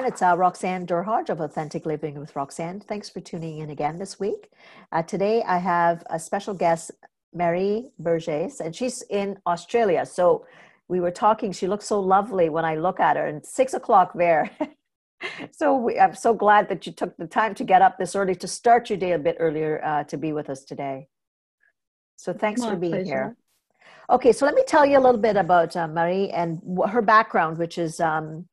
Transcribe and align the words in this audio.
Everyone. 0.00 0.14
It's 0.14 0.22
uh, 0.22 0.34
Roxanne 0.34 0.86
Derhodge 0.86 1.28
of 1.28 1.40
Authentic 1.40 1.84
Living 1.84 2.18
with 2.18 2.34
Roxanne. 2.34 2.80
Thanks 2.80 3.10
for 3.10 3.20
tuning 3.20 3.58
in 3.58 3.68
again 3.68 3.98
this 3.98 4.18
week. 4.18 4.50
Uh, 4.92 5.02
today, 5.02 5.42
I 5.42 5.58
have 5.58 6.02
a 6.08 6.18
special 6.18 6.54
guest, 6.54 6.90
Maree 7.36 7.90
Burgess, 7.98 8.60
and 8.60 8.74
she's 8.74 9.02
in 9.10 9.36
Australia. 9.46 10.06
So 10.06 10.46
we 10.88 11.00
were 11.00 11.10
talking. 11.10 11.52
She 11.52 11.66
looks 11.66 11.84
so 11.84 12.00
lovely 12.00 12.48
when 12.48 12.64
I 12.64 12.76
look 12.76 12.98
at 12.98 13.18
her, 13.18 13.26
and 13.26 13.44
six 13.44 13.74
o'clock 13.74 14.12
there. 14.14 14.50
so 15.50 15.76
we, 15.76 16.00
I'm 16.00 16.14
so 16.14 16.32
glad 16.32 16.70
that 16.70 16.86
you 16.86 16.92
took 16.92 17.14
the 17.18 17.26
time 17.26 17.54
to 17.56 17.62
get 17.62 17.82
up 17.82 17.98
this 17.98 18.16
early 18.16 18.34
to 18.36 18.48
start 18.48 18.88
your 18.88 18.98
day 18.98 19.12
a 19.12 19.18
bit 19.18 19.36
earlier 19.38 19.84
uh, 19.84 20.04
to 20.04 20.16
be 20.16 20.32
with 20.32 20.48
us 20.48 20.64
today. 20.64 21.08
So 22.16 22.32
thanks 22.32 22.62
My 22.62 22.70
for 22.70 22.76
being 22.76 22.92
pleasure. 22.92 23.04
here. 23.04 23.36
Okay, 24.08 24.32
so 24.32 24.46
let 24.46 24.54
me 24.54 24.64
tell 24.66 24.86
you 24.86 24.98
a 24.98 25.04
little 25.06 25.20
bit 25.20 25.36
about 25.36 25.76
uh, 25.76 25.86
Maree 25.86 26.32
and 26.34 26.60
her 26.88 27.02
background, 27.02 27.58
which 27.58 27.76
is, 27.76 28.00
um, 28.00 28.46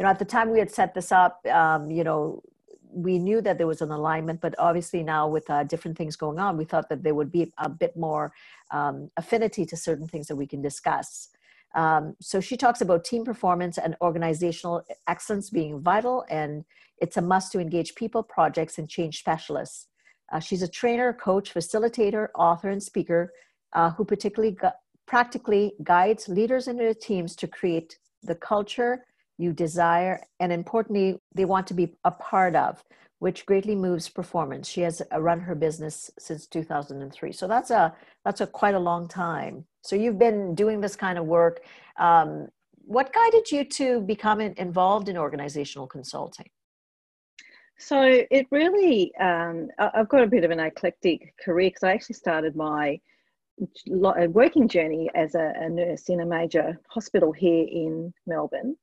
you 0.00 0.04
know, 0.04 0.10
at 0.10 0.18
the 0.18 0.24
time 0.24 0.50
we 0.50 0.58
had 0.58 0.70
set 0.70 0.94
this 0.94 1.12
up, 1.12 1.46
um, 1.48 1.90
you 1.90 2.02
know, 2.02 2.42
we 2.90 3.18
knew 3.18 3.42
that 3.42 3.58
there 3.58 3.66
was 3.66 3.82
an 3.82 3.90
alignment, 3.90 4.40
but 4.40 4.54
obviously 4.58 5.02
now 5.02 5.28
with 5.28 5.48
uh, 5.50 5.62
different 5.64 5.98
things 5.98 6.16
going 6.16 6.38
on, 6.38 6.56
we 6.56 6.64
thought 6.64 6.88
that 6.88 7.02
there 7.02 7.14
would 7.14 7.30
be 7.30 7.52
a 7.58 7.68
bit 7.68 7.94
more 7.98 8.32
um, 8.70 9.10
affinity 9.18 9.66
to 9.66 9.76
certain 9.76 10.08
things 10.08 10.26
that 10.26 10.36
we 10.36 10.46
can 10.46 10.62
discuss. 10.62 11.28
Um, 11.74 12.16
so 12.18 12.40
she 12.40 12.56
talks 12.56 12.80
about 12.80 13.04
team 13.04 13.26
performance 13.26 13.76
and 13.76 13.94
organizational 14.00 14.82
excellence 15.06 15.50
being 15.50 15.82
vital, 15.82 16.24
and 16.30 16.64
it's 16.96 17.18
a 17.18 17.22
must 17.22 17.52
to 17.52 17.60
engage 17.60 17.94
people, 17.94 18.22
projects, 18.22 18.78
and 18.78 18.88
change 18.88 19.18
specialists. 19.18 19.88
Uh, 20.32 20.40
she's 20.40 20.62
a 20.62 20.68
trainer, 20.68 21.12
coach, 21.12 21.52
facilitator, 21.52 22.28
author, 22.34 22.70
and 22.70 22.82
speaker 22.82 23.34
uh, 23.74 23.90
who 23.90 24.06
particularly 24.06 24.54
gu- 24.54 24.68
practically 25.06 25.74
guides 25.82 26.26
leaders 26.26 26.68
and 26.68 26.80
their 26.80 26.94
teams 26.94 27.36
to 27.36 27.46
create 27.46 27.98
the 28.22 28.34
culture 28.34 29.04
you 29.40 29.52
desire 29.52 30.20
and 30.38 30.52
importantly 30.52 31.18
they 31.34 31.44
want 31.44 31.66
to 31.66 31.74
be 31.74 31.94
a 32.04 32.10
part 32.10 32.54
of 32.54 32.82
which 33.18 33.44
greatly 33.44 33.74
moves 33.74 34.08
performance. 34.08 34.66
She 34.66 34.80
has 34.80 35.02
uh, 35.12 35.20
run 35.20 35.40
her 35.40 35.54
business 35.54 36.10
since 36.18 36.46
2003 36.46 37.32
so 37.32 37.48
that's 37.48 37.70
a 37.70 37.94
that's 38.24 38.40
a 38.40 38.46
quite 38.46 38.74
a 38.74 38.78
long 38.78 39.08
time. 39.08 39.64
So 39.82 39.96
you've 39.96 40.18
been 40.18 40.54
doing 40.54 40.80
this 40.80 40.96
kind 40.96 41.18
of 41.18 41.26
work. 41.26 41.60
Um, 41.98 42.48
what 42.84 43.12
guided 43.12 43.50
you 43.50 43.64
to 43.64 44.00
become 44.00 44.40
involved 44.40 45.08
in 45.08 45.16
organizational 45.16 45.86
consulting? 45.86 46.48
So 47.78 48.02
it 48.30 48.46
really, 48.50 49.14
um, 49.16 49.68
I've 49.78 50.08
got 50.08 50.22
a 50.22 50.26
bit 50.26 50.44
of 50.44 50.50
an 50.50 50.60
eclectic 50.60 51.34
career 51.42 51.70
because 51.70 51.82
I 51.82 51.92
actually 51.92 52.16
started 52.16 52.54
my 52.54 53.00
uh, 53.62 54.26
working 54.28 54.68
journey 54.68 55.08
as 55.14 55.34
a, 55.34 55.52
a 55.56 55.68
nurse 55.68 56.08
in 56.10 56.20
a 56.20 56.26
major 56.26 56.78
hospital 56.88 57.32
here 57.32 57.66
in 57.70 58.12
Melbourne, 58.26 58.76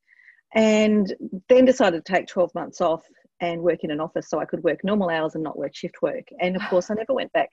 and 0.54 1.14
then 1.48 1.64
decided 1.64 2.04
to 2.04 2.12
take 2.12 2.26
12 2.26 2.54
months 2.54 2.80
off 2.80 3.04
and 3.40 3.62
work 3.62 3.84
in 3.84 3.90
an 3.90 4.00
office 4.00 4.28
so 4.28 4.40
I 4.40 4.44
could 4.44 4.64
work 4.64 4.82
normal 4.82 5.10
hours 5.10 5.34
and 5.34 5.44
not 5.44 5.58
work 5.58 5.74
shift 5.74 5.96
work. 6.02 6.28
And 6.40 6.56
of 6.56 6.62
course, 6.68 6.90
I 6.90 6.94
never 6.94 7.14
went 7.14 7.32
back 7.32 7.50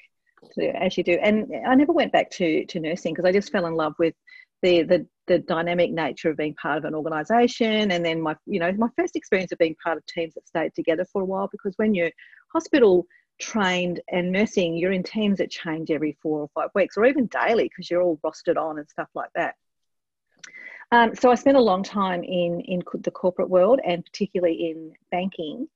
to 0.54 0.68
as 0.70 0.98
you 0.98 1.04
do, 1.04 1.18
and 1.22 1.52
I 1.68 1.76
never 1.76 1.92
went 1.92 2.12
back 2.12 2.30
to 2.32 2.66
to 2.66 2.80
nursing 2.80 3.14
because 3.14 3.26
I 3.26 3.32
just 3.32 3.52
fell 3.52 3.66
in 3.66 3.76
love 3.76 3.94
with 4.00 4.14
the 4.62 4.84
the 4.84 5.08
the 5.28 5.40
dynamic 5.40 5.92
nature 5.92 6.30
of 6.30 6.38
being 6.38 6.56
part 6.56 6.78
of 6.78 6.86
an 6.86 6.96
organization 6.96 7.92
and 7.92 8.06
then 8.06 8.22
my 8.22 8.36
you 8.46 8.60
know 8.60 8.72
my 8.74 8.88
first 8.98 9.16
experience 9.16 9.52
of 9.52 9.58
being 9.58 9.76
part 9.84 9.98
of 9.98 10.06
teams 10.06 10.34
that 10.34 10.48
stayed 10.48 10.74
together 10.76 11.06
for 11.12 11.22
a 11.22 11.26
while 11.26 11.50
because 11.52 11.74
when 11.78 11.94
you're 11.94 12.12
hospital 12.54 13.06
trained 13.40 14.00
and 14.12 14.32
nursing 14.32 14.78
you're 14.78 14.92
in 14.92 15.04
teams 15.04 15.40
that 15.40 15.52
change 15.52 15.92
every 15.92 16.18
four 16.22 16.40
or 16.42 16.50
five 16.54 16.70
weeks 16.74 16.96
or 16.96 17.06
even 17.06 17.28
daily 17.28 17.66
because 17.66 17.90
you're 17.90 18.02
all 18.02 18.20
rostered 18.24 18.58
on 18.58 18.78
and 18.78 18.90
stuff 18.90 19.10
like 19.14 19.30
that 19.36 19.56
um, 20.92 21.16
so 21.16 21.32
i 21.32 21.36
spent 21.36 21.58
a 21.58 21.62
long 21.62 21.84
time 21.84 22.24
in 22.24 22.60
in 22.62 22.82
the 23.02 23.12
corporate 23.12 23.50
world 23.50 23.80
and 23.86 24.06
particularly 24.06 24.70
in 24.70 24.92
banking 25.12 25.68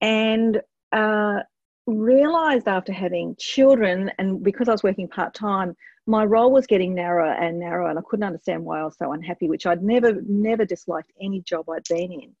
and 0.00 0.60
uh, 0.92 1.40
realized 1.86 2.68
after 2.68 2.92
having 2.92 3.34
children 3.38 4.10
and 4.18 4.42
because 4.42 4.68
i 4.68 4.72
was 4.72 4.82
working 4.82 5.08
part-time 5.08 5.74
my 6.06 6.24
role 6.24 6.50
was 6.50 6.66
getting 6.66 6.94
narrower 6.94 7.32
and 7.32 7.58
narrower 7.58 7.90
and 7.90 7.98
i 7.98 8.02
couldn't 8.08 8.26
understand 8.26 8.64
why 8.64 8.80
i 8.80 8.84
was 8.84 8.96
so 8.98 9.12
unhappy 9.12 9.48
which 9.48 9.66
i'd 9.66 9.82
never 9.82 10.20
never 10.26 10.64
disliked 10.64 11.12
any 11.20 11.40
job 11.42 11.68
i'd 11.70 11.82
been 11.88 12.12
in. 12.12 12.34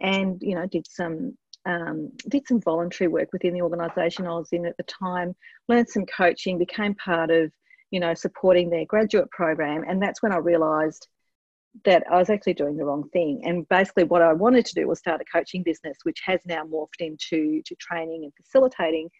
And 0.00 0.38
you 0.42 0.54
know 0.54 0.66
did 0.66 0.86
some 0.86 1.36
um, 1.66 2.12
did 2.28 2.46
some 2.46 2.60
voluntary 2.60 3.08
work 3.08 3.32
within 3.32 3.54
the 3.54 3.62
organisation 3.62 4.26
i 4.26 4.34
was 4.34 4.52
in 4.52 4.66
at 4.66 4.76
the 4.76 4.82
time 4.84 5.34
learned 5.68 5.88
some 5.88 6.04
coaching 6.04 6.58
became 6.58 6.94
part 6.94 7.30
of 7.30 7.50
you 7.90 8.00
know 8.00 8.12
supporting 8.12 8.68
their 8.68 8.84
graduate 8.84 9.30
program. 9.30 9.84
And 9.88 10.02
that's 10.02 10.22
when 10.22 10.32
i 10.32 10.36
realised 10.36 11.08
that 11.84 12.04
I 12.10 12.16
was 12.16 12.30
actually 12.30 12.54
doing 12.54 12.76
the 12.76 12.84
wrong 12.84 13.08
thing. 13.12 13.42
And 13.44 13.68
basically, 13.68 14.04
what 14.04 14.22
I 14.22 14.32
wanted 14.32 14.64
to 14.66 14.74
do 14.74 14.86
was 14.86 14.98
start 14.98 15.20
a 15.20 15.24
coaching 15.24 15.62
business, 15.62 15.98
which 16.04 16.20
has 16.24 16.40
now 16.46 16.64
morphed 16.64 17.00
into 17.00 17.62
to 17.62 17.74
training 17.76 18.24
and 18.24 18.32
facilitating. 18.34 19.10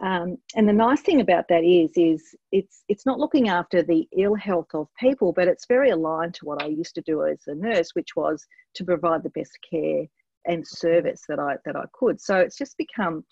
Um, 0.00 0.36
and 0.56 0.68
the 0.68 0.72
nice 0.72 1.00
thing 1.00 1.20
about 1.20 1.46
that 1.48 1.62
is, 1.62 1.92
is 1.96 2.34
it's 2.50 2.82
it's 2.88 3.06
not 3.06 3.20
looking 3.20 3.48
after 3.48 3.82
the 3.82 4.08
ill 4.16 4.34
health 4.34 4.68
of 4.74 4.88
people, 4.98 5.32
but 5.32 5.46
it's 5.46 5.66
very 5.66 5.90
aligned 5.90 6.34
to 6.34 6.44
what 6.44 6.62
I 6.62 6.66
used 6.66 6.96
to 6.96 7.02
do 7.02 7.24
as 7.24 7.40
a 7.46 7.54
nurse, 7.54 7.90
which 7.94 8.16
was 8.16 8.44
to 8.74 8.84
provide 8.84 9.22
the 9.22 9.30
best 9.30 9.56
care 9.70 10.04
and 10.44 10.66
service 10.66 11.22
that 11.28 11.38
I 11.38 11.56
that 11.64 11.76
I 11.76 11.84
could. 11.92 12.20
So 12.20 12.38
it's 12.38 12.58
just 12.58 12.76
become 12.76 13.24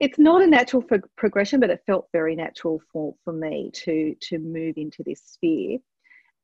it's 0.00 0.18
not 0.18 0.42
a 0.42 0.46
natural 0.46 0.82
pro- 0.82 1.00
progression, 1.16 1.60
but 1.60 1.70
it 1.70 1.82
felt 1.86 2.08
very 2.12 2.34
natural 2.34 2.80
for 2.92 3.14
for 3.24 3.32
me 3.32 3.70
to 3.74 4.16
to 4.22 4.38
move 4.38 4.74
into 4.76 5.04
this 5.04 5.22
sphere. 5.24 5.78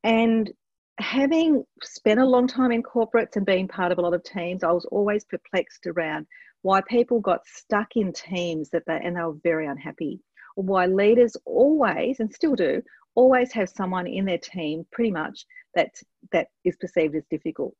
And 0.05 0.53
having 0.99 1.63
spent 1.83 2.19
a 2.19 2.25
long 2.25 2.47
time 2.47 2.71
in 2.71 2.83
corporates 2.83 3.35
and 3.35 3.45
being 3.45 3.67
part 3.67 3.91
of 3.91 3.97
a 3.97 4.01
lot 4.01 4.13
of 4.13 4.23
teams, 4.23 4.63
I 4.63 4.71
was 4.71 4.85
always 4.85 5.25
perplexed 5.25 5.87
around 5.87 6.25
why 6.61 6.81
people 6.81 7.19
got 7.19 7.45
stuck 7.45 7.95
in 7.95 8.13
teams 8.13 8.69
that 8.69 8.83
they 8.87 8.99
and 9.03 9.15
they 9.15 9.21
were 9.21 9.37
very 9.43 9.67
unhappy, 9.67 10.21
or 10.55 10.63
why 10.63 10.85
leaders 10.87 11.37
always 11.45 12.19
and 12.19 12.33
still 12.33 12.55
do 12.55 12.81
always 13.15 13.51
have 13.53 13.69
someone 13.69 14.07
in 14.07 14.25
their 14.25 14.37
team 14.37 14.85
pretty 14.91 15.11
much 15.11 15.45
that 15.73 15.89
that 16.31 16.47
is 16.63 16.75
perceived 16.77 17.15
as 17.15 17.23
difficult. 17.29 17.73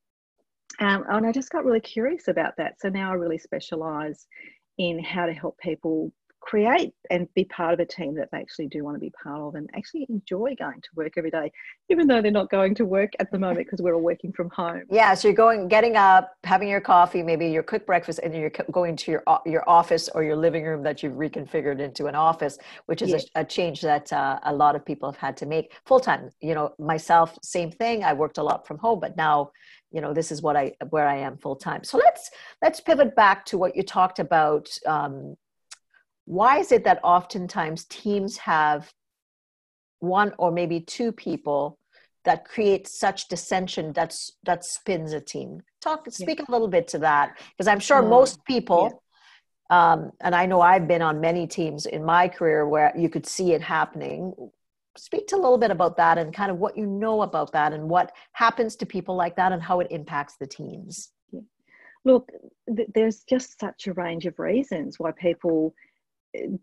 Um, 0.80 1.06
and 1.10 1.26
I 1.26 1.32
just 1.32 1.52
got 1.52 1.66
really 1.66 1.80
curious 1.80 2.28
about 2.28 2.54
that. 2.58 2.80
So 2.80 2.90
now 2.90 3.12
I 3.12 3.14
really 3.14 3.38
specialise 3.38 4.28
in 4.78 5.02
how 5.02 5.26
to 5.26 5.34
help 5.34 5.58
people 5.58 6.12
create 6.46 6.94
and 7.10 7.28
be 7.34 7.44
part 7.46 7.74
of 7.74 7.80
a 7.80 7.86
team 7.86 8.14
that 8.14 8.30
they 8.32 8.38
actually 8.38 8.68
do 8.68 8.84
want 8.84 8.96
to 8.96 9.00
be 9.00 9.12
part 9.22 9.42
of 9.42 9.56
and 9.56 9.68
actually 9.76 10.06
enjoy 10.10 10.56
going 10.58 10.80
to 10.80 10.90
work 10.96 11.14
every 11.18 11.32
day, 11.32 11.52
even 11.90 12.06
though 12.08 12.22
they're 12.22 12.32
not 12.32 12.52
going 12.52 12.76
to 12.76 12.86
work 12.86 13.12
at 13.20 13.32
the 13.32 13.40
moment 13.40 13.66
because 13.66 13.82
we're 13.82 13.96
all 13.96 14.02
working 14.02 14.32
from 14.32 14.50
home. 14.52 14.84
Yeah, 14.92 15.16
so 15.16 15.28
you're 15.28 15.36
going, 15.36 15.68
getting 15.68 15.96
up, 15.96 16.36
having 16.44 16.70
your 16.70 16.82
coffee, 16.82 17.24
maybe 17.24 17.48
your 17.48 17.64
quick 17.64 17.88
breakfast, 17.88 18.20
and 18.22 18.34
you're 18.36 18.52
going 18.72 18.96
to 18.96 19.12
your 19.12 19.24
your 19.46 19.68
office 19.68 20.08
or 20.14 20.24
your 20.24 20.36
living 20.36 20.64
room 20.64 20.84
that 20.84 21.02
you've 21.02 21.14
reconfigured 21.14 21.80
into 21.80 22.06
an 22.06 22.16
office, 22.16 22.58
which 22.86 23.02
is 23.02 23.10
Yes. 23.10 23.26
a, 23.36 23.42
a 23.42 23.46
change 23.46 23.82
that 23.82 24.14
uh, 24.14 24.40
a 24.44 24.54
lot 24.54 24.76
of 24.76 24.86
people 24.86 25.12
have 25.12 25.20
had 25.20 25.36
to 25.38 25.46
make 25.48 25.74
full 25.86 26.00
time. 26.00 26.30
You 26.42 26.54
know, 26.54 26.74
myself, 26.78 27.38
same 27.42 27.72
thing. 27.72 28.04
I 28.04 28.14
worked 28.14 28.38
a 28.38 28.44
lot 28.44 28.68
from 28.68 28.78
home, 28.78 29.00
but 29.00 29.18
now, 29.18 29.52
you 29.92 30.00
know, 30.02 30.14
this 30.14 30.32
is 30.32 30.44
what 30.44 30.56
I 30.56 30.74
where 30.92 31.08
I 31.08 31.18
am 31.18 31.38
full 31.38 31.56
time. 31.56 31.84
So 31.84 31.98
let's 31.98 32.30
let's 32.62 32.80
pivot 32.80 33.16
back 33.16 33.46
to 33.46 33.58
what 33.58 33.76
you 33.76 33.82
talked 33.84 34.20
about. 34.20 34.70
Um, 34.86 35.36
why 36.26 36.60
is 36.60 36.72
it 36.72 36.84
that 36.84 37.00
oftentimes 37.04 37.86
teams 37.86 38.38
have 38.38 38.92
one 40.00 40.34
or 40.38 40.52
maybe 40.52 40.80
two 40.80 41.12
people 41.12 41.78
that 42.24 42.46
create 42.46 42.88
such 42.88 43.28
dissension 43.28 43.94
that's 43.94 44.32
that 44.44 44.66
spins 44.66 45.14
a 45.14 45.22
team? 45.22 45.62
Talk 45.82 46.10
speak 46.12 46.42
a 46.48 46.52
little 46.52 46.68
bit 46.68 46.88
to 46.90 47.00
that 47.00 47.38
because 47.52 47.68
i'm 47.68 47.80
sure 47.80 48.02
Mm, 48.02 48.10
most 48.10 48.44
people 48.46 49.04
um, 49.70 50.12
and 50.22 50.34
i 50.34 50.46
know 50.48 50.62
i've 50.62 50.88
been 50.88 51.04
on 51.04 51.22
many 51.22 51.46
teams 51.46 51.86
in 51.86 52.04
my 52.04 52.28
career 52.28 52.68
where 52.68 52.92
you 52.98 53.10
could 53.10 53.26
see 53.26 53.54
it 53.54 53.62
happening. 53.62 54.34
Speak 54.98 55.28
to 55.28 55.36
a 55.36 55.44
little 55.44 55.58
bit 55.58 55.72
about 55.72 55.98
that 55.98 56.18
and 56.18 56.34
kind 56.34 56.50
of 56.50 56.58
what 56.58 56.78
you 56.78 56.86
know 56.86 57.22
about 57.22 57.52
that 57.52 57.74
and 57.74 57.90
what 57.90 58.14
happens 58.32 58.78
to 58.78 58.86
people 58.86 59.16
like 59.16 59.36
that 59.36 59.52
and 59.52 59.62
how 59.62 59.82
it 59.82 59.88
impacts 59.92 60.38
the 60.38 60.48
teams. 60.48 61.12
Look, 62.06 62.32
th- 62.74 62.88
there's 62.96 63.24
just 63.24 63.60
such 63.60 63.88
a 63.88 63.94
range 63.94 64.26
of 64.26 64.40
reasons 64.40 64.98
why 64.98 65.12
people 65.12 65.76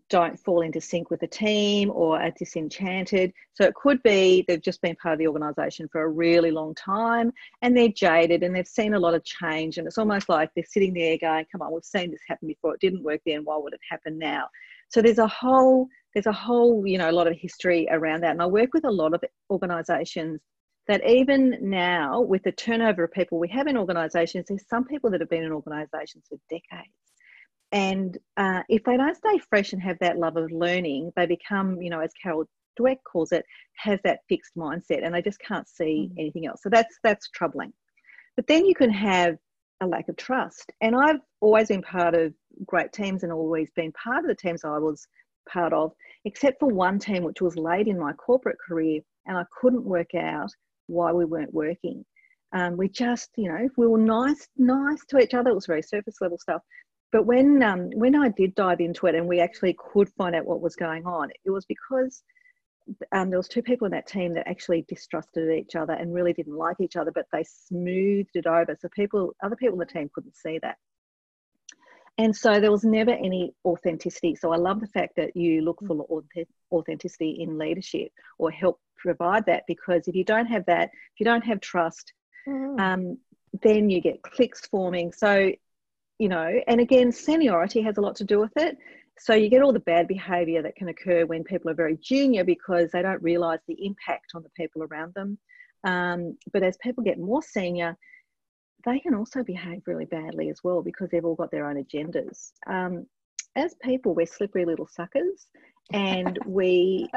don't 0.09 0.39
fall 0.39 0.61
into 0.61 0.81
sync 0.81 1.09
with 1.09 1.19
the 1.19 1.27
team 1.27 1.91
or 1.91 2.21
are 2.21 2.31
disenchanted. 2.31 3.33
So 3.53 3.63
it 3.63 3.75
could 3.75 4.01
be 4.03 4.45
they've 4.47 4.61
just 4.61 4.81
been 4.81 4.95
part 4.95 5.13
of 5.13 5.19
the 5.19 5.27
organisation 5.27 5.87
for 5.91 6.03
a 6.03 6.09
really 6.09 6.51
long 6.51 6.75
time 6.75 7.31
and 7.61 7.75
they're 7.75 7.89
jaded 7.89 8.43
and 8.43 8.55
they've 8.55 8.67
seen 8.67 8.93
a 8.93 8.99
lot 8.99 9.13
of 9.13 9.23
change. 9.23 9.77
And 9.77 9.87
it's 9.87 9.97
almost 9.97 10.29
like 10.29 10.49
they're 10.55 10.65
sitting 10.67 10.93
there 10.93 11.17
going, 11.17 11.45
come 11.51 11.61
on, 11.61 11.73
we've 11.73 11.83
seen 11.83 12.11
this 12.11 12.21
happen 12.27 12.47
before. 12.47 12.75
It 12.75 12.81
didn't 12.81 13.03
work 13.03 13.21
then. 13.25 13.41
Why 13.43 13.57
would 13.57 13.73
it 13.73 13.79
happen 13.89 14.17
now? 14.17 14.47
So 14.89 15.01
there's 15.01 15.19
a 15.19 15.27
whole, 15.27 15.87
there's 16.13 16.27
a 16.27 16.31
whole, 16.31 16.85
you 16.85 16.97
know, 16.97 17.09
a 17.09 17.11
lot 17.11 17.27
of 17.27 17.35
history 17.37 17.87
around 17.91 18.21
that. 18.21 18.31
And 18.31 18.41
I 18.41 18.47
work 18.47 18.73
with 18.73 18.85
a 18.85 18.91
lot 18.91 19.13
of 19.13 19.23
organisations 19.49 20.41
that 20.87 21.07
even 21.07 21.57
now, 21.61 22.21
with 22.21 22.43
the 22.43 22.51
turnover 22.51 23.05
of 23.05 23.11
people 23.13 23.39
we 23.39 23.47
have 23.47 23.67
in 23.67 23.77
organisations, 23.77 24.45
there's 24.49 24.67
some 24.67 24.83
people 24.83 25.09
that 25.11 25.21
have 25.21 25.29
been 25.29 25.43
in 25.43 25.51
organisations 25.51 26.25
for 26.27 26.37
decades 26.49 26.91
and 27.73 28.17
uh, 28.37 28.61
if 28.69 28.83
they 28.83 28.97
don't 28.97 29.17
stay 29.17 29.39
fresh 29.49 29.73
and 29.73 29.81
have 29.81 29.97
that 29.99 30.19
love 30.19 30.37
of 30.37 30.51
learning, 30.51 31.11
they 31.15 31.25
become, 31.25 31.81
you 31.81 31.89
know, 31.89 31.99
as 31.99 32.11
Carol 32.21 32.45
Dweck 32.79 32.97
calls 33.11 33.31
it, 33.31 33.43
has 33.77 33.99
that 34.03 34.19
fixed 34.29 34.55
mindset, 34.55 35.03
and 35.03 35.13
they 35.13 35.21
just 35.21 35.39
can't 35.39 35.67
see 35.67 36.09
mm. 36.11 36.19
anything 36.19 36.45
else. 36.45 36.61
So 36.63 36.69
that's 36.69 36.99
that's 37.03 37.29
troubling. 37.29 37.73
But 38.35 38.47
then 38.47 38.65
you 38.65 38.75
can 38.75 38.91
have 38.91 39.37
a 39.81 39.87
lack 39.87 40.07
of 40.07 40.15
trust. 40.17 40.71
And 40.81 40.95
I've 40.95 41.19
always 41.41 41.67
been 41.67 41.81
part 41.81 42.15
of 42.15 42.33
great 42.65 42.93
teams 42.93 43.23
and 43.23 43.31
always 43.31 43.69
been 43.75 43.91
part 43.91 44.23
of 44.23 44.27
the 44.27 44.35
teams 44.35 44.63
I 44.63 44.77
was 44.77 45.07
part 45.51 45.73
of, 45.73 45.91
except 46.25 46.59
for 46.59 46.69
one 46.69 46.99
team 46.99 47.23
which 47.23 47.41
was 47.41 47.57
late 47.57 47.87
in 47.87 47.99
my 47.99 48.13
corporate 48.13 48.57
career, 48.65 49.01
and 49.25 49.35
I 49.35 49.45
couldn't 49.59 49.83
work 49.83 50.13
out 50.15 50.49
why 50.87 51.11
we 51.11 51.25
weren't 51.25 51.53
working. 51.53 52.05
Um, 52.53 52.77
we 52.77 52.87
just, 52.87 53.31
you 53.35 53.51
know, 53.51 53.67
we 53.77 53.87
were 53.87 53.97
nice, 53.97 54.47
nice 54.57 55.03
to 55.09 55.17
each 55.17 55.33
other. 55.33 55.49
It 55.49 55.55
was 55.55 55.65
very 55.65 55.81
surface 55.81 56.17
level 56.21 56.37
stuff. 56.37 56.61
But 57.13 57.27
when 57.27 57.61
um, 57.61 57.91
when 57.91 58.15
I 58.15 58.29
did 58.29 58.55
dive 58.55 58.81
into 58.81 59.05
it 59.05 59.13
and 59.13 59.27
we 59.27 59.39
actually 59.39 59.77
could 59.77 60.09
find 60.17 60.35
out 60.35 60.45
what 60.45 60.61
was 60.61 60.75
going 60.75 61.05
on, 61.05 61.29
it 61.45 61.51
was 61.51 61.63
because 61.65 62.23
um, 63.11 63.29
there 63.29 63.37
was 63.39 63.47
two 63.47 63.61
people 63.61 63.85
in 63.85 63.91
that 63.91 64.07
team 64.07 64.33
that 64.33 64.49
actually 64.49 64.83
distrusted 64.89 65.49
each 65.55 65.75
other 65.75 65.93
and 65.93 66.13
really 66.13 66.33
didn't 66.33 66.57
like 66.57 66.77
each 66.79 66.95
other, 66.95 67.11
but 67.11 67.27
they 67.31 67.43
smoothed 67.43 68.35
it 68.35 68.47
over. 68.47 68.75
So 68.81 68.89
people, 68.89 69.33
other 69.43 69.55
people 69.55 69.75
in 69.75 69.79
the 69.79 69.85
team 69.85 70.09
couldn't 70.13 70.35
see 70.35 70.59
that. 70.63 70.77
And 72.17 72.35
so 72.35 72.59
there 72.59 72.71
was 72.71 72.83
never 72.83 73.11
any 73.11 73.53
authenticity. 73.63 74.35
So 74.35 74.51
I 74.51 74.57
love 74.57 74.81
the 74.81 74.87
fact 74.87 75.15
that 75.15 75.35
you 75.35 75.61
look 75.61 75.79
for 75.85 76.05
authenticity 76.71 77.37
in 77.39 77.57
leadership 77.57 78.11
or 78.37 78.51
help 78.51 78.79
provide 78.97 79.45
that 79.45 79.63
because 79.67 80.07
if 80.07 80.15
you 80.15 80.23
don't 80.23 80.47
have 80.47 80.65
that, 80.65 80.89
if 80.89 81.19
you 81.19 81.25
don't 81.25 81.45
have 81.45 81.61
trust, 81.61 82.11
mm. 82.47 82.79
um, 82.79 83.17
then 83.61 83.89
you 83.89 84.01
get 84.01 84.21
cliques 84.21 84.67
forming. 84.67 85.11
So 85.11 85.51
you 86.23 86.29
know, 86.29 86.61
and 86.69 86.79
again, 86.79 87.11
seniority 87.11 87.81
has 87.81 87.97
a 87.97 88.01
lot 88.01 88.15
to 88.15 88.23
do 88.23 88.39
with 88.39 88.53
it. 88.55 88.77
So 89.19 89.33
you 89.33 89.49
get 89.49 89.61
all 89.61 89.73
the 89.73 89.81
bad 89.81 90.07
behavior 90.07 90.61
that 90.61 90.77
can 90.77 90.87
occur 90.87 91.25
when 91.25 91.43
people 91.43 91.69
are 91.69 91.73
very 91.73 91.97
junior 92.01 92.45
because 92.45 92.91
they 92.91 93.01
don't 93.01 93.21
realize 93.21 93.59
the 93.67 93.85
impact 93.85 94.31
on 94.33 94.41
the 94.41 94.49
people 94.55 94.83
around 94.83 95.13
them. 95.15 95.37
Um, 95.83 96.37
but 96.53 96.63
as 96.63 96.77
people 96.77 97.03
get 97.03 97.19
more 97.19 97.43
senior, 97.43 97.97
they 98.85 99.01
can 99.01 99.15
also 99.15 99.43
behave 99.43 99.81
really 99.85 100.05
badly 100.05 100.49
as 100.49 100.59
well 100.63 100.81
because 100.81 101.09
they've 101.09 101.25
all 101.25 101.35
got 101.35 101.51
their 101.51 101.67
own 101.67 101.75
agendas. 101.75 102.53
Um, 102.67 103.05
as 103.57 103.75
people, 103.83 104.15
we're 104.15 104.25
slippery 104.25 104.63
little 104.63 104.87
suckers, 104.87 105.47
and 105.91 106.39
we 106.45 107.09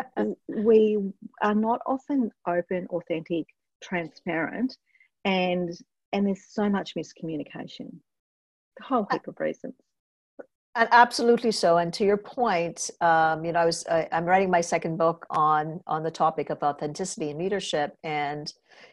we 0.49 0.99
are 1.43 1.55
not 1.55 1.81
often 1.87 2.33
open, 2.49 2.89
authentic, 2.91 3.47
transparent, 3.81 4.77
and 5.25 5.71
and 6.13 6.27
there's 6.27 6.47
so 6.49 6.69
much 6.69 6.97
miscommunication 6.97 8.01
a 8.81 8.83
whole 8.83 9.07
heap 9.11 9.27
of 9.27 9.39
reasons. 9.41 9.75
And 10.77 10.89
absolutely 10.93 11.53
so. 11.53 11.79
And 11.79 11.93
to 11.95 12.05
your 12.05 12.19
point, 12.19 12.91
um, 13.01 13.45
you 13.47 13.53
know, 13.53 13.61
I 13.61 13.65
was 13.65 13.87
I, 13.87 14.09
am 14.13 14.27
writing 14.27 14.51
my 14.51 14.61
second 14.61 14.99
book 14.99 15.27
on 15.31 15.81
on 15.87 16.03
the 16.03 16.11
topic 16.11 16.51
of 16.51 16.63
authenticity 16.63 17.31
and 17.31 17.39
leadership. 17.39 17.97
And 18.05 18.53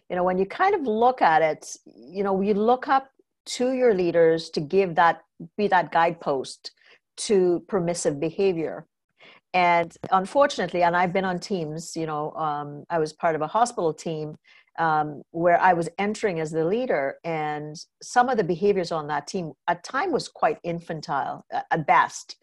you 0.10 0.16
know, 0.16 0.24
when 0.24 0.38
you 0.38 0.46
kind 0.46 0.76
of 0.76 0.82
look 0.84 1.22
at 1.22 1.42
it, 1.42 1.76
you 1.86 2.24
know, 2.24 2.40
you 2.40 2.54
look 2.54 2.88
up 2.88 3.10
to 3.46 3.74
your 3.74 3.94
leaders 3.94 4.50
to 4.52 4.62
give 4.62 4.96
that 4.96 5.24
be 5.58 5.68
that 5.68 5.92
guidepost 5.92 6.72
to 7.18 7.64
permissive 7.68 8.18
behavior. 8.18 8.86
And 9.54 9.94
unfortunately, 10.10 10.84
and 10.84 10.96
I've 10.96 11.12
been 11.12 11.26
on 11.26 11.38
teams. 11.40 11.98
You 11.98 12.06
know, 12.06 12.32
um, 12.32 12.86
I 12.90 12.98
was 12.98 13.12
part 13.12 13.36
of 13.36 13.42
a 13.42 13.48
hospital 13.48 13.94
team 13.94 14.38
um, 14.80 15.22
where 15.32 15.60
I 15.60 15.74
was 15.74 15.90
entering 15.98 16.40
as 16.40 16.52
the 16.52 16.66
leader, 16.66 17.16
and 17.24 17.76
some 18.02 18.30
of 18.30 18.38
the 18.38 18.44
behaviors 18.44 18.92
on 18.92 19.08
that 19.08 19.28
team 19.28 19.54
at 19.68 19.84
time 19.84 20.12
was 20.12 20.28
quite 20.28 20.58
infantile 20.64 21.46
at 21.52 21.88
best. 21.88 22.38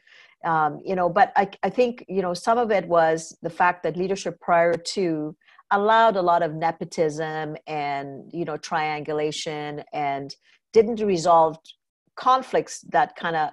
Um, 0.44 0.80
you 0.84 0.96
know, 0.96 1.08
but 1.08 1.32
I, 1.36 1.50
I 1.62 1.70
think 1.70 2.04
you 2.08 2.22
know 2.22 2.34
some 2.34 2.58
of 2.58 2.70
it 2.70 2.86
was 2.86 3.36
the 3.42 3.50
fact 3.50 3.82
that 3.82 3.96
leadership 3.96 4.40
prior 4.40 4.74
to 4.74 5.36
allowed 5.70 6.16
a 6.16 6.22
lot 6.22 6.42
of 6.42 6.54
nepotism 6.54 7.56
and 7.66 8.30
you 8.32 8.44
know 8.44 8.56
triangulation 8.56 9.82
and 9.92 10.34
didn't 10.72 11.00
resolve 11.00 11.56
conflicts 12.16 12.80
that 12.90 13.16
kind 13.16 13.36
of 13.36 13.50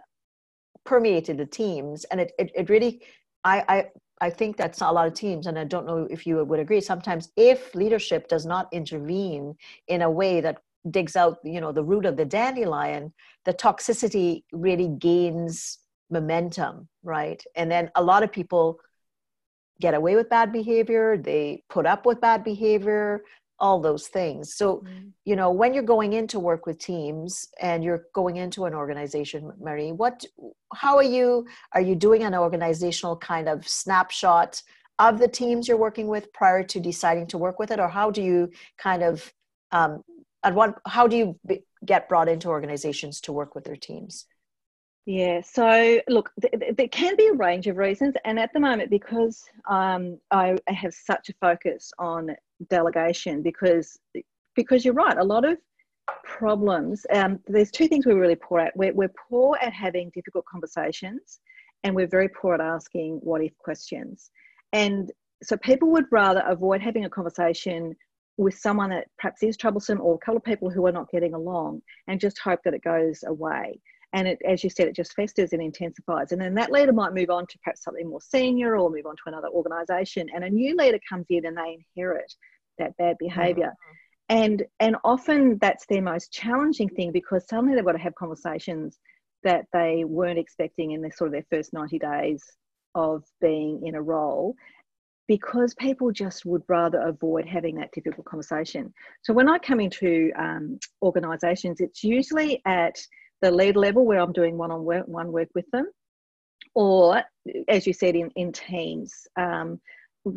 permeated 0.84 1.38
the 1.38 1.46
teams 1.46 2.06
and 2.06 2.20
it, 2.20 2.32
it, 2.40 2.52
it 2.56 2.70
really 2.70 3.02
I, 3.44 3.64
I 3.68 3.86
I 4.20 4.30
think 4.30 4.58
that's 4.58 4.82
a 4.82 4.92
lot 4.92 5.08
of 5.08 5.14
teams, 5.14 5.48
and 5.48 5.60
I 5.60 5.64
don't 5.64 5.86
know 5.86 6.08
if 6.10 6.26
you 6.26 6.44
would 6.44 6.60
agree. 6.60 6.82
Sometimes, 6.82 7.32
if 7.36 7.76
leadership 7.76 8.28
does 8.28 8.46
not 8.46 8.68
intervene 8.72 9.56
in 9.88 10.02
a 10.02 10.10
way 10.10 10.42
that 10.42 10.62
digs 10.90 11.16
out, 11.16 11.38
you 11.44 11.62
know, 11.62 11.72
the 11.72 11.84
root 11.84 12.06
of 12.06 12.18
the 12.18 12.26
dandelion, 12.26 13.14
the 13.46 13.54
toxicity 13.54 14.44
really 14.52 14.88
gains 14.88 15.80
momentum, 16.10 16.88
right? 17.04 17.44
And 17.56 17.70
then 17.70 17.92
a 17.96 18.04
lot 18.04 18.24
of 18.24 18.32
people 18.32 18.80
get 19.80 19.94
away 19.94 20.16
with 20.16 20.30
bad 20.30 20.52
behavior. 20.52 21.18
They 21.18 21.64
put 21.70 21.86
up 21.86 22.06
with 22.06 22.22
bad 22.22 22.44
behavior 22.44 23.24
all 23.60 23.80
those 23.80 24.08
things. 24.08 24.56
So 24.56 24.78
mm-hmm. 24.78 25.08
you 25.26 25.36
know 25.36 25.52
when 25.52 25.74
you're 25.74 25.84
going 25.84 26.14
into 26.14 26.40
work 26.40 26.66
with 26.66 26.80
teams 26.80 27.48
and 27.62 27.84
you're 27.84 28.06
going 28.14 28.38
into 28.38 28.66
an 28.66 28.74
organization 28.74 29.52
Maree 29.62 29.96
what 29.96 30.26
how 30.74 30.98
are 30.98 31.04
you 31.04 31.46
are 31.74 31.82
you 31.82 31.96
doing 31.96 32.24
an 32.24 32.36
organizational 32.36 33.16
kind 33.18 33.48
of 33.50 33.68
snapshot 33.68 34.62
of 35.00 35.20
the 35.20 35.28
teams 35.28 35.68
you're 35.68 35.78
working 35.78 36.08
with 36.08 36.34
prior 36.34 36.64
to 36.64 36.80
deciding 36.80 37.28
to 37.28 37.38
work 37.38 37.60
with 37.60 37.72
it? 37.72 37.80
Or 37.80 37.88
how 37.88 38.12
do 38.12 38.22
you 38.22 38.52
kind 38.78 39.04
of 39.04 39.32
um, 39.72 40.04
at 40.44 40.54
what 40.54 40.80
how 40.86 41.08
do 41.08 41.18
you 41.18 41.40
be, 41.46 41.64
get 41.86 42.10
brought 42.10 42.30
into 42.30 42.48
organizations 42.48 43.22
to 43.22 43.34
work 43.34 43.56
with 43.56 43.64
their 43.64 43.76
teams? 43.76 44.26
Yeah, 45.06 45.40
so 45.42 46.02
look, 46.10 46.32
th- 46.42 46.76
there 46.76 46.90
can 46.90 47.16
be 47.16 47.28
a 47.28 47.34
range 47.34 47.68
of 47.68 47.78
reasons, 47.78 48.16
and 48.26 48.38
at 48.38 48.52
the 48.52 48.60
moment, 48.60 48.90
because 48.90 49.46
um, 49.70 50.20
I 50.32 50.58
have 50.68 50.94
such 50.94 51.30
a 51.30 51.34
focus 51.40 51.94
on 51.98 52.36
delegation, 52.70 53.42
because 53.42 53.98
because 54.56 54.84
you're 54.84 54.94
right, 54.94 55.18
a 55.18 55.24
lot 55.24 55.46
of 55.46 55.58
problems. 56.24 57.06
Um, 57.14 57.40
there's 57.48 57.72
two 57.72 57.88
things 57.88 58.06
we're 58.06 58.20
really 58.20 58.36
poor 58.36 58.60
at. 58.60 58.76
We're, 58.76 58.94
we're 58.94 59.14
poor 59.30 59.58
at 59.62 59.74
having 59.74 60.12
difficult 60.14 60.46
conversations, 60.46 61.40
and 61.84 61.96
we're 61.96 62.08
very 62.08 62.30
poor 62.30 62.56
at 62.56 62.62
asking 62.62 63.20
what 63.22 63.44
if 63.44 63.56
questions. 63.58 64.32
And 64.74 65.12
so 65.44 65.56
people 65.58 65.92
would 65.92 66.06
rather 66.12 66.44
avoid 66.48 66.82
having 66.82 67.06
a 67.06 67.10
conversation 67.10 67.96
with 68.38 68.58
someone 68.58 68.90
that 68.92 69.08
perhaps 69.18 69.44
is 69.44 69.58
troublesome 69.58 70.00
or 70.02 70.16
a 70.16 70.26
couple 70.26 70.38
of 70.38 70.44
people 70.44 70.70
who 70.70 70.86
are 70.86 70.92
not 70.92 71.10
getting 71.10 71.34
along 71.34 71.82
and 72.08 72.20
just 72.20 72.40
hope 72.40 72.60
that 72.64 72.74
it 72.74 72.84
goes 72.84 73.24
away 73.28 73.80
and 74.14 74.28
it, 74.28 74.40
as 74.48 74.64
you 74.64 74.70
said, 74.70 74.88
it 74.88 74.96
just 74.96 75.14
festers 75.14 75.54
and 75.54 75.62
intensifies. 75.62 76.32
And 76.32 76.42
then 76.42 76.56
that 76.56 76.72
leader 76.72 76.94
might 76.94 77.14
move 77.14 77.30
on 77.30 77.46
to 77.46 77.60
perhaps 77.64 77.84
something 77.84 78.10
more 78.10 78.22
senior 78.22 78.78
or 78.78 78.90
move 78.90 79.06
on 79.06 79.16
to 79.16 79.22
another 79.28 79.50
organization. 79.50 80.28
And 80.34 80.44
a 80.44 80.50
new 80.50 80.76
leader 80.78 81.00
comes 81.10 81.26
in 81.30 81.46
and 81.46 81.58
they 81.58 81.80
inherit 81.96 82.34
that 82.80 82.96
bad 82.98 83.18
behavior. 83.20 83.74
Mm-hmm. 83.74 83.94
And, 84.30 84.64
and 84.80 84.96
often 85.04 85.58
that's 85.60 85.86
their 85.88 86.02
most 86.02 86.32
challenging 86.32 86.90
thing 86.90 87.12
because 87.12 87.48
suddenly 87.48 87.76
they've 87.76 87.86
got 87.86 87.94
to 87.94 87.98
have 87.98 88.16
conversations 88.16 88.98
that 89.44 89.66
they 89.74 90.04
weren't 90.06 90.40
expecting 90.40 90.92
in 90.92 91.02
their 91.02 91.12
sort 91.12 91.30
of 91.30 91.34
their 91.34 91.46
first 91.50 91.74
90 91.74 92.00
days 92.00 92.44
of 92.96 93.24
being 93.42 93.86
in 93.86 93.96
a 93.96 94.02
role 94.02 94.56
because 95.28 95.74
people 95.76 96.12
just 96.12 96.46
would 96.46 96.64
rather 96.68 97.00
avoid 97.02 97.46
having 97.46 97.76
that 97.76 97.92
difficult 97.92 98.26
conversation. 98.26 98.94
So 99.24 99.34
when 99.34 99.50
I 99.50 99.58
come 99.58 99.80
into 99.80 100.32
um, 100.38 100.80
organizations, 101.02 101.82
it's 101.82 102.04
usually 102.04 102.62
at 102.66 102.96
the 103.42 103.52
lead 103.52 103.76
level 103.76 104.06
where 104.06 104.20
I'm 104.20 104.34
doing 104.34 104.58
one 104.58 104.72
on 104.72 104.82
one 104.82 105.32
work 105.32 105.50
with 105.56 105.70
them, 105.72 105.88
or 106.76 107.24
as 107.68 107.88
you 107.88 107.94
said, 107.94 108.16
in, 108.16 108.30
in 108.36 108.52
teams. 108.52 109.28
Um, 109.36 109.80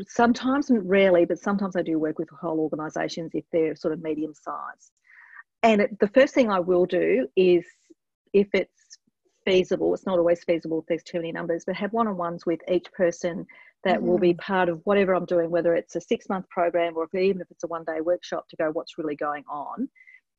sometimes, 0.06 0.70
rarely, 0.70 1.24
but 1.24 1.38
sometimes 1.38 1.76
I 1.76 1.82
do 1.82 1.98
work 1.98 2.18
with 2.18 2.28
whole 2.30 2.60
organisations 2.60 3.32
if 3.34 3.44
they're 3.52 3.74
sort 3.76 3.94
of 3.94 4.02
medium 4.02 4.34
size. 4.34 4.92
And 5.62 5.82
it, 5.82 5.98
the 5.98 6.08
first 6.08 6.34
thing 6.34 6.50
I 6.50 6.60
will 6.60 6.86
do 6.86 7.28
is, 7.36 7.64
if 8.32 8.48
it's 8.54 8.98
feasible, 9.44 9.92
it's 9.94 10.06
not 10.06 10.18
always 10.18 10.44
feasible 10.44 10.80
if 10.80 10.86
there's 10.86 11.02
too 11.02 11.18
many 11.18 11.32
numbers, 11.32 11.64
but 11.66 11.76
have 11.76 11.92
one 11.92 12.06
on 12.06 12.16
ones 12.16 12.46
with 12.46 12.60
each 12.70 12.86
person 12.92 13.46
that 13.84 13.98
mm-hmm. 13.98 14.06
will 14.06 14.18
be 14.18 14.34
mm. 14.34 14.38
part 14.38 14.68
of 14.68 14.80
whatever 14.84 15.14
I'm 15.14 15.24
doing, 15.24 15.50
whether 15.50 15.74
it's 15.74 15.96
a 15.96 16.00
six 16.00 16.28
month 16.28 16.48
program 16.50 16.96
or 16.96 17.04
if, 17.04 17.14
even 17.14 17.40
if 17.40 17.50
it's 17.50 17.64
a 17.64 17.66
one 17.66 17.84
day 17.84 18.00
workshop 18.00 18.46
to 18.50 18.56
go, 18.56 18.70
what's 18.70 18.98
really 18.98 19.16
going 19.16 19.44
on. 19.48 19.88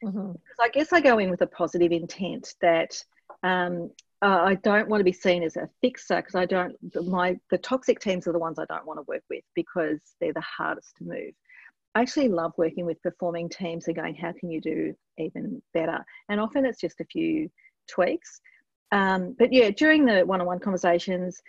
Mm-hmm. 0.03 0.31
I 0.59 0.69
guess 0.69 0.93
I 0.93 1.01
go 1.01 1.19
in 1.19 1.29
with 1.29 1.41
a 1.41 1.47
positive 1.47 1.91
intent 1.91 2.55
that 2.61 3.03
Um, 3.43 3.91
uh, 4.23 4.43
I 4.45 4.55
don't 4.55 4.87
want 4.87 4.99
to 4.99 5.05
be 5.05 5.11
seen 5.11 5.41
as 5.41 5.57
a 5.57 5.67
fixer 5.81 6.17
because 6.17 6.35
I 6.35 6.45
don't. 6.45 6.75
My 7.07 7.39
the 7.49 7.57
toxic 7.57 7.99
teams 7.99 8.27
are 8.27 8.31
the 8.31 8.39
ones 8.39 8.59
I 8.59 8.65
don't 8.65 8.85
want 8.85 8.99
to 8.99 9.05
work 9.07 9.23
with 9.29 9.43
because 9.55 9.99
they're 10.19 10.33
the 10.33 10.41
hardest 10.41 10.95
to 10.97 11.05
move. 11.05 11.33
I 11.95 12.01
actually 12.01 12.29
love 12.29 12.53
working 12.57 12.85
with 12.85 13.01
performing 13.01 13.49
teams 13.49 13.87
and 13.87 13.95
going, 13.95 14.15
how 14.15 14.31
can 14.31 14.49
you 14.49 14.61
do 14.61 14.93
even 15.17 15.61
better? 15.73 16.05
And 16.29 16.39
often 16.39 16.65
it's 16.65 16.79
just 16.79 17.01
a 17.01 17.05
few 17.05 17.49
tweaks. 17.89 18.39
Um, 18.93 19.35
but 19.37 19.51
yeah, 19.51 19.71
during 19.71 20.05
the 20.05 20.21
one-on-one 20.21 20.59
conversations, 20.59 21.41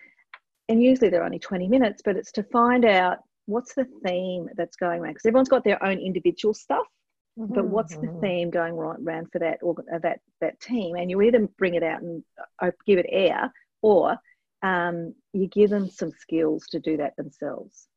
and 0.68 0.82
usually 0.82 1.10
they're 1.10 1.24
only 1.24 1.38
20 1.38 1.68
minutes, 1.68 2.02
but 2.04 2.16
it's 2.16 2.32
to 2.32 2.42
find 2.44 2.84
out 2.84 3.18
what's 3.46 3.74
the 3.74 3.86
theme 4.04 4.48
that's 4.56 4.76
going 4.76 5.00
around 5.00 5.12
because 5.12 5.26
everyone's 5.26 5.48
got 5.48 5.62
their 5.62 5.82
own 5.84 5.98
individual 5.98 6.54
stuff 6.54 6.86
Mm-hmm. 7.38 7.54
But 7.54 7.66
what's 7.66 7.96
the 7.96 8.08
mm-hmm. 8.08 8.20
theme 8.20 8.50
going 8.50 8.74
right 8.74 8.98
around 8.98 9.32
for 9.32 9.38
that 9.38 9.58
or 9.62 9.74
uh, 9.92 9.98
that 10.00 10.20
that 10.40 10.60
team? 10.60 10.96
And 10.96 11.10
you 11.10 11.22
either 11.22 11.48
bring 11.58 11.74
it 11.74 11.82
out 11.82 12.02
and 12.02 12.22
uh, 12.60 12.72
give 12.86 12.98
it 12.98 13.06
air, 13.08 13.52
or 13.80 14.18
um, 14.62 15.14
you 15.32 15.46
give 15.46 15.70
them 15.70 15.88
some 15.88 16.12
skills 16.12 16.66
to 16.70 16.80
do 16.80 16.98
that 16.98 17.16
themselves. 17.16 17.88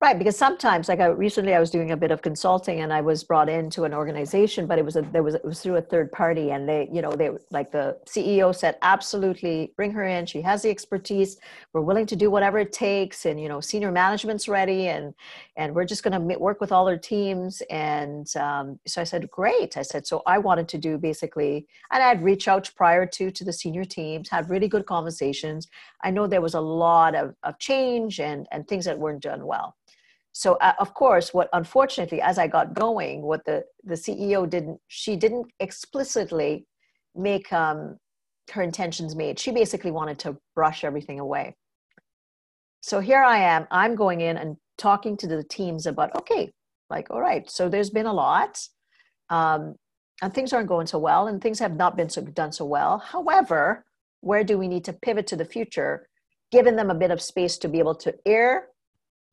Right, 0.00 0.16
because 0.16 0.36
sometimes, 0.36 0.88
like 0.88 1.00
I 1.00 1.06
recently, 1.06 1.54
I 1.56 1.58
was 1.58 1.72
doing 1.72 1.90
a 1.90 1.96
bit 1.96 2.12
of 2.12 2.22
consulting, 2.22 2.82
and 2.82 2.92
I 2.92 3.00
was 3.00 3.24
brought 3.24 3.48
into 3.48 3.82
an 3.82 3.92
organization, 3.92 4.68
but 4.68 4.78
it 4.78 4.84
was 4.84 4.94
a, 4.94 5.02
there 5.02 5.24
was 5.24 5.34
it 5.34 5.44
was 5.44 5.60
through 5.60 5.74
a 5.74 5.82
third 5.82 6.12
party, 6.12 6.52
and 6.52 6.68
they, 6.68 6.88
you 6.92 7.02
know, 7.02 7.10
they 7.10 7.30
like 7.50 7.72
the 7.72 7.98
CEO 8.06 8.54
said, 8.54 8.76
absolutely, 8.82 9.72
bring 9.76 9.90
her 9.90 10.04
in. 10.04 10.24
She 10.24 10.40
has 10.42 10.62
the 10.62 10.70
expertise. 10.70 11.38
We're 11.72 11.80
willing 11.80 12.06
to 12.06 12.14
do 12.14 12.30
whatever 12.30 12.60
it 12.60 12.72
takes, 12.72 13.26
and 13.26 13.40
you 13.40 13.48
know, 13.48 13.60
senior 13.60 13.90
management's 13.90 14.46
ready, 14.46 14.86
and 14.86 15.14
and 15.56 15.74
we're 15.74 15.84
just 15.84 16.04
going 16.04 16.12
to 16.28 16.38
work 16.38 16.60
with 16.60 16.70
all 16.70 16.86
our 16.86 16.96
teams. 16.96 17.60
And 17.68 18.24
um, 18.36 18.78
so 18.86 19.00
I 19.00 19.04
said, 19.04 19.28
great. 19.32 19.76
I 19.76 19.82
said, 19.82 20.06
so 20.06 20.22
I 20.26 20.38
wanted 20.38 20.68
to 20.68 20.78
do 20.78 20.96
basically, 20.96 21.66
and 21.90 22.04
I'd 22.04 22.22
reach 22.22 22.46
out 22.46 22.70
prior 22.76 23.04
to 23.04 23.32
to 23.32 23.44
the 23.44 23.52
senior 23.52 23.84
teams, 23.84 24.28
had 24.28 24.48
really 24.48 24.68
good 24.68 24.86
conversations. 24.86 25.66
I 26.04 26.12
know 26.12 26.28
there 26.28 26.40
was 26.40 26.54
a 26.54 26.60
lot 26.60 27.16
of 27.16 27.34
of 27.42 27.58
change 27.58 28.20
and 28.20 28.46
and 28.52 28.68
things 28.68 28.84
that 28.84 28.96
weren't 28.96 29.22
done 29.24 29.44
well 29.44 29.74
so 30.42 30.54
uh, 30.66 30.72
of 30.78 30.94
course 30.94 31.34
what 31.34 31.48
unfortunately 31.52 32.20
as 32.20 32.38
i 32.38 32.46
got 32.46 32.74
going 32.74 33.22
what 33.22 33.44
the 33.44 33.64
the 33.84 33.94
ceo 33.94 34.48
didn't 34.48 34.78
she 34.86 35.16
didn't 35.16 35.46
explicitly 35.58 36.64
make 37.14 37.52
um, 37.52 37.96
her 38.50 38.62
intentions 38.62 39.14
made. 39.14 39.38
She 39.38 39.50
basically 39.50 39.90
wanted 39.90 40.18
to 40.20 40.36
brush 40.54 40.84
everything 40.84 41.20
away. 41.20 41.56
So 42.80 43.00
here 43.00 43.22
i 43.22 43.38
am 43.38 43.66
i'm 43.70 43.96
going 43.96 44.20
in 44.20 44.36
and 44.36 44.56
talking 44.78 45.16
to 45.16 45.26
the 45.26 45.42
teams 45.42 45.86
about 45.86 46.14
okay 46.14 46.52
like 46.88 47.10
all 47.10 47.20
right 47.20 47.50
so 47.50 47.68
there's 47.68 47.90
been 47.90 48.06
a 48.06 48.12
lot 48.12 48.52
um, 49.30 49.74
and 50.22 50.32
things 50.32 50.52
aren't 50.52 50.68
going 50.68 50.86
so 50.86 50.98
well 50.98 51.26
and 51.26 51.42
things 51.42 51.58
have 51.58 51.76
not 51.76 51.96
been 51.96 52.08
so 52.08 52.22
done 52.22 52.52
so 52.52 52.64
well. 52.64 52.98
However 52.98 53.84
where 54.20 54.44
do 54.44 54.56
we 54.56 54.68
need 54.68 54.84
to 54.84 54.92
pivot 54.92 55.26
to 55.28 55.36
the 55.36 55.44
future 55.44 56.08
giving 56.52 56.76
them 56.76 56.90
a 56.90 57.00
bit 57.02 57.10
of 57.10 57.20
space 57.20 57.58
to 57.58 57.68
be 57.68 57.80
able 57.80 57.96
to 57.96 58.14
air 58.24 58.68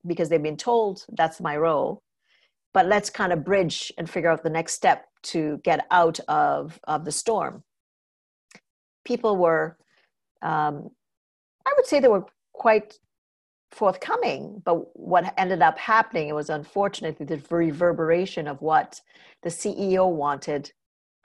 because 0.05 0.29
they've 0.29 0.41
been 0.41 0.57
told 0.57 1.05
that's 1.09 1.39
my 1.41 1.57
role. 1.57 2.01
But 2.73 2.87
let's 2.87 3.09
kind 3.09 3.31
of 3.31 3.43
bridge 3.43 3.91
and 3.97 4.09
figure 4.09 4.29
out 4.29 4.43
the 4.43 4.49
next 4.49 4.73
step 4.73 5.05
to 5.23 5.59
get 5.63 5.85
out 5.91 6.19
of, 6.27 6.79
of 6.85 7.05
the 7.05 7.11
storm. 7.11 7.63
People 9.05 9.37
were 9.37 9.77
um, 10.41 10.89
i 11.65 11.73
would 11.75 11.85
say 11.85 11.99
they 11.99 12.07
were 12.07 12.25
quite 12.53 12.99
forthcoming 13.71 14.61
but 14.63 14.75
what 14.95 15.33
ended 15.37 15.61
up 15.61 15.77
happening 15.77 16.29
it 16.29 16.35
was 16.35 16.49
unfortunately 16.49 17.25
the 17.25 17.41
reverberation 17.49 18.47
of 18.47 18.61
what 18.61 19.01
the 19.43 19.49
ceo 19.49 20.09
wanted 20.09 20.71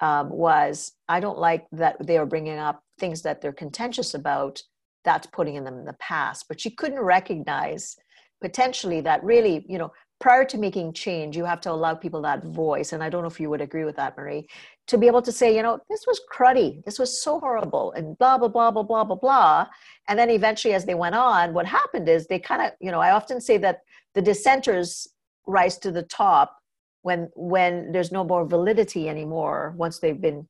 um, 0.01 0.31
was 0.31 0.93
i 1.09 1.21
don't 1.21 1.39
like 1.39 1.67
that 1.71 1.97
they 2.05 2.17
are 2.17 2.27
bringing 2.27 2.59
up 2.59 2.83
things 2.99 3.23
that 3.23 3.41
they're 3.41 3.53
contentious 3.53 4.15
about 4.15 4.63
that's 5.05 5.27
putting 5.27 5.63
them 5.65 5.79
in 5.79 5.85
the 5.85 5.95
past. 5.95 6.47
But 6.49 6.61
she 6.61 6.71
couldn't 6.71 7.01
recognize 7.01 7.97
potentially 8.41 9.01
that 9.01 9.23
really 9.23 9.65
you 9.69 9.79
know 9.79 9.93
prior 10.21 10.45
to 10.45 10.59
making 10.59 10.93
change 10.93 11.37
you 11.37 11.45
have 11.45 11.61
to 11.61 11.71
allow 11.71 11.95
people 11.95 12.23
that 12.23 12.45
voice 12.45 12.93
and 12.93 13.03
i 13.03 13.09
don't 13.09 13.23
know 13.23 13.29
if 13.29 13.41
you 13.41 13.51
would 13.51 13.61
agree 13.61 13.85
with 13.85 13.97
that 13.97 14.17
Maree 14.17 14.47
to 14.91 14.99
be 14.99 15.07
able 15.07 15.23
to 15.23 15.31
say 15.31 15.55
you 15.55 15.63
know 15.63 15.79
this 15.89 16.05
was 16.05 16.21
cruddy. 16.35 16.85
This 16.85 16.99
was 16.99 17.23
so 17.23 17.39
horrible 17.39 17.93
and 17.93 18.19
blah 18.19 18.37
blah 18.37 18.49
blah 18.49 18.73
blah 18.73 18.83
blah 18.83 19.05
blah 19.05 19.17
blah. 19.17 19.67
And 20.09 20.19
then 20.19 20.31
eventually 20.31 20.75
as 20.75 20.85
they 20.85 20.97
went 20.97 21.15
on 21.15 21.55
what 21.55 21.65
happened 21.65 22.09
is 22.09 22.27
they 22.27 22.41
kind 22.41 22.61
of 22.61 22.73
you 22.81 22.91
know 22.91 23.01
i 23.01 23.13
often 23.13 23.41
say 23.41 23.57
that 23.59 23.83
the 24.15 24.23
dissenters 24.23 25.07
rise 25.47 25.79
to 25.79 25.93
the 25.93 26.03
top 26.03 26.57
when 27.03 27.31
when 27.37 27.93
there's 27.93 28.11
no 28.11 28.25
more 28.25 28.45
validity 28.45 29.09
anymore 29.09 29.75
once 29.77 30.01
they've 30.01 30.21
been 30.21 30.49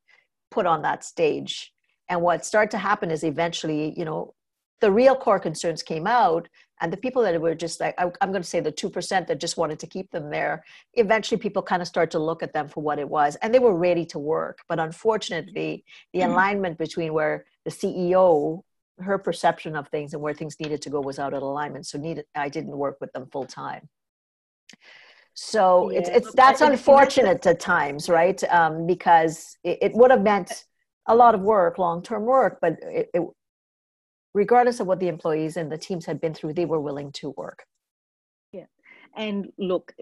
put 0.50 0.64
on 0.64 0.80
that 0.82 1.04
stage. 1.04 1.72
And 2.08 2.22
what 2.22 2.46
started 2.46 2.70
to 2.72 2.78
happen 2.78 3.10
is 3.10 3.22
eventually 3.24 3.92
you 3.94 4.06
know 4.06 4.32
the 4.80 4.90
real 4.90 5.14
core 5.14 5.38
concerns 5.38 5.82
came 5.82 6.06
out 6.06 6.48
and 6.80 6.92
the 6.92 6.96
people 6.96 7.22
that 7.22 7.40
were 7.40 7.54
just 7.54 7.80
like 7.80 7.94
i'm 7.98 8.30
going 8.30 8.42
to 8.42 8.48
say 8.48 8.60
the 8.60 8.72
2% 8.72 9.26
that 9.26 9.40
just 9.40 9.56
wanted 9.56 9.78
to 9.78 9.86
keep 9.86 10.10
them 10.10 10.30
there 10.30 10.64
eventually 10.94 11.38
people 11.38 11.62
kind 11.62 11.82
of 11.82 11.88
start 11.88 12.10
to 12.10 12.18
look 12.18 12.42
at 12.42 12.52
them 12.52 12.68
for 12.68 12.82
what 12.82 12.98
it 12.98 13.08
was 13.08 13.36
and 13.36 13.54
they 13.54 13.58
were 13.58 13.76
ready 13.76 14.04
to 14.04 14.18
work 14.18 14.58
but 14.68 14.78
unfortunately 14.78 15.84
the 16.12 16.20
mm-hmm. 16.20 16.30
alignment 16.30 16.78
between 16.78 17.12
where 17.12 17.44
the 17.64 17.70
ceo 17.70 18.60
her 18.98 19.18
perception 19.18 19.76
of 19.76 19.88
things 19.88 20.12
and 20.12 20.22
where 20.22 20.34
things 20.34 20.56
needed 20.60 20.82
to 20.82 20.90
go 20.90 21.00
was 21.00 21.18
out 21.18 21.32
of 21.32 21.42
alignment 21.42 21.86
so 21.86 21.98
needed 21.98 22.24
i 22.34 22.48
didn't 22.48 22.76
work 22.76 22.96
with 23.00 23.12
them 23.12 23.26
full 23.32 23.46
time 23.46 23.88
so 25.34 25.90
yeah. 25.90 25.98
it's 25.98 26.08
it's 26.10 26.34
that's 26.34 26.60
unfortunate 26.60 27.44
at 27.46 27.60
times 27.60 28.08
right 28.08 28.42
um, 28.52 28.86
because 28.86 29.56
it, 29.64 29.78
it, 29.80 29.92
would 29.94 30.10
have 30.10 30.22
meant 30.22 30.64
a 31.06 31.14
lot 31.14 31.34
of 31.34 31.40
work 31.40 31.78
long 31.78 32.02
term 32.02 32.24
work 32.24 32.58
but 32.60 32.74
it, 32.82 33.08
it, 33.14 33.22
regardless 34.34 34.80
of 34.80 34.86
what 34.86 35.00
the 35.00 35.08
employees 35.08 35.56
and 35.56 35.70
the 35.70 35.78
teams 35.78 36.06
had 36.06 36.20
been 36.20 36.34
through, 36.34 36.54
they 36.54 36.64
were 36.64 36.80
willing 36.80 37.12
to 37.12 37.30
work. 37.30 37.64
Yeah. 38.52 38.66
And 39.16 39.52
look, 39.58 39.92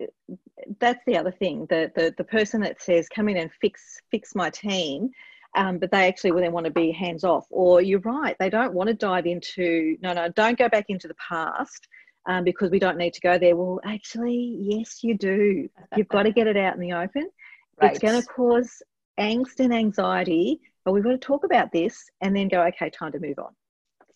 that's 0.80 1.04
the 1.06 1.16
other 1.16 1.30
thing. 1.32 1.66
The 1.70 1.90
the, 1.94 2.14
the 2.16 2.24
person 2.24 2.60
that 2.62 2.80
says, 2.80 3.08
come 3.08 3.28
in 3.28 3.36
and 3.36 3.50
fix 3.60 4.00
fix 4.10 4.34
my 4.34 4.50
team, 4.50 5.10
um, 5.56 5.78
but 5.78 5.90
they 5.90 6.08
actually 6.08 6.32
then 6.40 6.52
want 6.52 6.66
to 6.66 6.72
be 6.72 6.92
hands 6.92 7.24
off. 7.24 7.46
Or 7.50 7.80
you're 7.80 8.00
right, 8.00 8.36
they 8.38 8.50
don't 8.50 8.74
want 8.74 8.88
to 8.88 8.94
dive 8.94 9.26
into, 9.26 9.96
no, 10.02 10.12
no, 10.12 10.28
don't 10.30 10.58
go 10.58 10.68
back 10.68 10.86
into 10.88 11.08
the 11.08 11.16
past. 11.16 11.88
Um, 12.26 12.44
because 12.44 12.70
we 12.70 12.78
don't 12.78 12.98
need 12.98 13.14
to 13.14 13.22
go 13.22 13.38
there. 13.38 13.56
Well, 13.56 13.80
actually, 13.86 14.58
yes, 14.60 15.02
you 15.02 15.16
do. 15.16 15.66
You've 15.96 16.08
got 16.08 16.24
to 16.24 16.30
get 16.30 16.46
it 16.46 16.58
out 16.58 16.74
in 16.74 16.80
the 16.80 16.92
open. 16.92 17.30
Right. 17.80 17.90
It's 17.90 18.00
going 18.00 18.20
to 18.20 18.26
cause 18.26 18.82
angst 19.18 19.60
and 19.60 19.72
anxiety, 19.72 20.60
but 20.84 20.92
we've 20.92 21.04
got 21.04 21.12
to 21.12 21.18
talk 21.18 21.44
about 21.44 21.72
this 21.72 22.10
and 22.20 22.36
then 22.36 22.48
go, 22.48 22.60
okay, 22.64 22.90
time 22.90 23.12
to 23.12 23.18
move 23.18 23.38
on. 23.38 23.54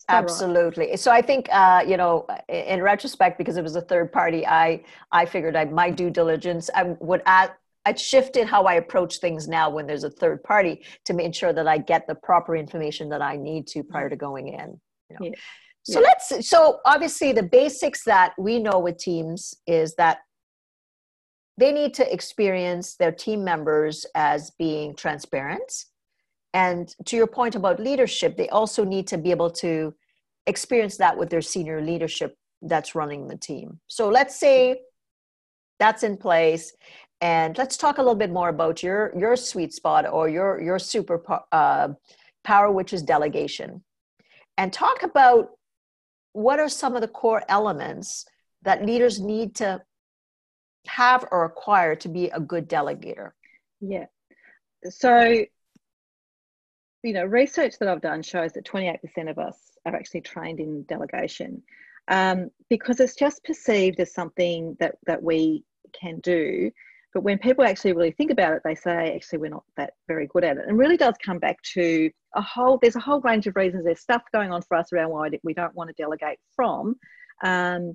Absolutely. 0.08 0.96
So 0.96 1.10
I 1.10 1.22
think 1.22 1.48
uh, 1.52 1.84
you 1.86 1.96
know, 1.96 2.26
in 2.48 2.82
retrospect, 2.82 3.38
because 3.38 3.56
it 3.56 3.62
was 3.62 3.76
a 3.76 3.80
third 3.80 4.12
party, 4.12 4.46
I 4.46 4.82
I 5.10 5.26
figured 5.26 5.56
I 5.56 5.64
my 5.66 5.90
due 5.90 6.10
diligence 6.10 6.70
I 6.74 6.96
would 7.00 7.22
add. 7.26 7.52
I 7.84 7.94
shifted 7.94 8.46
how 8.46 8.64
I 8.64 8.74
approach 8.74 9.18
things 9.18 9.48
now 9.48 9.68
when 9.68 9.88
there's 9.88 10.04
a 10.04 10.10
third 10.10 10.44
party 10.44 10.82
to 11.04 11.14
make 11.14 11.34
sure 11.34 11.52
that 11.52 11.66
I 11.66 11.78
get 11.78 12.06
the 12.06 12.14
proper 12.14 12.54
information 12.54 13.08
that 13.08 13.20
I 13.20 13.34
need 13.36 13.66
to 13.68 13.82
prior 13.82 14.08
to 14.08 14.14
going 14.14 14.48
in. 14.48 14.80
You 15.10 15.16
know? 15.18 15.26
yeah. 15.26 15.32
So 15.82 16.00
yeah. 16.00 16.06
let's. 16.06 16.48
So 16.48 16.78
obviously, 16.84 17.32
the 17.32 17.42
basics 17.42 18.04
that 18.04 18.34
we 18.38 18.60
know 18.60 18.78
with 18.78 18.98
teams 18.98 19.54
is 19.66 19.94
that 19.96 20.18
they 21.58 21.72
need 21.72 21.94
to 21.94 22.12
experience 22.12 22.96
their 22.96 23.12
team 23.12 23.44
members 23.44 24.06
as 24.14 24.50
being 24.58 24.94
transparent 24.94 25.86
and 26.54 26.94
to 27.06 27.16
your 27.16 27.26
point 27.26 27.54
about 27.54 27.80
leadership, 27.80 28.36
they 28.36 28.48
also 28.48 28.84
need 28.84 29.06
to 29.08 29.18
be 29.18 29.30
able 29.30 29.50
to 29.50 29.94
experience 30.46 30.96
that 30.98 31.16
with 31.16 31.30
their 31.30 31.40
senior 31.40 31.80
leadership 31.80 32.36
that's 32.62 32.94
running 32.94 33.28
the 33.28 33.36
team. 33.36 33.80
So 33.86 34.08
let's 34.08 34.36
say 34.36 34.80
that's 35.78 36.02
in 36.02 36.16
place. 36.16 36.72
And 37.20 37.56
let's 37.56 37.76
talk 37.76 37.98
a 37.98 38.02
little 38.02 38.16
bit 38.16 38.30
more 38.30 38.48
about 38.48 38.82
your 38.82 39.12
your 39.16 39.36
sweet 39.36 39.72
spot 39.72 40.08
or 40.08 40.28
your 40.28 40.60
your 40.60 40.78
super 40.78 41.22
uh, 41.52 41.88
power, 42.42 42.70
which 42.72 42.92
is 42.92 43.02
delegation, 43.02 43.84
and 44.58 44.72
talk 44.72 45.04
about 45.04 45.50
what 46.32 46.58
are 46.58 46.68
some 46.68 46.96
of 46.96 47.00
the 47.00 47.08
core 47.08 47.42
elements 47.48 48.26
that 48.62 48.84
leaders 48.84 49.20
need 49.20 49.54
to 49.56 49.80
have 50.86 51.24
or 51.30 51.44
acquire 51.44 51.94
to 51.94 52.08
be 52.08 52.26
a 52.30 52.40
good 52.40 52.68
delegator. 52.68 53.30
Yeah. 53.80 54.06
So 54.88 55.44
you 57.02 57.12
know, 57.12 57.24
research 57.24 57.78
that 57.78 57.88
I've 57.88 58.00
done 58.00 58.22
shows 58.22 58.52
that 58.52 58.64
28% 58.64 59.30
of 59.30 59.38
us 59.38 59.56
are 59.86 59.94
actually 59.94 60.20
trained 60.20 60.60
in 60.60 60.84
delegation 60.84 61.62
um, 62.08 62.50
because 62.68 63.00
it's 63.00 63.16
just 63.16 63.44
perceived 63.44 64.00
as 64.00 64.14
something 64.14 64.76
that, 64.80 64.96
that 65.06 65.22
we 65.22 65.64
can 65.92 66.20
do. 66.20 66.70
But 67.14 67.24
when 67.24 67.38
people 67.38 67.64
actually 67.64 67.92
really 67.92 68.12
think 68.12 68.30
about 68.30 68.54
it, 68.54 68.62
they 68.64 68.74
say, 68.74 69.14
actually, 69.14 69.38
we're 69.38 69.50
not 69.50 69.64
that 69.76 69.92
very 70.08 70.26
good 70.28 70.44
at 70.44 70.56
it. 70.56 70.64
And 70.66 70.78
really 70.78 70.96
does 70.96 71.14
come 71.22 71.38
back 71.38 71.60
to 71.74 72.10
a 72.34 72.40
whole, 72.40 72.78
there's 72.80 72.96
a 72.96 73.00
whole 73.00 73.20
range 73.20 73.46
of 73.46 73.56
reasons. 73.56 73.84
There's 73.84 74.00
stuff 74.00 74.22
going 74.32 74.50
on 74.50 74.62
for 74.62 74.76
us 74.76 74.92
around 74.92 75.10
why 75.10 75.28
we 75.42 75.52
don't 75.52 75.74
want 75.74 75.88
to 75.88 76.02
delegate 76.02 76.38
from. 76.56 76.96
Um, 77.42 77.94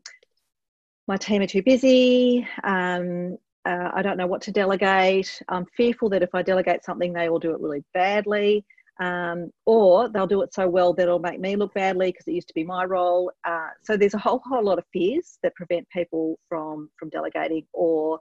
my 1.08 1.18
team 1.18 1.42
are 1.42 1.48
too 1.48 1.64
busy. 1.64 2.48
Um, 2.64 3.38
uh, 3.66 3.90
I 3.94 4.02
don't 4.02 4.18
know 4.18 4.28
what 4.28 4.42
to 4.44 4.52
delegate. 4.52 5.42
I'm 5.50 5.66
fearful 5.76 6.10
that 6.10 6.22
if 6.24 6.30
I 6.34 6.42
delegate 6.42 6.84
something, 6.84 7.12
they 7.12 7.30
will 7.30 7.40
do 7.40 7.52
it 7.52 7.60
really 7.60 7.84
badly. 7.94 8.66
Um, 9.00 9.51
or 9.66 10.10
they'll 10.10 10.25
do 10.27 10.42
it 10.42 10.54
so 10.54 10.68
well 10.68 10.94
that 10.94 11.04
it'll 11.04 11.20
make 11.20 11.39
me 11.39 11.56
look 11.56 11.74
badly 11.74 12.12
because 12.12 12.27
it 12.27 12.34
used 12.34 12.48
to 12.48 12.54
be 12.54 12.63
my 12.63 12.84
role. 12.84 13.32
Uh, 13.46 13.70
so 13.84 13.96
there's 13.96 14.16
a 14.16 14.20
whole 14.20 14.42
whole 14.46 14.63
lot 14.63 14.80
of 14.80 14.86
fears 14.92 15.38
that 15.44 15.54
prevent 15.56 15.88
people 15.89 16.39
from 16.50 16.89
from 16.98 17.10
delegating 17.10 17.66
or 17.74 18.20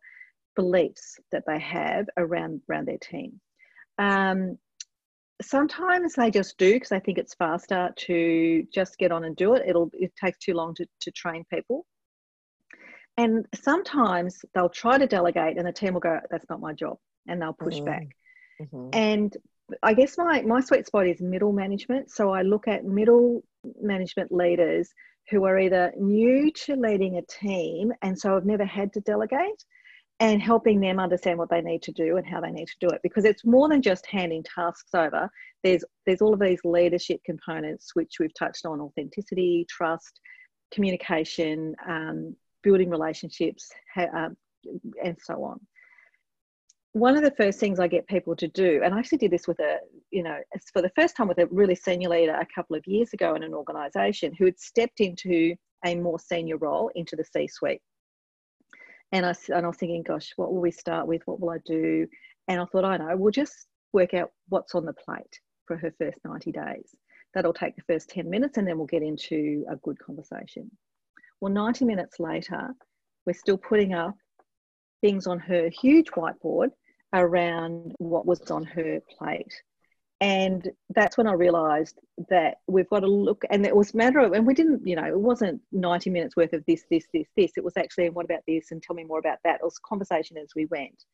beliefs 0.54 1.18
that 1.32 1.44
they 1.46 1.58
have 1.58 2.06
around 2.18 2.60
around 2.68 2.86
their 2.86 2.98
team. 2.98 3.40
Um, 3.98 4.58
sometimes 5.42 6.14
they 6.14 6.30
just 6.30 6.58
do 6.58 6.74
because 6.74 6.88
they 6.88 7.00
think 7.00 7.18
it's 7.18 7.34
faster 7.34 7.90
to 7.96 8.66
just 8.72 8.98
get 8.98 9.12
on 9.12 9.24
and 9.24 9.36
do 9.36 9.54
it. 9.54 9.62
It'll 9.66 9.90
it 9.94 10.12
takes 10.22 10.38
too 10.38 10.54
long 10.54 10.74
to, 10.74 10.86
to 11.02 11.10
train 11.10 11.44
people. 11.52 11.86
And 13.18 13.46
sometimes 13.54 14.44
they'll 14.54 14.68
try 14.68 14.98
to 14.98 15.06
delegate 15.06 15.56
and 15.56 15.66
the 15.66 15.72
team 15.72 15.94
will 15.94 16.00
go, 16.00 16.20
that's 16.30 16.48
not 16.50 16.60
my 16.60 16.74
job. 16.74 16.98
And 17.26 17.40
they'll 17.40 17.54
push 17.54 17.76
mm-hmm. 17.76 17.84
back. 17.86 18.08
Mm-hmm. 18.60 18.88
And 18.92 19.36
I 19.82 19.94
guess 19.94 20.16
my, 20.16 20.42
my 20.42 20.60
sweet 20.60 20.86
spot 20.86 21.06
is 21.06 21.20
middle 21.20 21.52
management. 21.52 22.10
So 22.10 22.30
I 22.30 22.42
look 22.42 22.68
at 22.68 22.84
middle 22.84 23.42
management 23.80 24.30
leaders 24.32 24.90
who 25.30 25.44
are 25.44 25.58
either 25.58 25.92
new 25.98 26.52
to 26.52 26.76
leading 26.76 27.16
a 27.18 27.22
team 27.22 27.92
and 28.02 28.18
so 28.18 28.34
have 28.34 28.46
never 28.46 28.64
had 28.64 28.92
to 28.92 29.00
delegate 29.00 29.64
and 30.20 30.40
helping 30.40 30.80
them 30.80 30.98
understand 30.98 31.38
what 31.38 31.50
they 31.50 31.60
need 31.60 31.82
to 31.82 31.92
do 31.92 32.16
and 32.16 32.26
how 32.26 32.40
they 32.40 32.50
need 32.50 32.68
to 32.68 32.76
do 32.80 32.88
it. 32.88 33.00
Because 33.02 33.24
it's 33.24 33.44
more 33.44 33.68
than 33.68 33.82
just 33.82 34.06
handing 34.06 34.44
tasks 34.44 34.94
over. 34.94 35.28
There's 35.62 35.84
there's 36.06 36.22
all 36.22 36.32
of 36.32 36.40
these 36.40 36.60
leadership 36.64 37.20
components 37.24 37.94
which 37.94 38.14
we've 38.20 38.34
touched 38.34 38.64
on 38.66 38.80
authenticity 38.80 39.66
trust 39.68 40.20
communication 40.72 41.74
um, 41.88 42.34
building 42.62 42.88
relationships 42.90 43.70
uh, 43.96 44.28
and 45.04 45.16
so 45.22 45.44
on 45.44 45.60
one 46.96 47.14
of 47.14 47.22
the 47.22 47.30
first 47.32 47.60
things 47.60 47.78
I 47.78 47.88
get 47.88 48.08
people 48.08 48.34
to 48.36 48.48
do, 48.48 48.80
and 48.82 48.94
I 48.94 48.98
actually 48.98 49.18
did 49.18 49.30
this 49.30 49.46
with 49.46 49.60
a, 49.60 49.80
you 50.10 50.22
know, 50.22 50.38
for 50.72 50.80
the 50.80 50.90
first 50.96 51.14
time 51.14 51.28
with 51.28 51.38
a 51.38 51.46
really 51.48 51.74
senior 51.74 52.08
leader 52.08 52.32
a 52.32 52.46
couple 52.54 52.74
of 52.74 52.86
years 52.86 53.12
ago 53.12 53.34
in 53.34 53.42
an 53.42 53.52
organization 53.52 54.32
who 54.38 54.46
had 54.46 54.58
stepped 54.58 55.00
into 55.00 55.54
a 55.84 55.94
more 55.94 56.18
senior 56.18 56.56
role 56.56 56.90
into 56.94 57.14
the 57.14 57.24
C 57.24 57.48
suite. 57.48 57.82
And 59.12 59.26
I, 59.26 59.34
and 59.54 59.66
I 59.66 59.68
was 59.68 59.76
thinking, 59.76 60.04
gosh, 60.04 60.32
what 60.36 60.50
will 60.50 60.62
we 60.62 60.70
start 60.70 61.06
with? 61.06 61.20
What 61.26 61.38
will 61.38 61.50
I 61.50 61.58
do? 61.66 62.06
And 62.48 62.62
I 62.62 62.64
thought, 62.64 62.86
I 62.86 62.96
know, 62.96 63.14
we'll 63.14 63.30
just 63.30 63.66
work 63.92 64.14
out 64.14 64.30
what's 64.48 64.74
on 64.74 64.86
the 64.86 64.94
plate 64.94 65.38
for 65.66 65.76
her 65.76 65.92
first 65.98 66.16
90 66.24 66.50
days. 66.50 66.94
That'll 67.34 67.52
take 67.52 67.76
the 67.76 67.82
first 67.86 68.08
10 68.08 68.30
minutes 68.30 68.56
and 68.56 68.66
then 68.66 68.78
we'll 68.78 68.86
get 68.86 69.02
into 69.02 69.66
a 69.70 69.76
good 69.76 69.98
conversation. 69.98 70.70
Well, 71.42 71.52
90 71.52 71.84
minutes 71.84 72.18
later, 72.18 72.70
we're 73.26 73.34
still 73.34 73.58
putting 73.58 73.92
up 73.92 74.14
things 75.02 75.26
on 75.26 75.38
her 75.40 75.68
huge 75.68 76.06
whiteboard 76.12 76.70
around 77.20 77.94
what 77.98 78.26
was 78.26 78.50
on 78.50 78.64
her 78.64 79.00
plate 79.18 79.52
and 80.20 80.70
that's 80.94 81.18
when 81.18 81.26
I 81.26 81.34
realised 81.34 81.98
that 82.30 82.56
we've 82.66 82.88
got 82.88 83.00
to 83.00 83.06
look, 83.06 83.44
and 83.50 83.66
it 83.66 83.76
was 83.76 83.92
matter 83.92 84.20
of, 84.20 84.32
and 84.32 84.46
we 84.46 84.54
didn't, 84.54 84.86
you 84.86 84.96
know, 84.96 85.04
it 85.04 85.18
wasn't 85.18 85.60
ninety 85.72 86.08
minutes 86.08 86.36
worth 86.36 86.54
of 86.54 86.64
this, 86.66 86.84
this, 86.90 87.06
this, 87.12 87.26
this. 87.36 87.52
It 87.56 87.64
was 87.64 87.76
actually, 87.76 88.08
what 88.08 88.24
about 88.24 88.40
this, 88.48 88.70
and 88.70 88.82
tell 88.82 88.96
me 88.96 89.04
more 89.04 89.18
about 89.18 89.38
that. 89.44 89.56
It 89.56 89.64
was 89.64 89.78
conversation 89.78 90.38
as 90.38 90.48
we 90.56 90.66
went. 90.66 91.04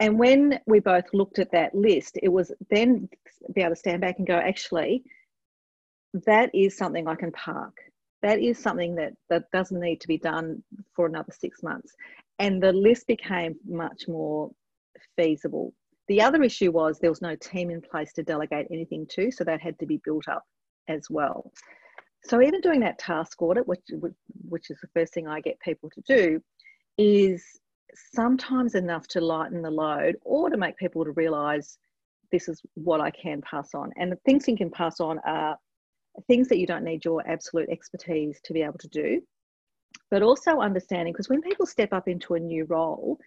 And 0.00 0.18
when 0.18 0.60
we 0.66 0.80
both 0.80 1.06
looked 1.14 1.38
at 1.38 1.50
that 1.52 1.74
list, 1.74 2.18
it 2.22 2.28
was 2.28 2.52
then 2.70 3.08
be 3.54 3.62
able 3.62 3.70
to 3.70 3.76
stand 3.76 4.02
back 4.02 4.18
and 4.18 4.26
go, 4.26 4.36
actually, 4.36 5.02
that 6.26 6.54
is 6.54 6.76
something 6.76 7.08
I 7.08 7.14
can 7.14 7.32
park. 7.32 7.74
That 8.20 8.38
is 8.38 8.58
something 8.58 8.96
that 8.96 9.14
that 9.30 9.50
doesn't 9.50 9.80
need 9.80 10.02
to 10.02 10.08
be 10.08 10.18
done 10.18 10.62
for 10.94 11.06
another 11.06 11.32
six 11.32 11.62
months. 11.62 11.94
And 12.38 12.62
the 12.62 12.72
list 12.72 13.06
became 13.06 13.56
much 13.66 14.08
more 14.08 14.50
feasible 15.16 15.72
the 16.08 16.22
other 16.22 16.42
issue 16.42 16.72
was 16.72 16.98
there 16.98 17.10
was 17.10 17.22
no 17.22 17.36
team 17.36 17.70
in 17.70 17.82
place 17.82 18.12
to 18.14 18.22
delegate 18.22 18.66
anything 18.72 19.06
to, 19.10 19.30
so 19.30 19.44
that 19.44 19.60
had 19.60 19.78
to 19.78 19.86
be 19.86 20.00
built 20.04 20.26
up 20.26 20.42
as 20.88 21.08
well. 21.10 21.52
So 22.24 22.42
even 22.42 22.60
doing 22.60 22.80
that 22.80 22.98
task 22.98 23.40
audit, 23.40 23.68
which 23.68 23.84
which 24.48 24.70
is 24.70 24.78
the 24.80 24.88
first 24.94 25.14
thing 25.14 25.28
I 25.28 25.40
get 25.40 25.60
people 25.60 25.90
to 25.90 26.00
do, 26.06 26.42
is 26.96 27.44
sometimes 28.14 28.74
enough 28.74 29.06
to 29.08 29.20
lighten 29.20 29.62
the 29.62 29.70
load 29.70 30.16
or 30.24 30.50
to 30.50 30.56
make 30.56 30.76
people 30.76 31.04
to 31.04 31.12
realise 31.12 31.78
this 32.32 32.48
is 32.48 32.60
what 32.74 33.00
I 33.00 33.10
can 33.10 33.40
pass 33.42 33.74
on. 33.74 33.92
And 33.96 34.10
the 34.10 34.18
things 34.24 34.48
you 34.48 34.56
can 34.56 34.70
pass 34.70 35.00
on 35.00 35.18
are 35.26 35.56
things 36.26 36.48
that 36.48 36.58
you 36.58 36.66
don't 36.66 36.84
need 36.84 37.04
your 37.04 37.26
absolute 37.28 37.68
expertise 37.70 38.40
to 38.44 38.52
be 38.52 38.62
able 38.62 38.78
to 38.78 38.88
do, 38.88 39.22
but 40.10 40.22
also 40.22 40.60
understanding 40.60 41.12
because 41.12 41.28
when 41.28 41.42
people 41.42 41.66
step 41.66 41.92
up 41.92 42.08
into 42.08 42.34
a 42.34 42.40
new 42.40 42.64
role, 42.64 43.18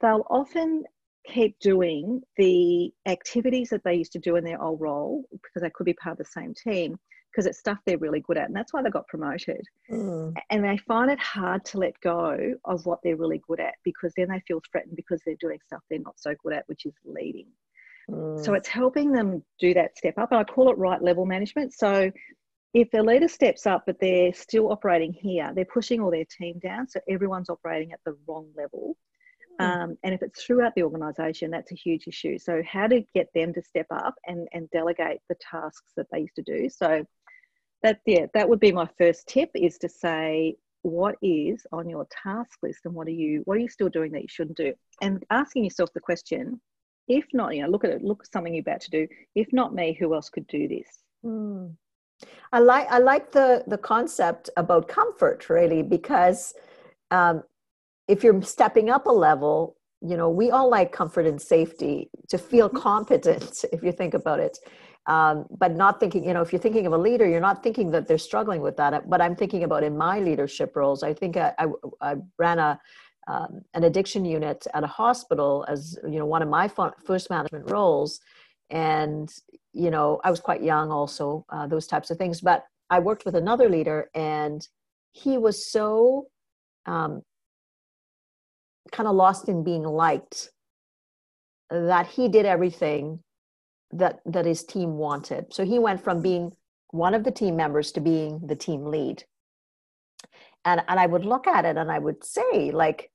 they'll 0.00 0.26
often 0.30 0.84
keep 1.26 1.58
doing 1.60 2.22
the 2.36 2.92
activities 3.06 3.70
that 3.70 3.82
they 3.84 3.94
used 3.94 4.12
to 4.12 4.18
do 4.18 4.36
in 4.36 4.44
their 4.44 4.62
old 4.62 4.80
role 4.80 5.24
because 5.32 5.62
they 5.62 5.70
could 5.70 5.86
be 5.86 5.94
part 5.94 6.12
of 6.12 6.18
the 6.18 6.24
same 6.24 6.54
team 6.54 6.96
because 7.30 7.46
it's 7.46 7.58
stuff 7.58 7.78
they're 7.84 7.98
really 7.98 8.20
good 8.20 8.38
at 8.38 8.46
and 8.46 8.56
that's 8.56 8.72
why 8.72 8.82
they 8.82 8.90
got 8.90 9.06
promoted 9.08 9.60
mm. 9.90 10.32
and 10.50 10.64
they 10.64 10.76
find 10.78 11.10
it 11.10 11.18
hard 11.18 11.64
to 11.64 11.78
let 11.78 11.92
go 12.00 12.54
of 12.64 12.86
what 12.86 12.98
they're 13.02 13.16
really 13.16 13.42
good 13.46 13.60
at 13.60 13.74
because 13.84 14.12
then 14.16 14.28
they 14.28 14.40
feel 14.46 14.60
threatened 14.70 14.96
because 14.96 15.20
they're 15.26 15.36
doing 15.40 15.58
stuff 15.66 15.80
they're 15.90 15.98
not 15.98 16.18
so 16.18 16.34
good 16.42 16.54
at 16.54 16.64
which 16.66 16.86
is 16.86 16.94
leading 17.04 17.48
mm. 18.08 18.42
so 18.42 18.54
it's 18.54 18.68
helping 18.68 19.12
them 19.12 19.42
do 19.60 19.74
that 19.74 19.96
step 19.98 20.14
up 20.18 20.30
and 20.30 20.40
i 20.40 20.44
call 20.44 20.70
it 20.70 20.78
right 20.78 21.02
level 21.02 21.26
management 21.26 21.74
so 21.74 22.10
if 22.72 22.88
a 22.94 22.98
leader 22.98 23.28
steps 23.28 23.66
up 23.66 23.82
but 23.86 23.96
they're 24.00 24.32
still 24.32 24.70
operating 24.70 25.12
here 25.12 25.50
they're 25.54 25.64
pushing 25.64 26.00
all 26.00 26.10
their 26.10 26.26
team 26.38 26.58
down 26.60 26.88
so 26.88 27.00
everyone's 27.08 27.50
operating 27.50 27.92
at 27.92 28.00
the 28.04 28.16
wrong 28.26 28.48
level. 28.56 28.96
Um, 29.58 29.96
and 30.02 30.14
if 30.14 30.22
it's 30.22 30.42
throughout 30.42 30.74
the 30.74 30.82
organisation, 30.82 31.50
that's 31.50 31.72
a 31.72 31.76
huge 31.76 32.06
issue. 32.06 32.38
So, 32.38 32.62
how 32.70 32.86
to 32.88 33.02
get 33.14 33.28
them 33.34 33.52
to 33.54 33.62
step 33.62 33.86
up 33.90 34.14
and, 34.26 34.48
and 34.52 34.68
delegate 34.70 35.20
the 35.28 35.36
tasks 35.36 35.92
that 35.96 36.06
they 36.12 36.20
used 36.20 36.36
to 36.36 36.42
do. 36.42 36.68
So, 36.68 37.04
that 37.82 38.00
yeah, 38.06 38.26
that 38.34 38.48
would 38.48 38.60
be 38.60 38.72
my 38.72 38.88
first 38.98 39.26
tip 39.26 39.50
is 39.54 39.78
to 39.78 39.88
say 39.88 40.56
what 40.82 41.16
is 41.22 41.66
on 41.72 41.88
your 41.88 42.06
task 42.22 42.58
list 42.62 42.80
and 42.84 42.94
what 42.94 43.06
are 43.06 43.12
you 43.12 43.42
what 43.44 43.56
are 43.56 43.60
you 43.60 43.68
still 43.68 43.88
doing 43.88 44.12
that 44.12 44.22
you 44.22 44.28
shouldn't 44.28 44.56
do, 44.56 44.72
and 45.02 45.24
asking 45.30 45.64
yourself 45.64 45.90
the 45.94 46.00
question, 46.00 46.60
if 47.08 47.24
not, 47.32 47.54
you 47.54 47.62
know, 47.62 47.68
look 47.68 47.84
at 47.84 47.90
it, 47.90 48.02
look 48.02 48.22
at 48.22 48.32
something 48.32 48.54
you're 48.54 48.62
about 48.62 48.80
to 48.82 48.90
do. 48.90 49.06
If 49.34 49.52
not 49.52 49.74
me, 49.74 49.96
who 49.98 50.14
else 50.14 50.28
could 50.30 50.46
do 50.46 50.68
this? 50.68 50.86
Mm. 51.24 51.74
I 52.52 52.58
like 52.60 52.88
I 52.90 52.98
like 52.98 53.32
the 53.32 53.64
the 53.66 53.78
concept 53.78 54.50
about 54.56 54.88
comfort 54.88 55.48
really 55.48 55.82
because 55.82 56.54
um, 57.10 57.42
if 58.08 58.22
you're 58.22 58.40
stepping 58.42 58.90
up 58.90 59.06
a 59.06 59.12
level 59.12 59.76
you 60.02 60.16
know 60.16 60.28
we 60.28 60.50
all 60.50 60.68
like 60.68 60.92
comfort 60.92 61.26
and 61.26 61.40
safety 61.40 62.10
to 62.28 62.38
feel 62.38 62.68
mm-hmm. 62.68 62.78
competent 62.78 63.64
if 63.72 63.82
you 63.82 63.92
think 63.92 64.14
about 64.14 64.40
it. 64.40 64.58
Um, 65.06 65.46
but 65.56 65.76
not 65.76 66.00
thinking 66.00 66.24
you 66.24 66.34
know 66.34 66.42
if 66.42 66.52
you're 66.52 66.60
thinking 66.60 66.86
of 66.86 66.92
a 66.92 66.98
leader 66.98 67.28
you're 67.28 67.40
not 67.40 67.62
thinking 67.62 67.92
that 67.92 68.08
they're 68.08 68.18
struggling 68.18 68.60
with 68.60 68.76
that. 68.76 69.08
But 69.08 69.20
i'm 69.20 69.36
thinking 69.36 69.62
about 69.62 69.84
in 69.84 69.96
my 69.96 70.18
leadership 70.18 70.74
roles 70.74 71.02
i 71.02 71.12
think 71.14 71.36
i, 71.36 71.52
I, 71.58 71.66
I 72.00 72.14
ran 72.38 72.58
a 72.58 72.80
um, 73.28 73.62
an 73.74 73.82
addiction 73.84 74.24
unit 74.24 74.66
at 74.72 74.84
a 74.84 74.86
hospital 74.86 75.64
as 75.68 75.98
you 76.04 76.18
know 76.18 76.26
one 76.26 76.42
of 76.42 76.48
my 76.48 76.68
first 77.04 77.30
management 77.30 77.70
roles. 77.70 78.20
And 78.70 79.28
you 79.72 79.90
know 79.90 80.20
i 80.24 80.30
was 80.30 80.40
quite 80.40 80.62
young 80.62 80.90
also 80.90 81.44
uh, 81.50 81.66
those 81.68 81.86
types 81.86 82.10
of 82.10 82.18
things. 82.18 82.40
But 82.40 82.64
i 82.90 82.98
worked 82.98 83.24
with 83.24 83.36
another 83.36 83.68
leader 83.68 84.10
and 84.14 84.66
he 85.12 85.38
was 85.38 85.70
so 85.70 86.26
um, 86.86 87.22
kind 88.92 89.08
of 89.08 89.14
lost 89.14 89.48
in 89.48 89.64
being 89.64 89.82
liked 89.82 90.50
that 91.70 92.06
he 92.06 92.28
did 92.28 92.46
everything 92.46 93.20
that 93.92 94.20
that 94.26 94.46
his 94.46 94.64
team 94.64 94.96
wanted. 94.96 95.52
So 95.52 95.64
he 95.64 95.78
went 95.78 96.02
from 96.02 96.22
being 96.22 96.52
one 96.90 97.14
of 97.14 97.24
the 97.24 97.30
team 97.30 97.56
members 97.56 97.92
to 97.92 98.00
being 98.00 98.40
the 98.46 98.56
team 98.56 98.84
lead. 98.84 99.24
And 100.64 100.82
and 100.88 100.98
i 100.98 101.06
would 101.06 101.24
look 101.24 101.46
at 101.46 101.64
it 101.64 101.76
and 101.76 101.92
i 101.92 101.98
would 101.98 102.24
say 102.24 102.72
like 102.72 103.10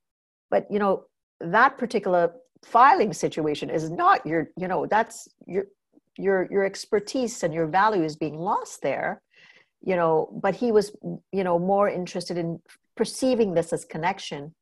but 0.49 0.67
you 0.69 0.79
know 0.79 1.05
that 1.39 1.77
particular 1.77 2.31
filing 2.63 3.13
situation 3.13 3.69
is 3.69 3.89
not 3.89 4.25
your 4.25 4.49
you 4.57 4.67
know 4.67 4.85
that's 4.85 5.27
your 5.47 5.65
your 6.17 6.47
your 6.51 6.63
expertise 6.63 7.43
and 7.43 7.53
your 7.53 7.67
value 7.67 8.03
is 8.03 8.15
being 8.15 8.37
lost 8.37 8.81
there 8.81 9.21
you 9.83 9.95
know 9.95 10.29
but 10.41 10.55
he 10.55 10.71
was 10.71 10.95
you 11.31 11.43
know 11.43 11.57
more 11.57 11.89
interested 11.89 12.37
in 12.37 12.59
perceiving 12.95 13.53
this 13.53 13.73
as 13.73 13.83
connection 13.83 14.53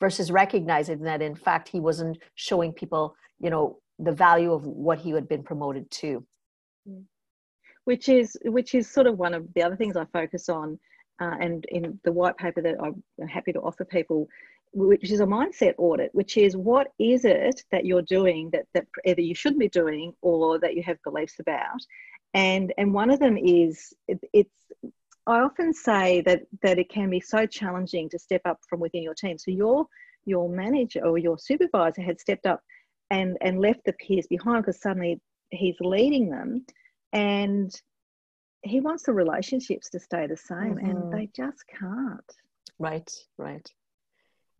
versus 0.00 0.30
recognizing 0.30 1.00
that 1.00 1.22
in 1.22 1.34
fact 1.34 1.68
he 1.68 1.80
wasn't 1.80 2.18
showing 2.34 2.72
people 2.72 3.14
you 3.38 3.50
know 3.50 3.78
the 3.98 4.12
value 4.12 4.52
of 4.52 4.66
what 4.66 4.98
he 4.98 5.10
had 5.10 5.28
been 5.28 5.42
promoted 5.42 5.90
to. 5.90 6.24
Which 7.84 8.08
is 8.08 8.36
which 8.44 8.74
is 8.74 8.90
sort 8.90 9.06
of 9.06 9.18
one 9.18 9.34
of 9.34 9.46
the 9.54 9.62
other 9.62 9.76
things 9.76 9.96
i 9.96 10.04
focus 10.06 10.48
on 10.48 10.78
uh, 11.20 11.36
and 11.40 11.64
in 11.66 11.98
the 12.04 12.12
white 12.12 12.36
paper 12.36 12.60
that 12.62 12.76
i'm 12.82 13.28
happy 13.28 13.52
to 13.52 13.60
offer 13.60 13.84
people 13.84 14.28
which 14.72 15.10
is 15.10 15.20
a 15.20 15.26
mindset 15.26 15.74
audit 15.78 16.14
which 16.14 16.36
is 16.36 16.56
what 16.56 16.88
is 16.98 17.24
it 17.24 17.64
that 17.72 17.84
you're 17.84 18.02
doing 18.02 18.50
that, 18.50 18.66
that 18.74 18.86
either 19.04 19.20
you 19.20 19.34
shouldn't 19.34 19.58
be 19.60 19.68
doing 19.68 20.14
or 20.22 20.58
that 20.60 20.74
you 20.74 20.82
have 20.82 21.02
beliefs 21.02 21.40
about? 21.40 21.80
And 22.34 22.72
and 22.78 22.94
one 22.94 23.10
of 23.10 23.18
them 23.18 23.36
is 23.36 23.92
it, 24.06 24.20
it's 24.32 24.59
I 25.26 25.40
often 25.40 25.72
say 25.72 26.22
that 26.22 26.42
that 26.62 26.78
it 26.78 26.88
can 26.88 27.10
be 27.10 27.20
so 27.20 27.46
challenging 27.46 28.08
to 28.10 28.18
step 28.18 28.42
up 28.44 28.58
from 28.68 28.80
within 28.80 29.02
your 29.02 29.14
team. 29.14 29.38
So 29.38 29.50
your 29.50 29.86
your 30.24 30.48
manager 30.48 31.04
or 31.04 31.18
your 31.18 31.38
supervisor 31.38 32.02
had 32.02 32.20
stepped 32.20 32.46
up 32.46 32.62
and 33.10 33.36
and 33.40 33.60
left 33.60 33.84
the 33.84 33.92
peers 33.94 34.26
behind 34.26 34.64
because 34.64 34.80
suddenly 34.80 35.20
he's 35.50 35.76
leading 35.80 36.30
them 36.30 36.64
and 37.12 37.80
he 38.62 38.80
wants 38.80 39.04
the 39.04 39.12
relationships 39.12 39.88
to 39.90 39.98
stay 39.98 40.26
the 40.26 40.36
same 40.36 40.76
mm-hmm. 40.76 40.86
and 40.86 41.12
they 41.12 41.28
just 41.34 41.64
can't 41.66 42.32
right 42.78 43.10
right 43.38 43.72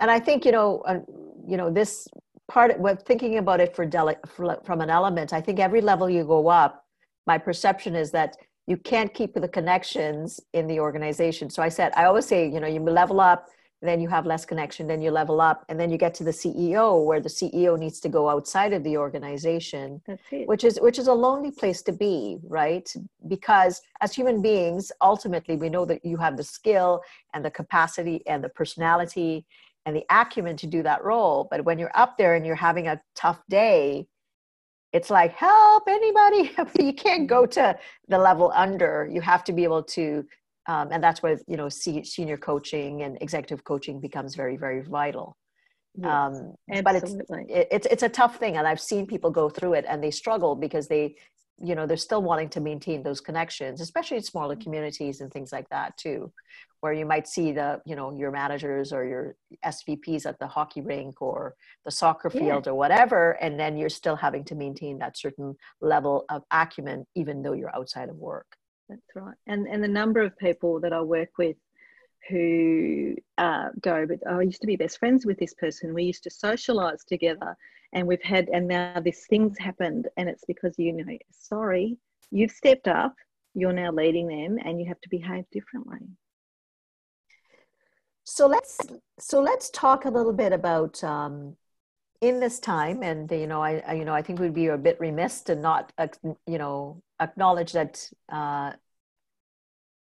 and 0.01 0.11
i 0.11 0.19
think 0.19 0.45
you 0.45 0.53
know 0.53 0.81
uh, 0.81 1.01
you 1.47 1.57
know 1.57 1.71
this 1.71 2.09
part 2.49 2.73
of 2.73 3.03
thinking 3.03 3.39
about 3.39 3.61
it 3.61 3.77
for, 3.77 3.87
dele- 3.87 4.19
from 4.65 4.81
an 4.81 4.91
element 4.91 5.33
i 5.33 5.41
think 5.41 5.61
every 5.61 5.81
level 5.81 6.11
you 6.11 6.25
go 6.25 6.49
up 6.49 6.85
my 7.27 7.39
perception 7.39 7.95
is 7.95 8.11
that 8.11 8.37
you 8.67 8.77
can't 8.77 9.13
keep 9.13 9.35
the 9.35 9.49
connections 9.49 10.41
in 10.53 10.67
the 10.67 10.81
organization. 10.81 11.51
So 11.51 11.63
i 11.63 11.69
said 11.69 11.93
i 11.97 12.05
always 12.05 12.27
say 12.27 12.49
you 12.49 12.61
know 12.61 12.67
you 12.67 12.81
level 12.81 13.21
up 13.21 13.49
then 13.83 14.01
you 14.01 14.09
have 14.09 14.27
less 14.27 14.45
connection 14.45 14.87
then 14.87 15.01
you 15.01 15.11
level 15.11 15.41
up 15.41 15.65
and 15.69 15.81
then 15.81 15.91
you 15.91 15.97
get 15.97 16.13
to 16.15 16.25
the 16.25 16.31
ceo 16.31 17.05
where 17.05 17.21
the 17.21 17.29
ceo 17.29 17.79
needs 17.79 17.99
to 18.01 18.09
go 18.09 18.29
outside 18.29 18.73
of 18.73 18.85
the 18.85 18.97
organization 18.97 20.01
which 20.47 20.65
is 20.65 20.79
which 20.81 20.99
is 20.99 21.07
a 21.07 21.13
lonely 21.13 21.51
place 21.51 21.83
to 21.83 21.93
be 21.93 22.39
right? 22.45 22.93
Because 23.29 23.81
as 24.01 24.15
human 24.15 24.43
beings 24.43 24.93
ultimately 25.01 25.57
we 25.57 25.69
know 25.69 25.85
that 25.87 26.05
you 26.05 26.17
have 26.19 26.37
the 26.37 26.45
skill 26.45 27.03
and 27.35 27.45
the 27.45 27.51
capacity 27.51 28.23
and 28.27 28.43
the 28.45 28.49
personality 28.51 29.47
and 29.87 29.97
the 29.97 30.05
acumen 30.11 30.57
to 30.59 30.67
do 30.67 30.83
that 30.83 31.03
role. 31.03 31.49
But 31.51 31.65
when 31.65 31.79
you're 31.79 31.91
up 31.95 32.19
there 32.19 32.35
and 32.35 32.45
you're 32.47 32.55
having 32.55 32.87
a 32.89 33.01
tough 33.15 33.41
day 33.49 34.07
it's 34.93 35.11
like 35.11 35.33
help 35.33 35.85
anybody? 35.89 36.53
You 36.81 36.93
can't 36.93 37.27
go 37.27 37.47
to 37.47 37.79
the 38.09 38.19
level 38.19 38.53
under. 38.55 39.09
You 39.11 39.21
have 39.21 39.45
to 39.45 39.53
be 39.53 39.65
able 39.65 39.83
to 39.85 40.25
um, 40.67 40.89
and 40.93 41.03
that's 41.03 41.23
where 41.23 41.39
you 41.47 41.57
know 41.57 41.69
senior 41.69 42.37
coaching 42.37 43.03
and 43.03 43.19
executive 43.21 43.65
coaching 43.65 44.01
becomes 44.01 44.35
very 44.35 44.57
very 44.57 44.83
vital. 44.83 45.37
Yes, 45.97 46.07
um, 46.07 46.55
but 46.85 46.97
it's 46.97 47.15
it, 47.49 47.69
it's 47.71 47.87
it's 47.91 48.03
a 48.05 48.09
tough 48.09 48.37
thing 48.37 48.57
and 48.57 48.65
i've 48.69 48.81
seen 48.81 49.09
people 49.09 49.29
go 49.29 49.49
through 49.49 49.73
it 49.73 49.85
and 49.89 50.01
they 50.01 50.13
struggle 50.13 50.55
because 50.55 50.87
they 50.87 51.17
you 51.63 51.75
know 51.75 51.87
they're 51.87 51.97
still 51.97 52.23
wanting 52.23 52.49
to 52.49 52.61
maintain 52.61 53.03
those 53.03 53.21
connections 53.21 53.81
especially 53.81 54.17
in 54.17 54.23
smaller 54.23 54.55
mm-hmm. 54.55 54.63
communities 54.63 55.21
and 55.21 55.33
things 55.33 55.53
like 55.53 55.69
that 55.69 55.97
too 55.97 56.33
where 56.81 56.93
you 56.93 57.05
might 57.05 57.29
see 57.29 57.53
the 57.53 57.81
you 57.85 57.95
know 57.95 58.17
your 58.17 58.31
managers 58.31 58.93
or 58.93 59.05
your 59.05 59.37
svps 59.67 60.27
at 60.27 60.39
the 60.39 60.47
hockey 60.47 60.81
rink 60.81 61.21
or 61.21 61.55
the 61.85 61.91
soccer 61.91 62.31
field 62.31 62.67
yeah. 62.67 62.73
or 62.73 62.75
whatever 62.75 63.33
and 63.43 63.61
then 63.61 63.77
you're 63.77 63.89
still 63.89 64.17
having 64.17 64.45
to 64.45 64.55
maintain 64.55 64.99
that 64.99 65.19
certain 65.19 65.55
level 65.81 66.25
of 66.31 66.43
acumen 66.51 67.07
even 67.15 67.43
though 67.43 67.53
you're 67.53 67.75
outside 67.77 68.09
of 68.09 68.17
work 68.17 68.57
that's 68.91 69.15
right. 69.15 69.37
And 69.47 69.67
and 69.69 69.83
the 69.83 69.89
number 69.89 70.21
of 70.21 70.37
people 70.37 70.81
that 70.81 70.93
I 70.93 71.01
work 71.01 71.39
with 71.39 71.57
who 72.29 73.15
uh, 73.39 73.69
go, 73.81 74.07
but 74.07 74.19
I 74.31 74.43
used 74.43 74.61
to 74.61 74.67
be 74.67 74.77
best 74.77 74.99
friends 74.99 75.25
with 75.25 75.39
this 75.39 75.55
person. 75.55 75.95
We 75.95 76.05
used 76.05 76.25
to 76.25 76.31
socialize 76.31 77.05
together, 77.05 77.57
and 77.93 78.07
we've 78.07 78.23
had, 78.23 78.49
and 78.49 78.69
now 78.69 79.01
this 79.05 79.27
thing's 79.27 79.59
happened, 79.59 80.09
and 80.17 80.29
it's 80.29 80.45
because 80.47 80.79
you 80.79 80.93
know, 80.93 81.05
sorry, 81.31 81.97
you've 82.31 82.51
stepped 82.51 82.89
up, 82.89 83.15
you're 83.55 83.73
now 83.73 83.91
leading 83.91 84.29
them, 84.29 84.59
and 84.65 84.81
you 84.81 84.87
have 84.87 85.01
to 85.01 85.09
behave 85.09 85.45
differently. 85.51 85.99
So 88.25 88.47
let's 88.47 88.79
so 89.19 89.41
let's 89.41 89.71
talk 89.71 90.05
a 90.05 90.11
little 90.11 90.33
bit 90.33 90.53
about 90.53 91.03
um, 91.03 91.57
in 92.21 92.39
this 92.39 92.61
time, 92.61 93.03
and 93.03 93.31
you 93.31 93.47
know, 93.47 93.63
I, 93.63 93.93
you 93.95 94.05
know 94.05 94.15
I 94.15 94.23
think 94.23 94.39
we'd 94.39 94.55
be 94.55 94.69
a 94.69 94.79
bit 94.79 95.01
remiss 95.01 95.43
to 95.43 95.57
not 95.57 95.93
you 96.47 96.59
know 96.59 97.03
acknowledge 97.21 97.73
that 97.73 98.09
uh, 98.29 98.73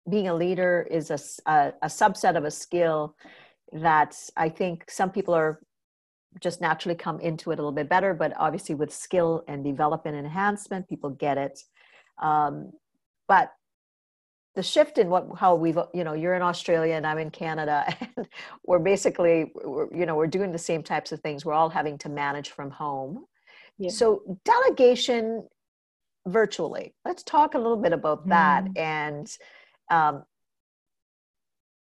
being 0.08 0.28
a 0.28 0.34
leader 0.34 0.86
is 0.90 1.10
a, 1.10 1.18
a, 1.50 1.72
a, 1.82 1.86
subset 1.86 2.36
of 2.36 2.44
a 2.44 2.50
skill 2.50 3.14
that 3.72 4.16
I 4.36 4.48
think 4.48 4.90
some 4.90 5.10
people 5.10 5.34
are 5.34 5.60
just 6.40 6.60
naturally 6.60 6.94
come 6.94 7.18
into 7.20 7.50
it 7.50 7.54
a 7.54 7.56
little 7.56 7.72
bit 7.72 7.88
better, 7.88 8.14
but 8.14 8.32
obviously 8.38 8.74
with 8.74 8.92
skill 8.92 9.42
and 9.48 9.64
development 9.64 10.16
and 10.16 10.26
enhancement, 10.26 10.88
people 10.88 11.10
get 11.10 11.38
it. 11.38 11.62
Um, 12.22 12.72
but 13.26 13.52
the 14.54 14.62
shift 14.62 14.98
in 14.98 15.08
what 15.08 15.26
how 15.36 15.54
we've 15.54 15.78
you 15.94 16.02
know 16.02 16.12
you're 16.12 16.34
in 16.34 16.42
australia 16.42 16.94
and 16.94 17.06
i'm 17.06 17.18
in 17.18 17.30
canada 17.30 17.84
and 18.16 18.26
we're 18.66 18.80
basically 18.80 19.52
we're, 19.54 19.86
you 19.96 20.04
know 20.04 20.16
we're 20.16 20.26
doing 20.26 20.50
the 20.50 20.58
same 20.58 20.82
types 20.82 21.12
of 21.12 21.20
things 21.20 21.44
we're 21.44 21.52
all 21.52 21.70
having 21.70 21.96
to 21.96 22.08
manage 22.08 22.50
from 22.50 22.68
home 22.68 23.24
yeah. 23.78 23.88
so 23.88 24.38
delegation 24.44 25.46
virtually. 26.26 26.94
Let's 27.04 27.22
talk 27.22 27.54
a 27.54 27.58
little 27.58 27.76
bit 27.76 27.92
about 27.92 28.28
that 28.28 28.64
mm. 28.64 28.78
and 28.78 29.36
um, 29.90 30.24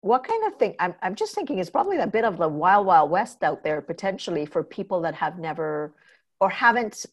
what 0.00 0.24
kind 0.24 0.44
of 0.46 0.58
thing 0.58 0.74
I'm, 0.78 0.94
I'm 1.02 1.14
just 1.14 1.34
thinking 1.34 1.58
is 1.58 1.70
probably 1.70 1.98
a 1.98 2.06
bit 2.06 2.24
of 2.24 2.38
the 2.38 2.48
wild 2.48 2.86
wild 2.86 3.10
west 3.10 3.42
out 3.42 3.64
there 3.64 3.80
potentially 3.80 4.46
for 4.46 4.62
people 4.62 5.00
that 5.02 5.14
have 5.14 5.38
never 5.38 5.94
or 6.40 6.50
haven't 6.50 7.06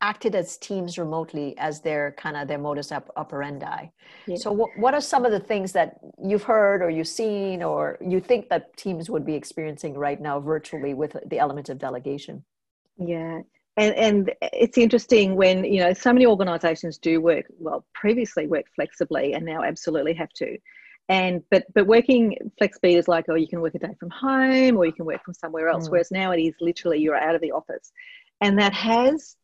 acted 0.00 0.34
as 0.34 0.58
teams 0.58 0.98
remotely 0.98 1.56
as 1.56 1.80
their 1.80 2.12
kind 2.18 2.36
of 2.36 2.46
their 2.46 2.58
modus 2.58 2.92
operandi. 2.92 3.86
Yeah. 4.26 4.36
so 4.36 4.52
what, 4.52 4.70
what 4.76 4.92
are 4.92 5.00
some 5.00 5.24
of 5.24 5.32
the 5.32 5.40
things 5.40 5.72
that 5.72 5.98
you've 6.22 6.42
heard 6.42 6.82
or 6.82 6.90
you've 6.90 7.08
seen 7.08 7.62
or 7.62 7.96
you 8.06 8.20
think 8.20 8.50
that 8.50 8.76
teams 8.76 9.08
would 9.08 9.24
be 9.24 9.34
experiencing 9.34 9.94
right 9.94 10.20
now 10.20 10.40
virtually 10.40 10.92
with 10.92 11.16
the 11.26 11.38
element 11.38 11.70
of 11.70 11.78
delegation? 11.78 12.44
Yeah 12.98 13.40
and 13.76 13.94
and 13.94 14.32
it's 14.40 14.78
interesting 14.78 15.34
when 15.34 15.64
you 15.64 15.80
know 15.80 15.92
so 15.92 16.12
many 16.12 16.26
organizations 16.26 16.98
do 16.98 17.20
work 17.20 17.46
well 17.58 17.84
previously 17.94 18.46
worked 18.46 18.70
flexibly 18.74 19.32
and 19.34 19.44
now 19.44 19.62
absolutely 19.62 20.14
have 20.14 20.32
to. 20.34 20.56
And 21.08 21.42
but 21.50 21.64
but 21.74 21.86
working 21.86 22.36
flexibly 22.56 22.94
is 22.94 23.08
like 23.08 23.26
oh 23.28 23.34
you 23.34 23.48
can 23.48 23.60
work 23.60 23.74
a 23.74 23.78
day 23.78 23.94
from 23.98 24.10
home 24.10 24.76
or 24.76 24.86
you 24.86 24.92
can 24.92 25.04
work 25.04 25.24
from 25.24 25.34
somewhere 25.34 25.68
else 25.68 25.88
mm. 25.88 25.92
whereas 25.92 26.10
now 26.10 26.30
it 26.30 26.40
is 26.40 26.54
literally 26.60 27.00
you're 27.00 27.16
out 27.16 27.34
of 27.34 27.40
the 27.40 27.52
office. 27.52 27.92
And 28.40 28.58
that 28.58 28.74
has 28.74 29.36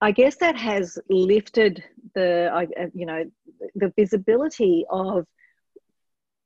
i 0.00 0.10
guess 0.10 0.36
that 0.36 0.56
has 0.56 0.98
lifted 1.08 1.82
the 2.14 2.90
you 2.92 3.06
know 3.06 3.24
the 3.76 3.92
visibility 3.96 4.84
of 4.90 5.24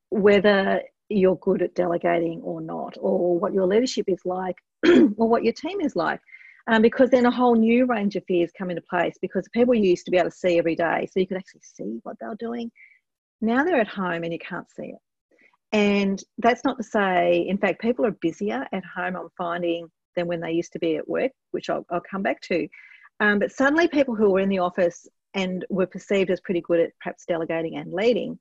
whether 0.09 0.81
you're 1.09 1.37
good 1.37 1.61
at 1.61 1.75
delegating 1.75 2.41
or 2.43 2.61
not 2.61 2.95
or 2.99 3.37
what 3.37 3.53
your 3.53 3.67
leadership 3.67 4.05
is 4.07 4.21
like 4.25 4.55
or 4.85 5.27
what 5.27 5.43
your 5.43 5.53
team 5.53 5.81
is 5.81 5.95
like 5.95 6.21
um, 6.67 6.81
because 6.81 7.09
then 7.09 7.25
a 7.25 7.31
whole 7.31 7.55
new 7.55 7.85
range 7.85 8.15
of 8.15 8.23
fears 8.27 8.51
come 8.57 8.69
into 8.69 8.81
place 8.89 9.15
because 9.21 9.47
people 9.53 9.73
you 9.73 9.89
used 9.89 10.05
to 10.05 10.11
be 10.11 10.17
able 10.17 10.29
to 10.29 10.35
see 10.35 10.57
every 10.57 10.75
day, 10.75 11.07
so 11.11 11.19
you 11.19 11.27
could 11.27 11.37
actually 11.37 11.61
see 11.63 11.99
what 12.03 12.15
they're 12.19 12.35
doing. 12.35 12.71
Now 13.41 13.63
they're 13.63 13.81
at 13.81 13.87
home 13.87 14.23
and 14.23 14.31
you 14.31 14.39
can't 14.39 14.69
see 14.69 14.87
it. 14.87 14.99
And 15.71 16.21
that's 16.37 16.65
not 16.65 16.77
to 16.77 16.83
say, 16.83 17.45
in 17.47 17.57
fact, 17.57 17.81
people 17.81 18.05
are 18.05 18.11
busier 18.11 18.67
at 18.71 18.83
home, 18.85 19.15
I'm 19.15 19.29
finding, 19.37 19.89
than 20.15 20.27
when 20.27 20.41
they 20.41 20.51
used 20.51 20.73
to 20.73 20.79
be 20.79 20.97
at 20.97 21.07
work, 21.07 21.31
which 21.51 21.69
I'll, 21.69 21.85
I'll 21.89 22.01
come 22.01 22.21
back 22.21 22.41
to. 22.41 22.67
Um, 23.21 23.39
but 23.39 23.51
suddenly, 23.51 23.87
people 23.87 24.15
who 24.15 24.31
were 24.31 24.41
in 24.41 24.49
the 24.49 24.59
office 24.59 25.07
and 25.33 25.65
were 25.69 25.87
perceived 25.87 26.29
as 26.29 26.41
pretty 26.41 26.61
good 26.61 26.81
at 26.81 26.91
perhaps 26.99 27.25
delegating 27.25 27.77
and 27.77 27.93
leading 27.93 28.37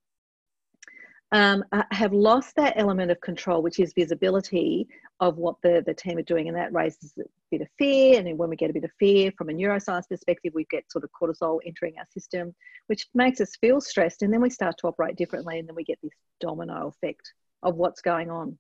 um, 1.33 1.65
have 1.93 2.13
lost 2.13 2.57
that 2.57 2.75
element 2.77 3.11
of 3.11 3.21
control, 3.21 3.63
which 3.63 3.79
is 3.79 3.93
visibility 3.93 4.89
of 5.21 5.37
what 5.37 5.57
the, 5.63 5.83
the 5.87 5.95
team 5.95 6.19
are 6.19 6.23
doing. 6.23 6.49
And 6.49 6.57
that 6.57 6.73
raises 6.73 7.13
a 7.19 7.23
bit 7.51 7.61
of 7.61 7.69
fear. 7.79 8.19
And 8.19 8.39
when 8.39 8.51
we 8.51 8.57
get 8.57 8.71
a 8.71 8.73
bit 8.73 8.85
of 8.85 8.91
fear 8.99 9.31
from 9.39 9.49
a 9.49 9.53
neuroscience 9.53 10.09
perspective, 10.09 10.53
we 10.55 10.67
get 10.71 10.91
sort 10.91 11.05
of 11.05 11.11
cortisol 11.13 11.61
entering 11.65 11.95
our 11.99 12.07
system, 12.11 12.55
which 12.89 13.07
makes 13.15 13.41
us 13.41 13.55
feel 13.61 13.81
stressed. 13.81 14.23
And 14.23 14.33
then 14.33 14.41
we 14.41 14.51
start 14.51 14.77
to 14.79 14.89
operate 14.89 15.17
differently. 15.17 15.59
And 15.59 15.69
then 15.69 15.77
we 15.77 15.85
get 15.85 15.99
this 16.03 16.13
domino 16.41 16.89
effect 16.89 17.33
of 17.63 17.77
what's 17.77 18.01
going 18.01 18.31
on. 18.31 18.59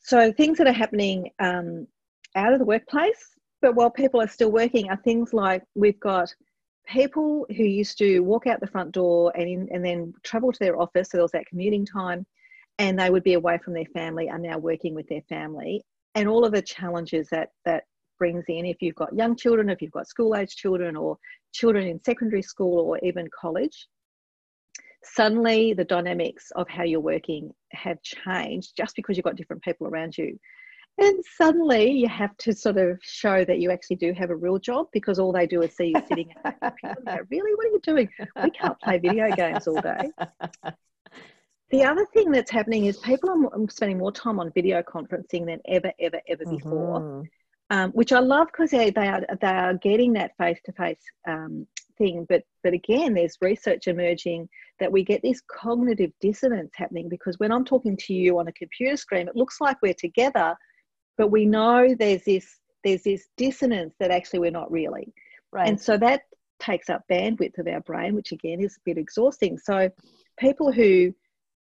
So 0.00 0.32
things 0.32 0.58
that 0.58 0.66
are 0.66 0.72
happening 0.72 1.30
um, 1.38 1.86
out 2.34 2.52
of 2.52 2.58
the 2.58 2.64
workplace, 2.64 3.36
but 3.60 3.76
while 3.76 3.90
people 3.90 4.20
are 4.20 4.28
still 4.28 4.50
working, 4.50 4.90
are 4.90 4.96
things 4.96 5.32
like 5.32 5.62
we've 5.76 6.00
got 6.00 6.34
people 6.86 7.46
who 7.56 7.64
used 7.64 7.98
to 7.98 8.20
walk 8.20 8.46
out 8.46 8.60
the 8.60 8.66
front 8.66 8.92
door 8.92 9.32
and, 9.34 9.48
in, 9.48 9.68
and 9.72 9.84
then 9.84 10.12
travel 10.22 10.52
to 10.52 10.58
their 10.58 10.80
office, 10.80 11.10
so 11.10 11.18
there 11.18 11.22
was 11.22 11.32
that 11.32 11.46
commuting 11.46 11.86
time, 11.86 12.26
and 12.78 12.98
they 12.98 13.10
would 13.10 13.22
be 13.22 13.34
away 13.34 13.58
from 13.64 13.74
their 13.74 13.86
family, 13.92 14.28
are 14.28 14.38
now 14.38 14.58
working 14.58 14.94
with 14.94 15.08
their 15.08 15.22
family, 15.28 15.84
and 16.14 16.28
all 16.28 16.44
of 16.44 16.52
the 16.52 16.62
challenges 16.62 17.28
that 17.30 17.50
that 17.64 17.84
brings 18.18 18.44
in. 18.48 18.66
If 18.66 18.80
you've 18.80 18.94
got 18.94 19.14
young 19.14 19.36
children, 19.36 19.70
if 19.70 19.82
you've 19.82 19.90
got 19.90 20.08
school 20.08 20.36
age 20.36 20.54
children, 20.54 20.96
or 20.96 21.18
children 21.52 21.86
in 21.86 22.02
secondary 22.04 22.42
school 22.42 22.78
or 22.78 22.98
even 22.98 23.28
college, 23.38 23.88
suddenly 25.02 25.74
the 25.74 25.84
dynamics 25.84 26.50
of 26.54 26.68
how 26.68 26.84
you're 26.84 27.00
working 27.00 27.50
have 27.72 28.00
changed 28.02 28.72
just 28.76 28.94
because 28.94 29.16
you've 29.16 29.24
got 29.24 29.36
different 29.36 29.62
people 29.62 29.86
around 29.86 30.16
you. 30.16 30.38
And 30.98 31.24
suddenly 31.36 31.90
you 31.90 32.08
have 32.08 32.36
to 32.38 32.52
sort 32.52 32.76
of 32.76 32.98
show 33.02 33.44
that 33.44 33.58
you 33.58 33.70
actually 33.70 33.96
do 33.96 34.12
have 34.12 34.30
a 34.30 34.36
real 34.36 34.58
job 34.58 34.86
because 34.92 35.18
all 35.18 35.32
they 35.32 35.46
do 35.46 35.62
is 35.62 35.74
see 35.74 35.92
you 35.94 36.02
sitting 36.06 36.32
at 36.44 36.60
the 36.60 36.70
computer. 36.70 37.26
Really? 37.30 37.54
What 37.54 37.66
are 37.66 37.70
you 37.70 37.80
doing? 37.82 38.08
We 38.42 38.50
can't 38.50 38.78
play 38.80 38.98
video 38.98 39.34
games 39.34 39.66
all 39.66 39.80
day. 39.80 40.10
The 41.70 41.84
other 41.84 42.04
thing 42.12 42.30
that's 42.30 42.50
happening 42.50 42.84
is 42.84 42.98
people 42.98 43.30
are 43.30 43.70
spending 43.70 43.96
more 43.96 44.12
time 44.12 44.38
on 44.38 44.52
video 44.52 44.82
conferencing 44.82 45.46
than 45.46 45.58
ever, 45.66 45.90
ever, 45.98 46.20
ever 46.28 46.44
before, 46.44 47.00
mm-hmm. 47.00 47.22
um, 47.70 47.90
which 47.92 48.12
I 48.12 48.18
love 48.18 48.48
because 48.48 48.70
they, 48.70 48.90
they, 48.90 49.08
are, 49.08 49.22
they 49.40 49.46
are 49.46 49.72
getting 49.74 50.12
that 50.12 50.36
face 50.36 50.60
to 50.66 50.72
face 50.72 51.00
thing. 51.96 52.26
But, 52.28 52.42
but 52.62 52.74
again, 52.74 53.14
there's 53.14 53.38
research 53.40 53.88
emerging 53.88 54.50
that 54.80 54.92
we 54.92 55.02
get 55.02 55.22
this 55.22 55.40
cognitive 55.50 56.12
dissonance 56.20 56.72
happening 56.74 57.08
because 57.08 57.38
when 57.38 57.50
I'm 57.50 57.64
talking 57.64 57.96
to 57.96 58.12
you 58.12 58.38
on 58.38 58.48
a 58.48 58.52
computer 58.52 58.98
screen, 58.98 59.28
it 59.28 59.36
looks 59.36 59.58
like 59.58 59.78
we're 59.82 59.94
together, 59.94 60.54
but 61.16 61.28
we 61.28 61.46
know 61.46 61.94
there's 61.98 62.24
this 62.24 62.58
there's 62.84 63.02
this 63.02 63.28
dissonance 63.36 63.94
that 64.00 64.10
actually 64.10 64.40
we're 64.40 64.50
not 64.50 64.70
really 64.70 65.12
Right. 65.52 65.68
And 65.68 65.80
so 65.80 65.96
that 65.98 66.22
takes 66.58 66.88
up 66.88 67.02
bandwidth 67.10 67.58
of 67.58 67.66
our 67.66 67.80
brain, 67.80 68.14
which 68.14 68.32
again 68.32 68.60
is 68.60 68.76
a 68.76 68.80
bit 68.84 68.98
exhausting. 68.98 69.58
So 69.58 69.90
people 70.38 70.72
who 70.72 71.14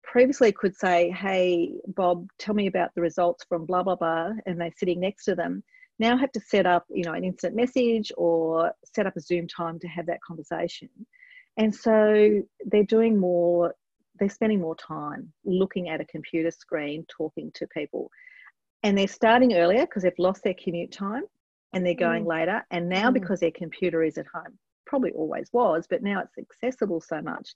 previously 0.03 0.53
could 0.53 0.77
say, 0.77 1.11
Hey, 1.11 1.75
Bob, 1.87 2.27
tell 2.39 2.55
me 2.55 2.67
about 2.67 2.91
the 2.95 3.01
results 3.01 3.45
from 3.49 3.65
blah, 3.65 3.85
blah, 3.85 3.97
blah, 3.97 4.33
and 4.45 4.61
they're 4.61 4.73
sitting 4.77 5.01
next 5.01 5.25
to 5.27 5.35
them, 5.35 5.63
now 5.99 6.17
have 6.17 6.33
to 6.33 6.41
set 6.41 6.67
up, 6.67 6.85
you 6.91 7.05
know, 7.05 7.13
an 7.13 7.25
instant 7.25 7.55
message 7.55 8.13
or 8.17 8.73
set 8.85 9.07
up 9.07 9.17
a 9.17 9.21
Zoom 9.21 9.47
time 9.47 9.79
to 9.79 9.89
have 9.89 10.07
that 10.07 10.21
conversation. 10.27 10.91
And 11.57 11.75
so 11.75 12.43
they're 12.67 12.85
doing 12.85 13.19
more, 13.19 13.75
they're 14.19 14.29
spending 14.29 14.61
more 14.61 14.77
time 14.77 15.33
looking 15.45 15.89
at 15.89 16.01
a 16.01 16.05
computer 16.05 16.51
screen, 16.51 17.07
talking 17.09 17.51
to 17.55 17.67
people. 17.69 18.11
And 18.83 18.97
they're 18.97 19.09
starting 19.09 19.55
earlier 19.55 19.87
because 19.87 20.03
they've 20.03 20.13
lost 20.19 20.45
their 20.45 20.55
commute 20.55 20.93
time 20.93 21.25
and 21.73 21.85
they're 21.85 21.95
going 21.95 22.25
mm. 22.25 22.29
later. 22.29 22.65
And 22.71 22.89
now, 22.89 23.11
mm. 23.11 23.15
because 23.15 23.41
their 23.41 23.51
computer 23.51 24.03
is 24.03 24.19
at 24.19 24.27
home, 24.33 24.59
probably 24.87 25.13
always 25.13 25.51
was, 25.53 25.87
but 25.89 26.03
now 26.03 26.21
it's 26.21 26.39
accessible 26.39 27.01
so 27.01 27.21
much. 27.21 27.55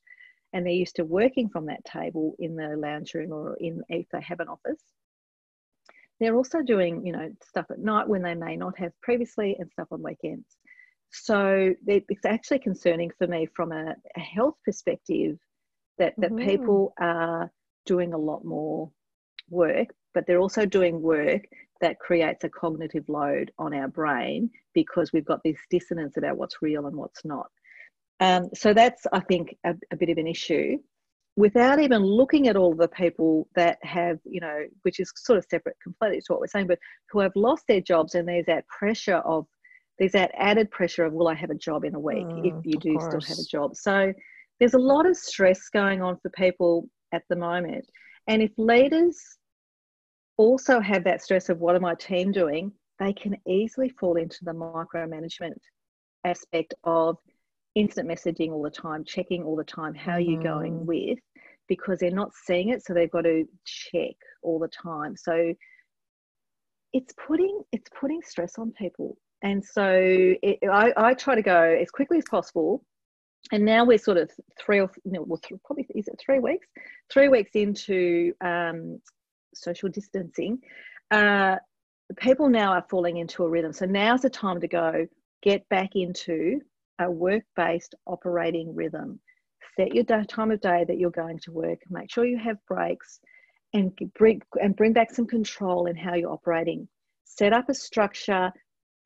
And 0.53 0.67
they're 0.67 0.73
used 0.73 0.97
to 0.97 1.05
working 1.05 1.49
from 1.49 1.67
that 1.67 1.85
table 1.85 2.35
in 2.39 2.57
the 2.57 2.77
lounge 2.77 3.15
room 3.15 3.33
or 3.33 3.57
in 3.61 3.83
if 3.89 4.07
they 4.13 4.21
have 4.21 4.41
an 4.41 4.49
office. 4.49 4.83
They're 6.19 6.37
also 6.37 6.63
doing, 6.63 7.07
you 7.07 7.13
know, 7.13 7.31
stuff 7.43 7.67
at 7.71 7.79
night 7.79 8.09
when 8.09 8.23
they 8.23 8.35
may 8.35 8.57
not 8.57 8.79
have 8.79 8.93
previously 9.01 9.57
and 9.59 9.71
stuff 9.71 9.89
on 9.91 10.03
weekends. 10.03 10.47
So 11.13 11.73
it's 11.87 12.27
actually 12.27 12.59
concerning 12.59 13.11
for 13.17 13.27
me 13.27 13.47
from 13.55 13.73
a, 13.73 13.95
a 14.17 14.21
health 14.21 14.55
perspective 14.65 15.39
that, 15.99 16.15
that 16.19 16.33
mm-hmm. 16.33 16.49
people 16.49 16.95
are 17.01 17.51
doing 17.87 18.13
a 18.13 18.19
lot 18.19 18.45
more 18.45 18.91
work, 19.49 19.89
but 20.15 20.27
they're 20.27 20.41
also 20.41 20.67
doing 20.67 21.01
work 21.01 21.43
that 21.81 21.99
creates 21.99 22.45
a 22.45 22.49
cognitive 22.49 23.09
load 23.09 23.51
on 23.59 23.75
our 23.75 23.89
brain 23.89 24.51
because 24.75 25.13
we've 25.13 25.25
got 25.25 25.43
this 25.45 25.59
dissonance 25.71 26.17
about 26.17 26.37
what's 26.37 26.63
real 26.63 26.87
and 26.87 26.97
what's 26.97 27.25
not. 27.25 27.47
Um, 28.21 28.51
so 28.55 28.75
that's, 28.75 29.07
I 29.13 29.21
think, 29.21 29.57
a, 29.65 29.75
a, 29.91 29.97
bit 29.97 30.11
of 30.11 30.19
an 30.19 30.27
issue. 30.27 30.77
Without 31.37 31.81
even 31.81 32.03
looking 32.03 32.49
at 32.49 32.57
all 32.57 32.75
the 32.75 32.89
people 32.89 33.49
that 33.57 33.79
have, 33.83 34.19
you 34.25 34.41
know, 34.41 34.65
which 34.83 35.01
is 35.01 35.11
sort 35.17 35.39
of 35.39 35.47
separate 35.49 35.77
completely 35.83 36.21
to 36.21 36.33
what 36.33 36.41
we're 36.41 36.49
saying, 36.49 36.67
but 36.67 36.79
who 37.11 37.21
have 37.21 37.33
lost 37.35 37.65
their 37.67 37.81
jobs 37.81 38.15
and 38.15 38.29
there's 38.29 38.45
that 38.45 38.67
pressure 38.69 39.17
of, 39.19 39.47
there's 39.99 40.13
that 40.13 40.33
added 40.37 40.71
pressure 40.71 41.05
of, 41.05 41.15
will 41.15 41.29
I 41.29 41.35
have 41.35 41.51
a 41.51 41.55
job 41.55 41.85
in 41.85 41.95
a 41.95 42.01
week 42.01 42.27
mm, 42.27 42.47
if 42.47 42.67
you 42.67 42.79
do 42.79 42.99
still 43.01 43.21
have 43.21 43.39
a 43.39 43.51
job? 43.51 43.75
So 43.75 44.13
there's 44.59 44.75
a 44.75 44.79
lot 44.79 45.07
of 45.07 45.17
stress 45.17 45.71
going 45.71 46.03
on 46.03 46.19
for 46.21 46.29
people 46.31 46.89
at 47.13 47.23
the 47.31 47.37
moment. 47.37 47.87
And 48.29 48.43
if 48.43 48.51
leaders 48.59 49.39
also 50.41 50.81
have 50.81 51.05
that 51.05 51.23
stress 51.23 51.51
of 51.51 51.61
what 51.61 51.77
are 51.77 51.81
my 51.81 51.95
team 51.95 52.33
doing, 52.33 52.73
they 52.99 53.13
can 53.13 53.37
easily 53.47 53.91
fall 53.91 54.17
into 54.17 54.39
the 54.43 54.53
micromanagement 54.53 55.59
aspect 56.25 56.73
of 56.83 57.19
instant 57.75 58.09
messaging 58.09 58.51
all 58.51 58.63
the 58.63 58.71
time, 58.71 59.05
checking 59.05 59.43
all 59.43 59.55
the 59.55 59.65
time, 59.65 59.95
how 59.95 60.13
are 60.13 60.21
you 60.21 60.39
mm. 60.39 60.43
going 60.43 60.87
with, 60.87 61.19
because 61.69 61.99
they're 61.99 62.11
not 62.11 62.33
seeing 62.47 62.71
it, 62.71 62.83
so 62.83 62.95
they've 62.95 63.11
got 63.11 63.25
to 63.25 63.47
check 63.67 64.17
all 64.43 64.59
the 64.59 64.69
time. 64.69 65.15
So 65.15 65.53
it's 66.95 67.13
putting 67.27 67.61
it's 67.71 67.91
putting 68.01 68.23
stress 68.23 68.59
on 68.59 68.73
people, 68.73 69.19
and 69.43 69.63
so 69.63 69.93
it, 69.93 70.59
I, 70.67 70.93
I 70.97 71.15
try 71.15 71.35
to 71.35 71.43
go 71.43 71.63
as 71.63 71.91
quickly 71.91 72.17
as 72.17 72.25
possible. 72.31 72.83
And 73.53 73.65
now 73.65 73.85
we're 73.85 73.99
sort 73.99 74.19
of 74.19 74.31
three 74.59 74.81
or 74.81 74.91
you 75.05 75.13
know, 75.13 75.23
well, 75.23 75.41
probably 75.65 75.87
is 75.95 76.09
it 76.09 76.21
three 76.25 76.41
weeks? 76.41 76.67
Three 77.11 77.29
weeks 77.29 77.53
into 77.55 78.33
um, 78.43 79.01
social 79.55 79.89
distancing, 79.89 80.59
uh, 81.11 81.57
people 82.17 82.49
now 82.49 82.73
are 82.73 82.87
falling 82.91 83.19
into 83.19 83.45
a 83.45 83.49
rhythm. 83.49 83.73
So 83.73 83.87
now's 83.87 84.23
the 84.23 84.31
time 84.31 84.61
to 84.61 84.69
go 84.69 85.07
get 85.43 85.69
back 85.69 85.91
into 85.95 86.61
a 86.99 87.11
work 87.11 87.43
based 87.57 87.95
operating 88.07 88.75
rhythm. 88.75 89.21
Set 89.77 89.95
your 89.95 90.05
time 90.05 90.51
of 90.51 90.61
day 90.61 90.85
that 90.87 90.99
you're 90.99 91.11
going 91.11 91.39
to 91.41 91.53
work. 91.53 91.79
Make 91.89 92.11
sure 92.11 92.25
you 92.25 92.39
have 92.39 92.57
breaks 92.69 93.21
and 93.73 93.97
bring, 94.19 94.43
and 94.61 94.77
bring 94.77 94.93
back 94.93 95.11
some 95.13 95.27
control 95.27 95.87
in 95.87 95.97
how 95.97 96.15
you're 96.15 96.33
operating. 96.33 96.89
Set 97.25 97.53
up 97.53 97.69
a 97.69 97.75
structure 97.75 98.53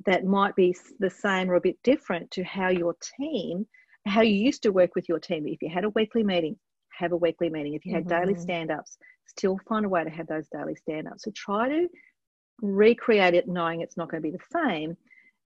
that 0.06 0.24
might 0.24 0.56
be 0.56 0.74
the 0.98 1.10
same 1.10 1.50
or 1.50 1.54
a 1.54 1.60
bit 1.60 1.76
different 1.84 2.30
to 2.32 2.42
how 2.42 2.68
your 2.68 2.96
team, 3.18 3.66
how 4.06 4.22
you 4.22 4.34
used 4.34 4.62
to 4.62 4.72
work 4.72 4.94
with 4.94 5.08
your 5.08 5.18
team. 5.18 5.46
If 5.46 5.62
you 5.62 5.68
had 5.68 5.84
a 5.84 5.90
weekly 5.90 6.24
meeting, 6.24 6.56
have 6.98 7.12
a 7.12 7.16
weekly 7.16 7.50
meeting. 7.50 7.74
If 7.74 7.84
you 7.84 7.94
had 7.94 8.06
mm-hmm. 8.06 8.24
daily 8.26 8.40
stand 8.40 8.70
ups, 8.70 8.96
still 9.26 9.58
find 9.68 9.84
a 9.84 9.88
way 9.88 10.04
to 10.04 10.10
have 10.10 10.26
those 10.26 10.48
daily 10.48 10.74
stand 10.74 11.08
ups. 11.08 11.24
So 11.24 11.30
try 11.34 11.68
to 11.68 11.88
recreate 12.60 13.34
it 13.34 13.48
knowing 13.48 13.80
it's 13.80 13.96
not 13.96 14.10
going 14.10 14.22
to 14.22 14.30
be 14.30 14.36
the 14.36 14.44
same 14.52 14.96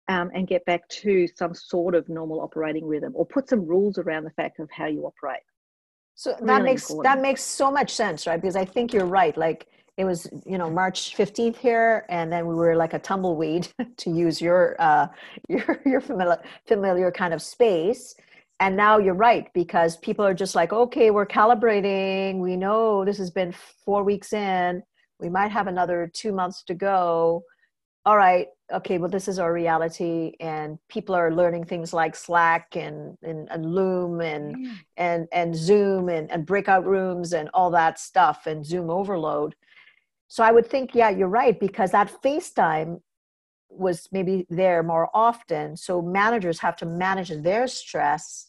um, 0.08 0.30
and 0.34 0.46
get 0.46 0.64
back 0.64 0.88
to 0.88 1.26
some 1.36 1.54
sort 1.54 1.94
of 1.94 2.08
normal 2.08 2.40
operating 2.40 2.86
rhythm 2.86 3.12
or 3.14 3.26
put 3.26 3.48
some 3.48 3.66
rules 3.66 3.98
around 3.98 4.24
the 4.24 4.30
fact 4.30 4.60
of 4.60 4.70
how 4.70 4.86
you 4.86 5.06
operate. 5.06 5.42
So 6.14 6.32
really 6.32 6.46
that 6.46 6.62
makes 6.62 6.90
important. 6.90 7.04
that 7.04 7.22
makes 7.22 7.42
so 7.42 7.70
much 7.70 7.92
sense, 7.92 8.26
right? 8.26 8.40
Because 8.40 8.56
I 8.56 8.64
think 8.64 8.92
you're 8.92 9.04
right. 9.04 9.36
Like 9.36 9.66
it 9.96 10.04
was, 10.04 10.28
you 10.44 10.58
know, 10.58 10.70
March 10.70 11.14
15th 11.16 11.56
here, 11.56 12.06
and 12.08 12.30
then 12.30 12.46
we 12.46 12.54
were 12.54 12.76
like 12.76 12.94
a 12.94 12.98
tumbleweed, 12.98 13.68
to 13.98 14.10
use 14.10 14.40
your 14.40 14.76
uh, 14.78 15.08
your 15.48 15.80
your 15.84 16.00
familiar 16.00 16.42
familiar 16.66 17.10
kind 17.10 17.34
of 17.34 17.42
space 17.42 18.14
and 18.60 18.76
now 18.76 18.98
you're 18.98 19.14
right 19.14 19.52
because 19.52 19.96
people 19.98 20.24
are 20.24 20.34
just 20.34 20.54
like 20.54 20.72
okay 20.72 21.10
we're 21.10 21.26
calibrating 21.26 22.38
we 22.38 22.56
know 22.56 23.04
this 23.04 23.18
has 23.18 23.30
been 23.30 23.54
four 23.84 24.02
weeks 24.02 24.32
in 24.32 24.82
we 25.20 25.28
might 25.28 25.50
have 25.50 25.66
another 25.66 26.10
two 26.12 26.32
months 26.32 26.62
to 26.62 26.74
go 26.74 27.42
all 28.04 28.16
right 28.16 28.48
okay 28.72 28.98
well 28.98 29.10
this 29.10 29.28
is 29.28 29.38
our 29.38 29.52
reality 29.52 30.32
and 30.40 30.78
people 30.88 31.14
are 31.14 31.32
learning 31.34 31.64
things 31.64 31.92
like 31.92 32.16
slack 32.16 32.76
and 32.76 33.16
and, 33.22 33.48
and 33.50 33.66
loom 33.66 34.20
and 34.20 34.56
yeah. 34.58 34.72
and 34.96 35.28
and 35.32 35.54
zoom 35.54 36.08
and, 36.08 36.30
and 36.30 36.46
breakout 36.46 36.86
rooms 36.86 37.32
and 37.32 37.48
all 37.52 37.70
that 37.70 37.98
stuff 37.98 38.46
and 38.46 38.64
zoom 38.64 38.90
overload 38.90 39.54
so 40.28 40.42
i 40.42 40.50
would 40.50 40.66
think 40.66 40.94
yeah 40.94 41.10
you're 41.10 41.28
right 41.28 41.60
because 41.60 41.90
that 41.90 42.10
facetime 42.22 43.00
was 43.78 44.08
maybe 44.12 44.46
there 44.48 44.82
more 44.82 45.10
often. 45.14 45.76
So 45.76 46.02
managers 46.02 46.58
have 46.60 46.76
to 46.76 46.86
manage 46.86 47.30
their 47.30 47.66
stress 47.66 48.45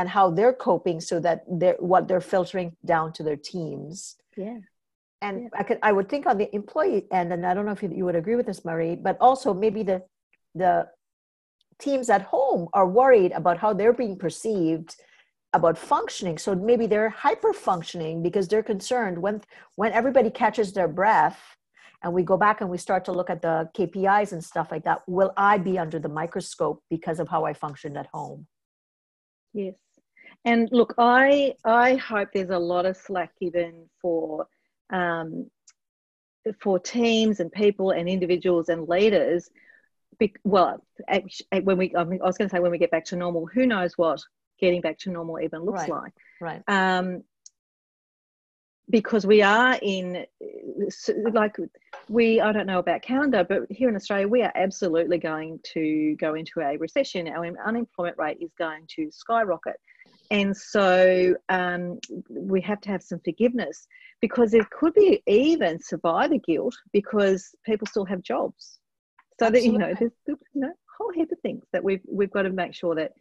and 0.00 0.08
how 0.08 0.30
they're 0.30 0.58
coping 0.68 0.98
so 0.98 1.20
that 1.20 1.38
they're 1.60 1.76
what 1.78 2.08
they're 2.08 2.28
filtering 2.34 2.74
down 2.92 3.12
to 3.12 3.22
their 3.22 3.36
teams. 3.36 4.16
Yeah. 4.36 4.60
And 5.20 5.34
yeah. 5.42 5.60
I 5.60 5.62
could 5.62 5.78
I 5.82 5.92
would 5.92 6.08
think 6.08 6.24
on 6.26 6.38
the 6.38 6.48
employee 6.54 7.06
end, 7.12 7.32
and 7.34 7.46
I 7.46 7.52
don't 7.52 7.66
know 7.66 7.76
if 7.78 7.82
you, 7.82 7.90
you 7.94 8.04
would 8.06 8.16
agree 8.16 8.36
with 8.40 8.46
this, 8.46 8.60
Maree, 8.60 8.96
but 9.06 9.18
also 9.20 9.52
maybe 9.52 9.82
the 9.82 9.98
the 10.54 10.88
teams 11.78 12.08
at 12.16 12.22
home 12.22 12.68
are 12.72 12.88
worried 13.00 13.32
about 13.32 13.58
how 13.58 13.72
they're 13.74 13.98
being 14.04 14.16
perceived 14.16 14.96
about 15.52 15.76
functioning 15.76 16.38
so 16.38 16.54
maybe 16.54 16.86
they're 16.86 17.08
hyper 17.08 17.52
functioning 17.52 18.22
because 18.22 18.46
they're 18.46 18.68
concerned 18.74 19.16
when 19.18 19.40
when 19.80 19.90
everybody 19.92 20.30
catches 20.30 20.72
their 20.72 20.86
breath 20.86 21.40
and 22.02 22.12
we 22.12 22.22
go 22.22 22.36
back 22.36 22.60
and 22.60 22.70
we 22.70 22.78
start 22.78 23.04
to 23.06 23.12
look 23.12 23.30
at 23.30 23.42
the 23.42 23.68
KPIs 23.76 24.32
and 24.32 24.42
stuff 24.42 24.70
like 24.70 24.84
that, 24.84 25.02
will 25.06 25.32
I 25.36 25.58
be 25.58 25.78
under 25.78 25.98
the 25.98 26.08
microscope 26.08 26.82
because 26.88 27.20
of 27.20 27.28
how 27.28 27.44
I 27.44 27.52
functioned 27.52 27.96
at 27.98 28.08
home? 28.12 28.46
Yes. 29.52 29.74
And 30.44 30.68
look, 30.72 30.94
I 30.98 31.54
I 31.64 31.96
hope 31.96 32.30
there's 32.32 32.50
a 32.50 32.58
lot 32.58 32.86
of 32.86 32.96
slack 32.96 33.32
given 33.40 33.88
for 34.00 34.46
um, 34.90 35.50
for 36.60 36.78
teams 36.78 37.40
and 37.40 37.52
people 37.52 37.90
and 37.90 38.08
individuals 38.08 38.68
and 38.68 38.88
leaders. 38.88 39.50
Be, 40.18 40.34
well, 40.44 40.84
when 41.62 41.78
we 41.78 41.94
I 41.94 42.02
was 42.02 42.38
going 42.38 42.48
to 42.48 42.54
say 42.54 42.60
when 42.60 42.70
we 42.70 42.78
get 42.78 42.90
back 42.90 43.04
to 43.06 43.16
normal, 43.16 43.46
who 43.46 43.66
knows 43.66 43.96
what 43.96 44.20
getting 44.58 44.80
back 44.80 44.98
to 44.98 45.10
normal 45.10 45.40
even 45.40 45.60
looks 45.62 45.88
right. 45.88 45.90
like. 45.90 46.12
Right. 46.40 46.62
Um, 46.68 47.22
because 48.90 49.24
we 49.24 49.40
are 49.40 49.78
in 49.82 50.26
like 51.32 51.56
we 52.08 52.40
i 52.40 52.52
don't 52.52 52.66
know 52.66 52.80
about 52.80 53.02
canada 53.02 53.46
but 53.48 53.62
here 53.70 53.88
in 53.88 53.94
australia 53.94 54.26
we 54.26 54.42
are 54.42 54.52
absolutely 54.56 55.16
going 55.16 55.60
to 55.62 56.16
go 56.18 56.34
into 56.34 56.60
a 56.60 56.76
recession 56.76 57.28
our 57.28 57.46
unemployment 57.64 58.18
rate 58.18 58.38
is 58.40 58.50
going 58.58 58.84
to 58.88 59.08
skyrocket 59.12 59.76
and 60.30 60.56
so 60.56 61.34
um, 61.48 61.98
we 62.28 62.60
have 62.60 62.80
to 62.82 62.90
have 62.90 63.02
some 63.02 63.20
forgiveness 63.20 63.86
because 64.20 64.50
there 64.50 64.66
could 64.70 64.94
be 64.94 65.22
even 65.26 65.80
survivor 65.80 66.38
guilt 66.38 66.76
because 66.92 67.54
people 67.64 67.86
still 67.86 68.04
have 68.04 68.22
jobs 68.22 68.78
so 69.38 69.46
absolutely. 69.46 69.60
that 69.60 69.72
you 69.72 69.78
know 69.78 69.94
there's 69.98 70.38
you 70.54 70.60
know 70.60 70.68
a 70.68 70.92
whole 70.98 71.12
heap 71.12 71.32
of 71.32 71.38
things 71.40 71.64
that 71.72 71.82
we've 71.82 72.02
we've 72.10 72.30
got 72.30 72.42
to 72.42 72.50
make 72.50 72.74
sure 72.74 72.94
that 72.94 73.12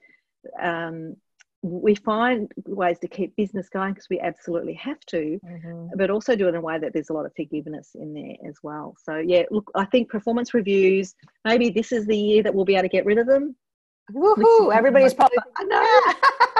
um, 0.62 1.16
we 1.62 1.94
find 1.96 2.52
ways 2.66 3.00
to 3.00 3.08
keep 3.08 3.36
business 3.36 3.68
going 3.70 3.94
because 3.94 4.08
we 4.10 4.20
absolutely 4.22 4.74
have 4.76 5.00
to, 5.08 5.40
mm-hmm. 5.46 5.88
but 5.98 6.10
also 6.10 6.36
do 6.36 6.46
it 6.46 6.50
in 6.50 6.56
a 6.56 6.62
way 6.62 6.80
that 6.80 6.94
there's 6.94 7.10
a 7.10 7.14
lot 7.14 7.26
of 7.26 7.34
forgiveness 7.36 7.92
in 7.96 8.14
there 8.14 8.36
as 8.48 8.56
well. 8.64 8.96
So 9.04 9.18
yeah, 9.18 9.44
look, 9.52 9.70
I 9.76 9.86
think 9.86 10.10
performance 10.10 10.54
reviews. 10.54 11.16
Maybe 11.44 11.70
this 11.70 11.92
is 11.92 12.06
the 12.06 12.18
year 12.18 12.44
that 12.44 12.54
we'll 12.54 12.66
be 12.66 12.76
able 12.76 12.84
to 12.84 12.90
get 12.90 13.06
rid 13.06 13.18
of 13.18 13.28
them. 13.28 13.56
Woohoo! 14.14 14.74
Everybody's 14.74 15.14
probably 15.14 15.38
I 15.58 15.64
know. 15.64 16.14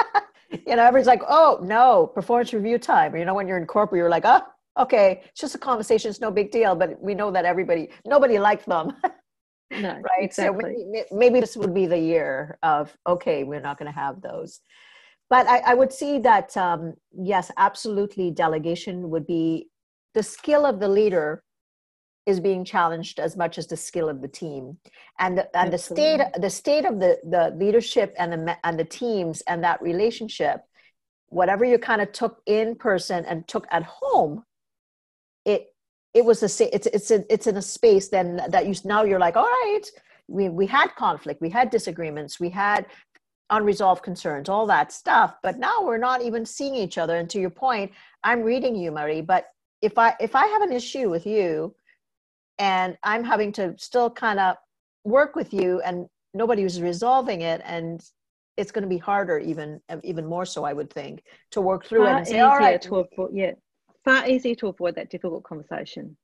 you 0.70 0.76
know, 0.76 0.84
everybody's 0.84 1.08
like, 1.08 1.22
oh 1.28 1.58
no, 1.62 2.06
performance 2.06 2.52
review 2.54 2.78
time. 2.78 3.16
You 3.16 3.24
know, 3.24 3.34
when 3.34 3.48
you're 3.48 3.58
in 3.58 3.66
corporate, 3.66 3.98
you're 3.98 4.08
like, 4.08 4.24
oh, 4.24 4.42
okay, 4.78 5.22
it's 5.26 5.40
just 5.40 5.56
a 5.56 5.58
conversation, 5.58 6.10
it's 6.10 6.20
no 6.20 6.30
big 6.30 6.52
deal. 6.52 6.76
But 6.76 7.02
we 7.02 7.12
know 7.12 7.32
that 7.32 7.44
everybody, 7.44 7.88
nobody 8.06 8.38
likes 8.38 8.64
them. 8.66 8.92
no, 9.72 9.94
right? 9.94 10.22
Exactly. 10.22 10.62
So 10.62 10.90
we, 10.92 11.04
maybe 11.10 11.40
this 11.40 11.56
would 11.56 11.74
be 11.74 11.86
the 11.86 11.98
year 11.98 12.56
of 12.62 12.96
okay, 13.04 13.42
we're 13.42 13.60
not 13.60 13.78
going 13.78 13.92
to 13.92 13.98
have 13.98 14.22
those. 14.22 14.60
But 15.28 15.48
I, 15.48 15.58
I 15.58 15.74
would 15.74 15.92
see 15.92 16.20
that 16.20 16.56
um, 16.56 16.94
yes, 17.12 17.50
absolutely, 17.56 18.30
delegation 18.30 19.10
would 19.10 19.26
be 19.26 19.70
the 20.14 20.22
skill 20.22 20.64
of 20.64 20.78
the 20.78 20.88
leader 20.88 21.42
is 22.30 22.40
being 22.40 22.64
challenged 22.64 23.20
as 23.20 23.36
much 23.36 23.58
as 23.58 23.66
the 23.66 23.76
skill 23.76 24.08
of 24.08 24.22
the 24.22 24.28
team 24.28 24.78
and 25.18 25.36
the, 25.38 25.56
and 25.56 25.74
Absolutely. 25.74 26.16
the 26.16 26.24
state 26.24 26.42
the 26.42 26.50
state 26.50 26.84
of 26.84 27.00
the 27.00 27.18
the 27.24 27.54
leadership 27.62 28.14
and 28.18 28.32
the 28.32 28.56
and 28.64 28.78
the 28.78 28.84
teams 28.84 29.42
and 29.42 29.62
that 29.62 29.82
relationship 29.82 30.58
whatever 31.28 31.64
you 31.64 31.78
kind 31.78 32.00
of 32.00 32.10
took 32.12 32.40
in 32.46 32.74
person 32.74 33.24
and 33.24 33.46
took 33.46 33.66
at 33.70 33.82
home 33.82 34.44
it 35.44 35.74
it 36.14 36.24
was 36.24 36.42
a 36.42 36.74
it's 36.74 36.86
it's 36.86 37.10
a, 37.10 37.32
it's 37.32 37.46
in 37.46 37.56
a 37.56 37.62
space 37.62 38.08
then 38.08 38.40
that 38.48 38.66
you 38.66 38.74
now 38.84 39.02
you're 39.04 39.18
like 39.26 39.36
all 39.36 39.44
right 39.44 39.86
we 40.28 40.48
we 40.48 40.66
had 40.66 40.88
conflict 40.96 41.40
we 41.40 41.50
had 41.50 41.70
disagreements 41.70 42.40
we 42.40 42.50
had 42.50 42.86
unresolved 43.50 44.02
concerns 44.02 44.48
all 44.48 44.66
that 44.66 44.92
stuff 44.92 45.34
but 45.42 45.58
now 45.58 45.82
we're 45.82 45.98
not 45.98 46.22
even 46.22 46.46
seeing 46.46 46.74
each 46.74 46.98
other 46.98 47.16
and 47.16 47.28
to 47.30 47.40
your 47.40 47.50
point 47.50 47.90
i'm 48.22 48.42
reading 48.42 48.76
you 48.76 48.92
maree 48.92 49.24
but 49.24 49.46
if 49.82 49.98
i 49.98 50.14
if 50.20 50.34
i 50.36 50.46
have 50.46 50.62
an 50.62 50.72
issue 50.72 51.10
with 51.10 51.26
you 51.26 51.74
and 52.60 52.96
i'm 53.02 53.24
having 53.24 53.50
to 53.50 53.74
still 53.78 54.10
kind 54.10 54.38
of 54.38 54.54
work 55.04 55.34
with 55.34 55.52
you 55.52 55.80
and 55.80 56.06
nobody 56.34 56.62
was 56.62 56.80
resolving 56.80 57.40
it 57.40 57.60
and 57.64 58.04
it's 58.56 58.70
going 58.70 58.82
to 58.82 58.88
be 58.88 58.98
harder 58.98 59.38
even 59.38 59.80
even 60.04 60.26
more 60.26 60.44
so 60.44 60.62
i 60.64 60.72
would 60.72 60.92
think 60.92 61.22
to 61.50 61.60
work 61.60 61.84
through 61.84 62.04
far 62.04 62.14
it 62.14 62.18
and 62.18 62.28
say 62.28 62.40
all 62.40 62.58
right. 62.58 62.82
to 62.82 62.96
avoid, 62.96 63.30
yeah 63.32 63.52
far 64.04 64.28
easier 64.28 64.54
to 64.54 64.68
avoid 64.68 64.94
that 64.94 65.10
difficult 65.10 65.42
conversation. 65.44 66.16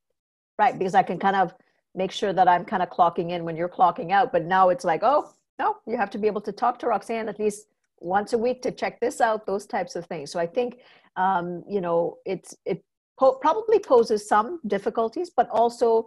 Right 0.58 0.78
because 0.78 0.94
i 0.94 1.02
can 1.02 1.18
kind 1.18 1.36
of 1.36 1.54
make 1.94 2.12
sure 2.12 2.32
that 2.32 2.48
i'm 2.48 2.64
kind 2.64 2.82
of 2.82 2.90
clocking 2.90 3.30
in 3.30 3.44
when 3.44 3.56
you're 3.56 3.68
clocking 3.68 4.10
out 4.12 4.32
but 4.32 4.44
now 4.44 4.68
it's 4.68 4.84
like 4.84 5.02
oh 5.02 5.32
no 5.58 5.76
you 5.86 5.96
have 5.96 6.10
to 6.10 6.18
be 6.18 6.26
able 6.26 6.40
to 6.42 6.52
talk 6.52 6.78
to 6.80 6.86
roxanne 6.86 7.28
at 7.28 7.38
least 7.38 7.66
once 7.98 8.34
a 8.34 8.38
week 8.38 8.60
to 8.62 8.70
check 8.70 9.00
this 9.00 9.20
out 9.20 9.46
those 9.46 9.66
types 9.66 9.96
of 9.96 10.04
things. 10.06 10.30
So 10.30 10.38
i 10.38 10.46
think 10.46 10.78
um, 11.16 11.64
you 11.68 11.80
know 11.80 12.18
it's 12.26 12.54
it 12.66 12.84
po- 13.18 13.38
probably 13.46 13.78
poses 13.78 14.28
some 14.28 14.60
difficulties 14.66 15.30
but 15.34 15.48
also 15.50 16.06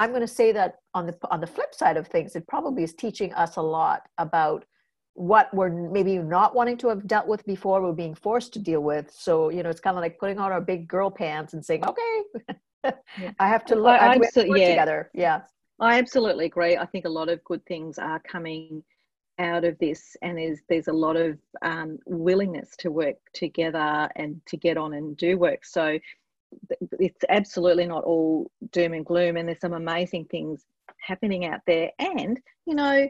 i'm 0.00 0.10
going 0.10 0.20
to 0.20 0.26
say 0.26 0.50
that 0.50 0.78
on 0.94 1.06
the 1.06 1.16
on 1.30 1.40
the 1.40 1.46
flip 1.46 1.72
side 1.74 1.96
of 1.96 2.08
things 2.08 2.34
it 2.34 2.46
probably 2.48 2.82
is 2.82 2.94
teaching 2.94 3.32
us 3.34 3.56
a 3.56 3.62
lot 3.62 4.02
about 4.18 4.64
what 5.14 5.52
we're 5.52 5.68
maybe 5.68 6.18
not 6.18 6.54
wanting 6.54 6.78
to 6.78 6.88
have 6.88 7.06
dealt 7.06 7.26
with 7.26 7.44
before 7.44 7.82
we're 7.82 7.92
being 7.92 8.14
forced 8.14 8.52
to 8.54 8.58
deal 8.58 8.80
with. 8.80 9.10
So 9.12 9.50
you 9.50 9.62
know 9.62 9.70
it's 9.70 9.80
kind 9.80 9.96
of 9.96 10.02
like 10.02 10.18
putting 10.18 10.38
on 10.38 10.52
our 10.52 10.60
big 10.60 10.88
girl 10.88 11.10
pants 11.10 11.52
and 11.52 11.64
saying 11.64 11.84
okay 11.84 12.22
yeah. 12.84 13.30
i 13.38 13.48
have 13.48 13.64
to 13.66 13.74
look, 13.74 14.00
I, 14.00 14.08
I 14.08 14.12
have 14.14 14.32
to 14.32 14.48
work 14.48 14.58
yeah. 14.58 14.68
together. 14.70 15.10
Yeah. 15.14 15.42
I 15.78 15.98
absolutely 15.98 16.46
agree. 16.46 16.76
I 16.76 16.86
think 16.86 17.06
a 17.06 17.10
lot 17.10 17.28
of 17.30 17.42
good 17.44 17.64
things 17.66 17.98
are 17.98 18.20
coming 18.20 18.82
out 19.38 19.64
of 19.64 19.78
this 19.78 20.16
and 20.20 20.36
there's 20.36 20.60
there's 20.68 20.88
a 20.88 20.92
lot 20.92 21.16
of 21.16 21.38
um, 21.62 21.98
willingness 22.06 22.76
to 22.78 22.90
work 22.90 23.16
together 23.32 24.08
and 24.16 24.40
to 24.46 24.56
get 24.56 24.76
on 24.76 24.94
and 24.94 25.16
do 25.16 25.38
work. 25.38 25.64
So 25.64 25.98
it's 26.98 27.24
absolutely 27.28 27.86
not 27.86 28.04
all 28.04 28.50
doom 28.72 28.92
and 28.92 29.06
gloom 29.06 29.36
and 29.36 29.48
there's 29.48 29.60
some 29.60 29.72
amazing 29.72 30.24
things 30.26 30.64
happening 31.00 31.46
out 31.46 31.60
there 31.66 31.90
and 31.98 32.40
you 32.66 32.74
know 32.74 33.08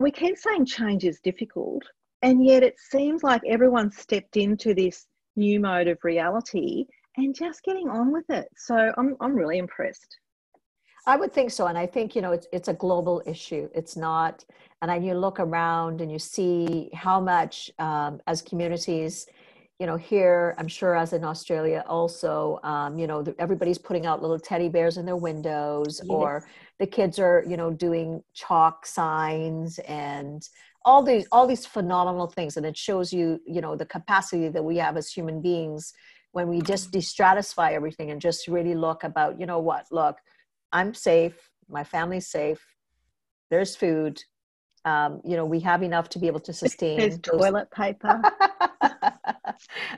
we 0.00 0.10
keep 0.10 0.38
saying 0.38 0.64
change 0.64 1.04
is 1.04 1.20
difficult, 1.20 1.82
and 2.22 2.44
yet 2.44 2.62
it 2.62 2.80
seems 2.80 3.22
like 3.22 3.42
everyone 3.46 3.92
stepped 3.92 4.38
into 4.38 4.74
this 4.74 5.06
new 5.36 5.60
mode 5.60 5.88
of 5.88 5.98
reality 6.02 6.86
and 7.18 7.34
just 7.34 7.62
getting 7.62 7.88
on 7.90 8.10
with 8.10 8.28
it. 8.30 8.48
So 8.56 8.92
I'm, 8.96 9.14
I'm 9.20 9.34
really 9.34 9.58
impressed. 9.58 10.16
I 11.06 11.16
would 11.16 11.32
think 11.32 11.50
so, 11.50 11.66
and 11.66 11.76
I 11.76 11.86
think 11.86 12.16
you 12.16 12.22
know 12.22 12.32
it's 12.32 12.46
it's 12.50 12.68
a 12.68 12.74
global 12.74 13.22
issue. 13.26 13.68
It's 13.74 13.94
not, 13.94 14.42
and 14.80 14.90
then 14.90 15.02
you 15.02 15.14
look 15.14 15.38
around 15.38 16.00
and 16.00 16.10
you 16.10 16.18
see 16.18 16.88
how 16.94 17.20
much 17.20 17.70
um, 17.78 18.22
as 18.26 18.40
communities 18.40 19.26
you 19.80 19.86
know 19.86 19.96
here 19.96 20.54
i'm 20.58 20.68
sure 20.68 20.94
as 20.94 21.12
in 21.14 21.24
australia 21.24 21.82
also 21.88 22.60
um, 22.62 22.98
you 22.98 23.06
know 23.06 23.24
everybody's 23.38 23.78
putting 23.78 24.06
out 24.06 24.20
little 24.20 24.38
teddy 24.38 24.68
bears 24.68 24.98
in 24.98 25.06
their 25.06 25.16
windows 25.16 26.00
yes. 26.02 26.06
or 26.08 26.46
the 26.78 26.86
kids 26.86 27.18
are 27.18 27.42
you 27.48 27.56
know 27.56 27.70
doing 27.70 28.22
chalk 28.34 28.84
signs 28.86 29.78
and 29.80 30.48
all 30.84 31.02
these 31.02 31.26
all 31.32 31.46
these 31.46 31.66
phenomenal 31.66 32.26
things 32.26 32.56
and 32.56 32.66
it 32.66 32.76
shows 32.76 33.12
you 33.12 33.40
you 33.46 33.60
know 33.60 33.74
the 33.74 33.86
capacity 33.86 34.48
that 34.48 34.62
we 34.62 34.76
have 34.76 34.96
as 34.96 35.10
human 35.10 35.40
beings 35.40 35.92
when 36.32 36.46
we 36.46 36.60
just 36.60 36.92
destratify 36.92 37.72
everything 37.72 38.10
and 38.10 38.20
just 38.20 38.46
really 38.46 38.74
look 38.74 39.02
about 39.02 39.40
you 39.40 39.46
know 39.46 39.58
what 39.58 39.86
look 39.90 40.18
i'm 40.72 40.92
safe 40.92 41.50
my 41.68 41.82
family's 41.82 42.26
safe 42.26 42.64
there's 43.50 43.74
food 43.74 44.22
um, 44.86 45.20
you 45.24 45.36
know 45.36 45.44
we 45.44 45.60
have 45.60 45.82
enough 45.82 46.08
to 46.10 46.18
be 46.18 46.26
able 46.26 46.40
to 46.40 46.52
sustain 46.52 46.98
there's 46.98 47.18
those... 47.18 47.40
toilet 47.40 47.70
paper 47.70 48.22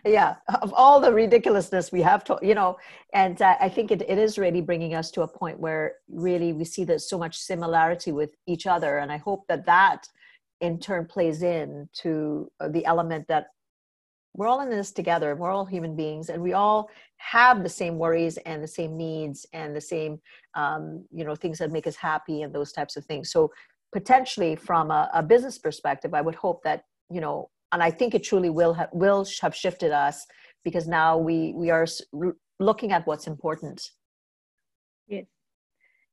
yeah 0.04 0.36
of 0.62 0.72
all 0.74 1.00
the 1.00 1.12
ridiculousness 1.12 1.92
we 1.92 2.02
have 2.02 2.24
to 2.24 2.38
you 2.42 2.54
know 2.54 2.76
and 3.14 3.40
uh, 3.42 3.56
i 3.60 3.68
think 3.68 3.90
it, 3.90 4.02
it 4.08 4.18
is 4.18 4.38
really 4.38 4.60
bringing 4.60 4.94
us 4.94 5.10
to 5.10 5.22
a 5.22 5.28
point 5.28 5.58
where 5.58 5.94
really 6.08 6.52
we 6.52 6.64
see 6.64 6.84
there's 6.84 7.08
so 7.08 7.18
much 7.18 7.38
similarity 7.38 8.12
with 8.12 8.34
each 8.46 8.66
other 8.66 8.98
and 8.98 9.12
i 9.12 9.16
hope 9.16 9.44
that 9.48 9.66
that 9.66 10.08
in 10.60 10.78
turn 10.78 11.04
plays 11.04 11.42
in 11.42 11.88
to 11.92 12.50
uh, 12.60 12.68
the 12.68 12.84
element 12.84 13.26
that 13.28 13.46
we're 14.34 14.48
all 14.48 14.60
in 14.60 14.70
this 14.70 14.92
together 14.92 15.34
we're 15.34 15.50
all 15.50 15.64
human 15.64 15.94
beings 15.94 16.28
and 16.28 16.42
we 16.42 16.52
all 16.52 16.88
have 17.16 17.62
the 17.62 17.68
same 17.68 17.98
worries 17.98 18.36
and 18.38 18.62
the 18.62 18.68
same 18.68 18.96
needs 18.96 19.46
and 19.52 19.76
the 19.76 19.80
same 19.80 20.20
um, 20.54 21.04
you 21.12 21.24
know 21.24 21.34
things 21.34 21.58
that 21.58 21.70
make 21.70 21.86
us 21.86 21.96
happy 21.96 22.42
and 22.42 22.52
those 22.52 22.72
types 22.72 22.96
of 22.96 23.04
things. 23.04 23.30
So 23.30 23.52
potentially 23.92 24.56
from 24.56 24.90
a, 24.90 25.08
a 25.14 25.22
business 25.22 25.58
perspective 25.58 26.14
i 26.14 26.20
would 26.20 26.34
hope 26.34 26.62
that 26.64 26.84
you 27.10 27.20
know 27.20 27.48
and 27.72 27.82
I 27.82 27.90
think 27.90 28.14
it 28.14 28.22
truly 28.22 28.50
will 28.50 28.74
have, 28.74 28.90
will 28.92 29.26
have 29.40 29.54
shifted 29.54 29.92
us 29.92 30.26
because 30.64 30.86
now 30.86 31.16
we 31.16 31.52
we 31.56 31.70
are 31.70 31.86
looking 32.60 32.92
at 32.92 33.06
what's 33.06 33.26
important. 33.26 33.82
Yes, 35.08 35.26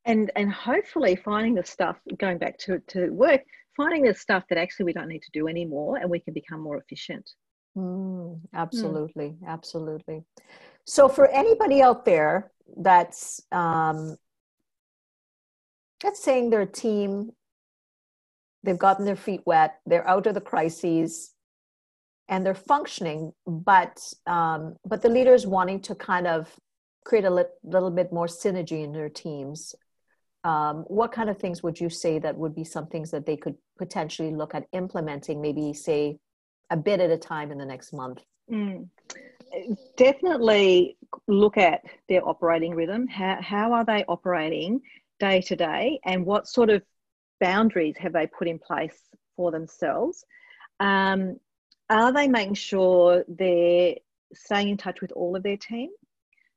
and 0.05 0.31
and 0.35 0.51
hopefully 0.51 1.15
finding 1.15 1.53
the 1.53 1.63
stuff 1.63 1.97
going 2.17 2.37
back 2.37 2.57
to 2.59 2.79
to 2.87 3.09
work, 3.09 3.41
finding 3.77 4.03
the 4.03 4.15
stuff 4.15 4.43
that 4.49 4.57
actually 4.57 4.85
we 4.85 4.93
don't 4.93 5.07
need 5.07 5.23
to 5.23 5.31
do 5.33 5.47
anymore, 5.47 5.97
and 5.97 6.09
we 6.09 6.19
can 6.19 6.33
become 6.33 6.61
more 6.61 6.77
efficient. 6.77 7.29
Mm, 7.77 8.39
absolutely, 8.53 9.29
mm. 9.29 9.47
absolutely. 9.47 10.23
So 10.85 11.07
for 11.07 11.27
anybody 11.27 11.81
out 11.81 12.05
there 12.05 12.51
that's 12.77 13.41
um, 13.51 14.17
that's 16.01 16.23
saying 16.23 16.49
their 16.49 16.65
team 16.65 17.31
they've 18.63 18.77
gotten 18.77 19.05
their 19.05 19.15
feet 19.15 19.41
wet 19.45 19.79
they're 19.85 20.07
out 20.07 20.27
of 20.27 20.33
the 20.33 20.41
crises 20.41 21.33
and 22.29 22.45
they're 22.45 22.55
functioning 22.55 23.33
but 23.45 23.99
um, 24.27 24.75
but 24.85 25.01
the 25.01 25.09
leaders 25.09 25.45
wanting 25.45 25.81
to 25.81 25.95
kind 25.95 26.27
of 26.27 26.47
create 27.03 27.25
a 27.25 27.29
li- 27.29 27.43
little 27.63 27.89
bit 27.89 28.13
more 28.13 28.27
synergy 28.27 28.83
in 28.83 28.93
their 28.93 29.09
teams. 29.09 29.75
Um, 30.43 30.83
what 30.87 31.11
kind 31.11 31.29
of 31.29 31.37
things 31.37 31.61
would 31.63 31.79
you 31.79 31.89
say 31.89 32.19
that 32.19 32.37
would 32.37 32.55
be 32.55 32.63
some 32.63 32.87
things 32.87 33.11
that 33.11 33.25
they 33.25 33.35
could 33.35 33.55
potentially 33.77 34.31
look 34.31 34.55
at 34.55 34.67
implementing 34.71 35.41
maybe 35.41 35.73
say 35.73 36.17
a 36.69 36.77
bit 36.77 37.01
at 37.01 37.09
a 37.09 37.17
time 37.17 37.51
in 37.51 37.57
the 37.57 37.65
next 37.65 37.93
month? 37.93 38.21
Mm. 38.51 38.89
definitely 39.97 40.97
look 41.27 41.57
at 41.57 41.81
their 42.07 42.27
operating 42.27 42.73
rhythm. 42.73 43.07
How, 43.07 43.37
how 43.41 43.73
are 43.73 43.85
they 43.85 44.03
operating 44.07 44.81
day 45.19 45.41
to 45.41 45.55
day 45.55 45.99
and 46.05 46.25
what 46.25 46.47
sort 46.47 46.69
of 46.69 46.81
boundaries 47.39 47.95
have 47.97 48.13
they 48.13 48.27
put 48.27 48.47
in 48.47 48.59
place 48.59 48.99
for 49.35 49.51
themselves? 49.51 50.25
Um, 50.79 51.39
are 51.89 52.11
they 52.11 52.27
making 52.27 52.55
sure 52.55 53.23
they're 53.27 53.95
staying 54.33 54.69
in 54.69 54.77
touch 54.77 55.01
with 55.01 55.11
all 55.13 55.35
of 55.35 55.43
their 55.43 55.57
team? 55.57 55.89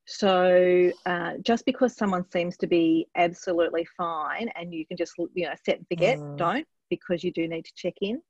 So 0.05 0.91
uh, 1.07 1.35
just 1.43 1.65
because 1.65 1.97
someone 1.97 2.29
seems 2.31 2.57
to 2.59 2.67
be 2.67 3.09
absolutely 3.17 3.87
fine 3.97 4.49
and 4.57 4.75
you 4.75 4.85
can 4.87 4.97
just 4.97 5.15
you 5.35 5.47
know 5.47 5.55
set 5.65 5.79
and 5.79 5.89
forget, 5.89 6.19
mm. 6.19 6.37
don't 6.37 6.67
because 6.91 7.23
you 7.23 7.33
do 7.33 7.47
need 7.49 7.65
to 7.65 7.75
check 7.75 7.95
in. 8.01 8.21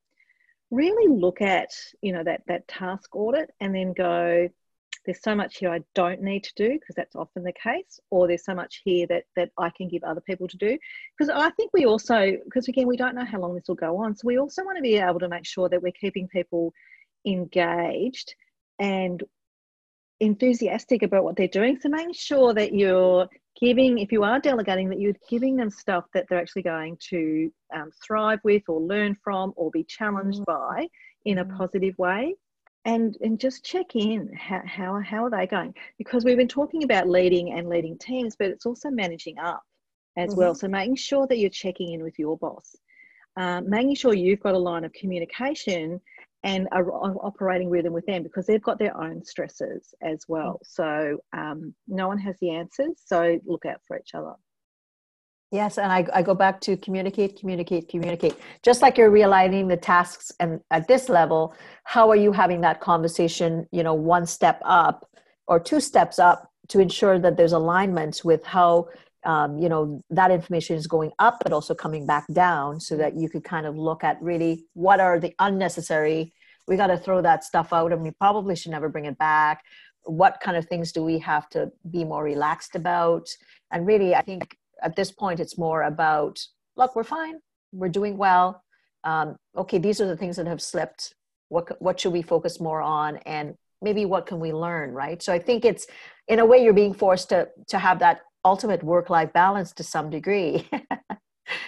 Really 0.71 1.12
look 1.12 1.41
at 1.41 1.71
you 2.03 2.12
know 2.12 2.24
that 2.24 2.43
that 2.47 2.68
task 2.68 3.14
audit 3.14 3.51
and 3.61 3.74
then 3.74 3.93
go. 3.93 4.49
There's 5.05 5.20
so 5.20 5.35
much 5.35 5.57
here 5.57 5.72
I 5.72 5.81
don't 5.97 6.22
need 6.22 6.45
to 6.45 6.53
do 6.55 6.68
because 6.74 6.95
that's 6.95 7.16
often 7.16 7.43
the 7.43 7.53
case, 7.53 7.99
or 8.11 8.29
there's 8.29 8.45
so 8.45 8.55
much 8.55 8.83
here 8.85 9.07
that 9.09 9.24
that 9.35 9.51
I 9.59 9.70
can 9.70 9.89
give 9.89 10.05
other 10.05 10.20
people 10.20 10.47
to 10.49 10.57
do. 10.57 10.79
Because 11.18 11.29
I 11.35 11.51
think 11.51 11.72
we 11.72 11.87
also, 11.87 12.37
because 12.45 12.68
again, 12.68 12.87
we 12.87 12.97
don't 12.97 13.16
know 13.16 13.24
how 13.24 13.41
long 13.41 13.57
this 13.57 13.64
will 13.66 13.74
go 13.74 13.97
on, 13.97 14.14
so 14.14 14.26
we 14.26 14.39
also 14.39 14.62
want 14.64 14.76
to 14.76 14.83
be 14.83 14.99
able 14.99 15.18
to 15.18 15.29
make 15.29 15.45
sure 15.47 15.68
that 15.68 15.83
we're 15.83 15.91
keeping 15.91 16.29
people 16.29 16.72
engaged 17.27 18.35
and 18.79 19.23
enthusiastic 20.20 21.03
about 21.03 21.25
what 21.25 21.37
they're 21.37 21.49
doing. 21.49 21.79
So 21.81 21.89
making 21.89 22.14
sure 22.14 22.55
that 22.55 22.73
you're 22.75 23.29
giving, 23.61 23.99
if 23.99 24.12
you 24.12 24.23
are 24.23 24.39
delegating, 24.39 24.89
that 24.91 25.01
you're 25.01 25.14
giving 25.29 25.57
them 25.57 25.70
stuff 25.70 26.05
that 26.14 26.27
they're 26.29 26.41
actually 26.41 26.62
going 26.62 26.97
to 27.11 27.53
um, 27.75 27.91
thrive 28.05 28.39
with 28.45 28.62
or 28.68 28.81
learn 28.81 29.16
from 29.23 29.53
or 29.57 29.70
be 29.70 29.85
challenged 29.85 30.41
mm. 30.41 30.45
by 30.47 30.89
in 31.25 31.39
a 31.39 31.45
mm. 31.45 31.57
positive 31.57 31.97
way. 31.99 32.35
And, 32.85 33.16
and 33.20 33.39
just 33.39 33.64
check 33.64 33.95
in 33.95 34.33
how, 34.37 34.61
how, 34.66 35.01
how 35.01 35.25
are 35.25 35.31
they 35.31 35.47
going 35.47 35.73
because 35.99 36.25
we've 36.25 36.37
been 36.37 36.49
talking 36.49 36.83
about 36.83 37.09
leading 37.09 37.53
and 37.53 37.68
leading 37.68 37.97
teams 37.97 38.35
but 38.35 38.49
it's 38.49 38.66
also 38.66 38.91
managing 38.91 39.39
up 39.39 39.62
as 40.16 40.31
mm-hmm. 40.31 40.41
well. 40.41 40.55
So 40.55 40.68
making 40.68 40.97
sure 40.97 41.27
that 41.29 41.39
you're 41.39 41.51
checking 41.51 41.93
in 41.93 42.03
with 42.03 42.18
your 42.18 42.37
boss, 42.39 42.77
um, 43.37 43.68
making 43.68 43.95
sure 43.95 44.14
you've 44.14 44.41
got 44.41 44.55
a 44.55 44.59
line 44.59 44.85
of 44.85 44.93
communication 44.93 46.01
and 46.45 46.68
are 46.72 46.90
operating 46.90 47.70
with 47.70 47.84
them 47.84 47.93
with 47.93 48.07
them 48.07 48.22
because 48.22 48.47
they've 48.47 48.62
got 48.62 48.78
their 48.78 48.97
own 48.97 49.24
stresses 49.24 49.95
as 50.03 50.24
well. 50.28 50.55
Mm. 50.55 50.66
So 50.66 51.18
um, 51.32 51.74
no 51.86 52.09
one 52.09 52.18
has 52.18 52.36
the 52.40 52.51
answers. 52.51 53.01
So 53.05 53.38
look 53.47 53.64
out 53.66 53.80
for 53.86 53.99
each 53.99 54.14
other. 54.14 54.34
Yes, 55.53 55.76
and 55.76 55.93
I, 55.93 56.07
I 56.14 56.22
go 56.22 56.34
back 56.34 56.62
to 56.62 56.78
communicate, 56.78 57.38
communicate, 57.38 57.88
communicate. 57.90 58.36
Just 58.62 58.80
like 58.80 58.97
you're 58.97 59.11
realigning 59.11 59.68
the 59.68 59.76
tasks, 59.76 60.32
and 60.40 60.61
at 60.70 60.88
this 60.88 61.11
level, 61.11 61.55
how 61.84 62.09
are 62.09 62.16
you 62.16 62.32
having 62.32 62.62
that 62.62 62.80
conversation? 62.80 63.68
You 63.70 63.82
know, 63.82 63.93
one 63.93 64.24
step 64.24 64.62
up 64.64 65.07
or 65.47 65.61
two 65.61 65.78
steps 65.78 66.18
up 66.18 66.51
to 66.68 66.80
ensure 66.80 67.18
that 67.18 67.36
there's 67.36 67.53
alignment 67.53 68.22
with 68.24 68.43
how 68.47 68.88
um, 69.25 69.59
you 69.59 69.68
know 69.68 70.03
that 70.11 70.31
information 70.31 70.77
is 70.77 70.87
going 70.87 71.12
up, 71.18 71.39
but 71.43 71.53
also 71.53 71.75
coming 71.75 72.07
back 72.07 72.27
down, 72.33 72.81
so 72.81 72.97
that 72.97 73.16
you 73.16 73.29
could 73.29 73.45
kind 73.45 73.66
of 73.66 73.77
look 73.77 74.05
at 74.05 74.20
really 74.23 74.64
what 74.75 75.01
are 75.01 75.18
the 75.18 75.35
unnecessary. 75.39 76.33
We 76.68 76.77
got 76.77 76.89
to 76.89 76.99
throw 76.99 77.23
that 77.23 77.45
stuff 77.45 77.73
out, 77.73 77.93
and 77.93 78.03
we 78.03 78.11
probably 78.12 78.57
should 78.57 78.73
never 78.73 78.89
bring 78.89 79.07
it 79.07 79.18
back. 79.18 79.64
What 80.05 80.41
kind 80.43 80.57
of 80.57 80.66
things 80.66 80.93
do 80.93 81.03
we 81.03 81.18
have 81.20 81.49
to 81.51 81.70
be 81.91 82.05
more 82.05 82.25
relaxed 82.25 82.75
about? 82.75 83.29
And 83.70 83.87
really, 83.87 84.14
I 84.14 84.23
think 84.23 84.57
at 84.83 84.97
this 84.97 85.11
point 85.11 85.41
it's 85.41 85.57
more 85.57 85.83
about 85.83 86.45
look 86.77 86.95
we're 86.95 87.05
fine 87.05 87.39
we're 87.73 87.89
doing 87.89 88.16
well 88.16 88.62
um, 89.05 89.37
okay 89.57 89.79
these 89.79 90.01
are 90.01 90.07
the 90.07 90.16
things 90.16 90.37
that 90.37 90.47
have 90.47 90.61
slipped 90.61 91.14
what 91.49 91.81
what 91.81 91.99
should 92.01 92.12
we 92.12 92.23
focus 92.23 92.61
more 92.61 92.83
on 92.83 93.16
and 93.18 93.55
maybe 93.81 94.05
what 94.05 94.27
can 94.27 94.41
we 94.41 94.53
learn 94.53 94.93
right 94.93 95.23
so 95.23 95.33
i 95.33 95.39
think 95.39 95.64
it's 95.64 95.87
in 96.29 96.39
a 96.39 96.45
way 96.45 96.62
you're 96.62 96.73
being 96.73 96.95
forced 96.95 97.29
to 97.29 97.49
to 97.68 97.79
have 97.79 97.99
that 97.99 98.20
ultimate 98.45 98.82
work 98.82 99.11
life 99.11 99.32
balance 99.32 99.72
to 99.74 99.84
some 99.84 100.11
degree. 100.11 100.68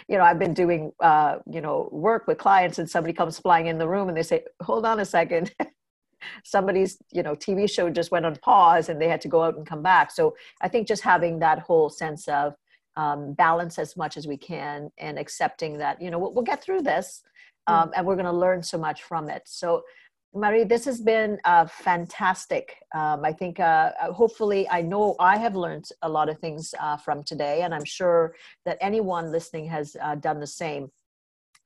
You 0.09 0.17
know 0.17 0.25
i've 0.25 0.39
been 0.39 0.55
doing 0.55 0.93
uh, 1.01 1.39
you 1.51 1.61
know 1.61 1.89
work 1.91 2.27
with 2.27 2.39
clients 2.39 2.79
and 2.79 2.89
somebody 2.89 3.13
comes 3.13 3.39
flying 3.39 3.67
in 3.67 3.77
the 3.77 3.89
room 3.89 4.09
and 4.09 4.17
they 4.17 4.23
say 4.23 4.45
hold 4.63 4.87
on 4.87 5.01
a 5.01 5.05
second. 5.05 5.53
Somebody's 6.45 6.97
you 7.13 7.23
know 7.23 7.35
tv 7.35 7.69
show 7.69 7.91
just 7.91 8.11
went 8.11 8.25
on 8.25 8.37
pause 8.37 8.89
and 8.89 9.01
they 9.01 9.09
had 9.09 9.21
to 9.23 9.29
go 9.29 9.43
out 9.43 9.57
and 9.57 9.67
come 9.67 9.83
back. 9.83 10.11
So 10.11 10.37
i 10.63 10.69
think 10.69 10.87
just 10.87 11.03
having 11.03 11.41
that 11.41 11.59
whole 11.59 11.91
sense 11.91 12.29
of 12.29 12.55
um, 12.97 13.35
balance 13.35 13.79
as 13.79 13.97
much 13.97 14.17
as 14.17 14.27
we 14.27 14.37
can 14.37 14.91
and 14.97 15.19
accepting 15.19 15.79
that 15.79 16.01
you 16.01 16.11
know 16.11 16.19
we'll, 16.21 16.33
we'll 16.33 16.45
get 16.45 16.63
through 16.63 16.83
this 16.83 17.23
um, 17.67 17.91
and 17.97 18.07
we're 18.07 18.17
going 18.17 18.27
to 18.27 18.33
learn 18.33 18.63
so 18.63 18.79
much 18.79 19.03
from 19.03 19.29
it. 19.29 19.43
So 19.47 19.83
maree 20.35 20.69
this 20.69 20.85
has 20.85 21.01
been 21.01 21.39
uh, 21.45 21.67
fantastic. 21.67 22.77
Um, 22.95 23.25
i 23.25 23.33
think 23.33 23.61
uh, 23.61 23.91
uh, 24.01 24.13
hopefully 24.13 24.69
i 24.71 24.81
know 24.83 25.15
i 25.19 25.37
have 25.37 25.55
learned 25.55 25.89
a 26.03 26.09
lot 26.09 26.29
of 26.29 26.39
things 26.39 26.75
uh, 26.81 26.97
from 26.97 27.23
today 27.23 27.63
and 27.63 27.75
i'm 27.75 27.85
sure 27.85 28.35
that 28.65 28.79
anyone 28.81 29.31
listening 29.31 29.67
has 29.67 29.97
uh, 30.01 30.15
done 30.17 30.41
the 30.41 30.47
same. 30.47 30.91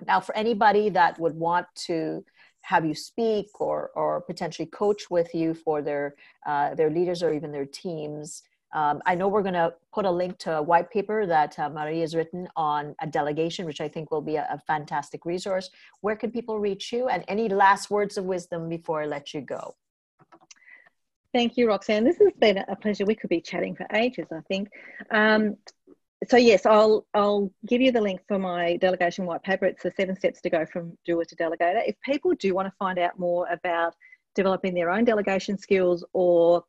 Now 0.06 0.20
for 0.20 0.36
anybody 0.36 0.90
that 0.90 1.18
would 1.18 1.34
want 1.34 1.66
to 1.86 2.24
have 2.62 2.84
you 2.84 2.94
speak 2.94 3.48
or 3.60 3.90
or 3.94 4.20
potentially 4.20 4.66
coach 4.66 5.10
with 5.10 5.34
you 5.34 5.54
for 5.54 5.82
their 5.82 6.14
uh, 6.46 6.74
their 6.74 6.90
leaders 6.90 7.22
or 7.22 7.32
even 7.32 7.50
their 7.52 7.66
teams 7.66 8.42
um, 8.72 9.00
I 9.06 9.14
know 9.14 9.28
we're 9.28 9.42
going 9.42 9.54
to 9.54 9.72
put 9.94 10.04
a 10.04 10.10
link 10.10 10.38
to 10.38 10.58
a 10.58 10.62
white 10.62 10.90
paper 10.90 11.24
that 11.26 11.58
uh, 11.58 11.70
Maree 11.70 12.00
has 12.00 12.14
written 12.14 12.48
on 12.54 12.94
a 13.00 13.06
delegation, 13.06 13.64
which 13.64 13.80
I 13.80 13.88
think 13.88 14.10
will 14.10 14.20
be 14.20 14.36
a, 14.36 14.46
a, 14.50 14.58
fantastic 14.66 15.24
resource. 15.24 15.70
Where 16.02 16.16
can 16.16 16.30
people 16.30 16.58
reach 16.58 16.92
you? 16.92 17.08
And 17.08 17.24
any 17.28 17.48
last 17.48 17.90
words 17.90 18.18
of 18.18 18.26
wisdom 18.26 18.68
before 18.68 19.02
I 19.02 19.06
let 19.06 19.32
you 19.32 19.40
go? 19.40 19.74
Thank 21.32 21.56
you, 21.56 21.68
Roxanne. 21.68 22.04
This 22.04 22.18
has 22.18 22.32
been 22.38 22.58
a 22.58 22.76
pleasure. 22.76 23.06
We 23.06 23.14
could 23.14 23.30
be 23.30 23.40
chatting 23.40 23.74
for 23.74 23.86
ages, 23.94 24.26
I 24.32 24.40
think. 24.48 24.68
Um, 25.10 25.56
so 26.26 26.36
yes, 26.36 26.66
I'll 26.66 27.06
I'll 27.14 27.50
give 27.66 27.80
you 27.80 27.92
the 27.92 28.00
link 28.00 28.20
for 28.26 28.38
my 28.38 28.76
delegation 28.78 29.24
white 29.24 29.42
paper. 29.42 29.66
It's 29.66 29.82
the 29.82 29.92
seven 29.96 30.16
steps 30.16 30.40
to 30.40 30.50
go 30.50 30.66
from 30.66 30.96
doer 31.06 31.24
to 31.24 31.36
delegator. 31.36 31.82
If 31.86 31.96
people 32.04 32.32
do 32.34 32.54
want 32.54 32.66
to 32.66 32.72
find 32.78 32.98
out 32.98 33.18
more 33.18 33.46
about 33.50 33.94
developing 34.34 34.74
their 34.74 34.90
own 34.90 35.04
delegation 35.04 35.56
skills 35.56 36.04
or 36.12 36.64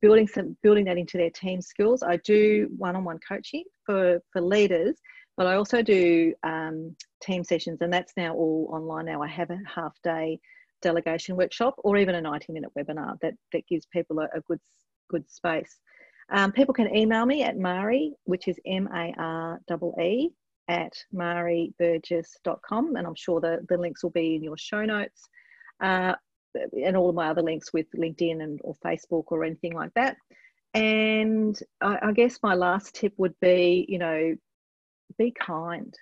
building 0.00 0.26
some 0.26 0.56
building 0.62 0.84
that 0.84 0.98
into 0.98 1.16
their 1.16 1.30
team 1.30 1.60
skills. 1.60 2.02
I 2.02 2.16
do 2.18 2.68
one-on-one 2.76 3.18
coaching 3.26 3.64
for 3.84 4.20
for 4.32 4.40
leaders, 4.40 4.96
but 5.36 5.46
I 5.46 5.54
also 5.56 5.82
do 5.82 6.34
um, 6.42 6.94
team 7.22 7.44
sessions, 7.44 7.78
and 7.80 7.92
that's 7.92 8.12
now 8.16 8.34
all 8.34 8.68
online. 8.72 9.06
Now 9.06 9.22
I 9.22 9.28
have 9.28 9.50
a 9.50 9.58
half 9.72 9.94
day 10.02 10.40
delegation 10.82 11.34
workshop 11.36 11.74
or 11.78 11.96
even 11.96 12.14
a 12.14 12.20
90 12.20 12.52
minute 12.52 12.70
webinar 12.78 13.18
that 13.22 13.34
that 13.52 13.66
gives 13.66 13.86
people 13.86 14.18
a, 14.20 14.28
a 14.36 14.40
good 14.42 14.60
good 15.08 15.28
space. 15.30 15.78
Um, 16.30 16.52
people 16.52 16.74
can 16.74 16.94
email 16.94 17.26
me 17.26 17.42
at 17.42 17.56
Maree, 17.56 18.12
which 18.24 18.48
is 18.48 18.58
M 18.66 18.88
A 18.94 19.12
R 19.18 19.60
E 19.70 20.02
E 20.02 20.30
at 20.68 20.92
mareeburgess.com, 21.14 22.96
and 22.96 23.06
I'm 23.06 23.14
sure 23.14 23.40
the, 23.40 23.64
the 23.68 23.76
links 23.76 24.02
will 24.02 24.10
be 24.10 24.34
in 24.36 24.42
your 24.42 24.56
show 24.56 24.84
notes. 24.84 25.28
Uh, 25.82 26.14
and 26.54 26.96
all 26.96 27.08
of 27.08 27.14
my 27.14 27.28
other 27.28 27.42
links 27.42 27.72
with 27.72 27.86
LinkedIn 27.96 28.42
and 28.42 28.60
or 28.62 28.74
Facebook 28.84 29.24
or 29.28 29.44
anything 29.44 29.74
like 29.74 29.92
that. 29.94 30.16
And 30.72 31.58
I, 31.80 31.98
I 32.02 32.12
guess 32.12 32.38
my 32.42 32.54
last 32.54 32.94
tip 32.94 33.12
would 33.16 33.34
be, 33.40 33.86
you 33.88 33.98
know, 33.98 34.34
be 35.18 35.32
kind. 35.32 35.94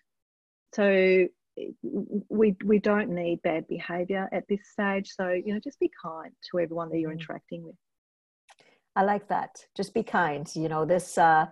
So 0.74 1.26
we 2.28 2.56
we 2.64 2.78
don't 2.78 3.10
need 3.10 3.42
bad 3.42 3.68
behavior 3.68 4.28
at 4.32 4.44
this 4.48 4.60
stage. 4.70 5.10
So 5.14 5.28
you 5.28 5.52
know, 5.52 5.60
just 5.60 5.78
be 5.78 5.90
kind 6.02 6.32
to 6.50 6.60
everyone 6.60 6.88
that 6.90 6.98
you're 6.98 7.10
mm. 7.10 7.20
interacting 7.20 7.62
with. 7.64 7.74
I 8.96 9.02
like 9.04 9.28
that. 9.28 9.50
Just 9.76 9.94
be 9.94 10.02
kind. 10.02 10.50
You 10.54 10.68
know, 10.68 10.84
this. 10.84 11.18
Uh, 11.18 11.46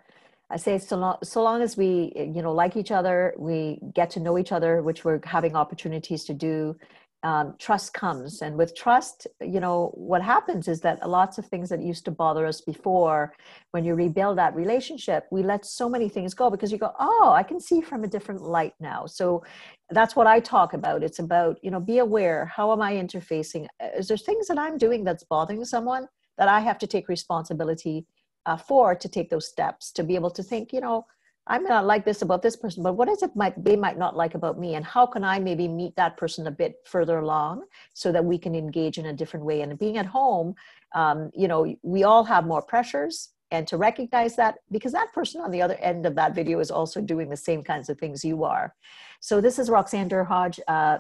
I 0.53 0.57
say 0.57 0.79
so 0.79 0.97
long, 0.97 1.19
so 1.23 1.45
long 1.45 1.63
as 1.63 1.77
we, 1.77 2.13
you 2.17 2.43
know, 2.43 2.53
like 2.53 2.77
each 2.77 2.91
other, 2.91 3.35
we 3.39 3.79
get 3.95 4.11
to 4.11 4.21
know 4.21 4.37
each 4.37 4.51
other, 4.51 4.83
which 4.83 5.05
we're 5.05 5.21
having 5.25 5.55
opportunities 5.55 6.25
to 6.25 6.35
do, 6.35 6.77
um, 7.23 7.55
trust 7.59 7.93
comes. 7.93 8.41
And 8.43 8.57
with 8.57 8.75
trust 8.75 9.27
you 9.41 9.61
know 9.61 9.91
what 9.95 10.23
happens 10.23 10.69
is 10.69 10.81
that 10.81 11.09
lots 11.09 11.39
of 11.39 11.47
things 11.47 11.69
that 11.69 11.83
used 11.83 12.05
to 12.07 12.11
bother 12.11 12.47
us 12.47 12.61
before 12.61 13.35
when 13.73 13.85
you 13.85 13.95
rebuild 13.95 14.39
that 14.39 14.55
relationship 14.55 15.27
we 15.31 15.43
let 15.43 15.65
so 15.65 15.89
many 15.89 16.09
things 16.09 16.33
go 16.35 16.51
because 16.51 16.73
you 16.73 16.79
go 16.79 16.93
oh 16.99 17.33
i 17.35 17.43
can 17.43 17.61
see 17.61 17.81
from 17.81 18.05
a 18.05 18.09
different 18.09 18.43
light 18.43 18.75
now. 18.81 19.07
So 19.07 19.43
that's 19.91 20.17
what 20.17 20.27
i 20.27 20.41
talk 20.41 20.73
about. 20.73 21.03
It's 21.03 21.19
about 21.19 21.59
you 21.63 21.71
know 21.71 21.81
be 21.81 21.99
aware 21.99 22.47
how 22.47 22.73
am 22.73 22.81
i 22.81 22.93
interfacing? 22.95 23.67
Is 23.97 24.09
there 24.09 24.17
things 24.17 24.49
that 24.49 24.59
i'm 24.59 24.79
doing 24.79 25.05
that's 25.05 25.25
bothering 25.25 25.65
someone 25.65 26.09
that 26.39 26.49
i 26.49 26.61
have 26.61 26.79
to 26.79 26.87
take 26.87 27.09
responsibility 27.09 28.07
uh, 28.47 28.57
for 28.57 28.95
to 28.95 29.09
take 29.09 29.29
those 29.31 29.49
steps 29.49 29.93
to 29.93 30.03
be 30.03 30.15
able 30.15 30.31
to 30.31 30.43
think 30.43 30.73
you 30.73 30.81
know 30.81 31.05
I 31.47 31.59
may 31.59 31.69
not 31.69 31.87
like 31.87 32.05
this 32.05 32.23
about 32.23 32.43
this 32.43 32.57
person, 32.57 32.83
but 32.83 32.95
what 32.95 33.09
is 33.09 33.23
it 33.23 33.35
might 33.35 33.63
they 33.65 33.77
might 33.77 33.99
not 33.99 34.17
like 34.17 34.35
about 34.35 34.59
me, 34.59 34.75
and 34.75 34.85
how 34.85 35.07
can 35.07 35.25
I 35.25 35.39
maybe 35.39 35.67
meet 35.67 35.97
that 35.97 36.17
person 36.17 36.47
a 36.47 36.51
bit 36.51 36.77
further 36.85 37.19
along 37.19 37.65
so 37.95 38.13
that 38.13 38.25
we 38.25 38.39
can 38.39 38.55
engage 38.55 38.99
in 38.99 39.07
a 39.07 39.13
different 39.13 39.45
way? 39.45 39.63
And 39.63 39.79
being 39.79 39.99
at 39.99 40.07
home, 40.07 40.55
um, 40.95 41.31
you 41.35 41.49
know, 41.49 41.75
we 41.83 42.05
all 42.05 42.25
have 42.25 42.47
more 42.47 42.63
pressures, 42.63 43.31
and 43.51 43.67
to 43.67 43.77
recognize 43.77 44.37
that 44.37 44.57
because 44.71 44.93
that 44.93 45.13
person 45.13 45.41
on 45.41 45.51
the 45.51 45.63
other 45.63 45.77
end 45.77 46.07
of 46.07 46.15
that 46.15 46.35
video 46.35 46.61
is 46.61 46.71
also 46.71 47.01
doing 47.01 47.29
the 47.29 47.37
same 47.37 47.63
kinds 47.63 47.89
of 47.89 47.99
things 47.99 48.25
you 48.25 48.45
are. 48.45 48.75
So 49.21 49.41
this 49.41 49.59
is 49.59 49.69
Roxanne 49.71 50.09
Derhodge. 50.09 50.61
Uh, 50.69 50.99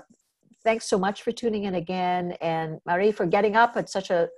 thanks 0.64 0.86
so 0.86 0.98
much 0.98 1.22
for 1.22 1.32
tuning 1.32 1.64
in 1.64 1.76
again, 1.76 2.32
and 2.40 2.80
Maree 2.88 3.14
for 3.14 3.26
getting 3.26 3.56
up 3.56 3.76
at 3.76 3.88
such 3.88 4.10
a 4.10 4.28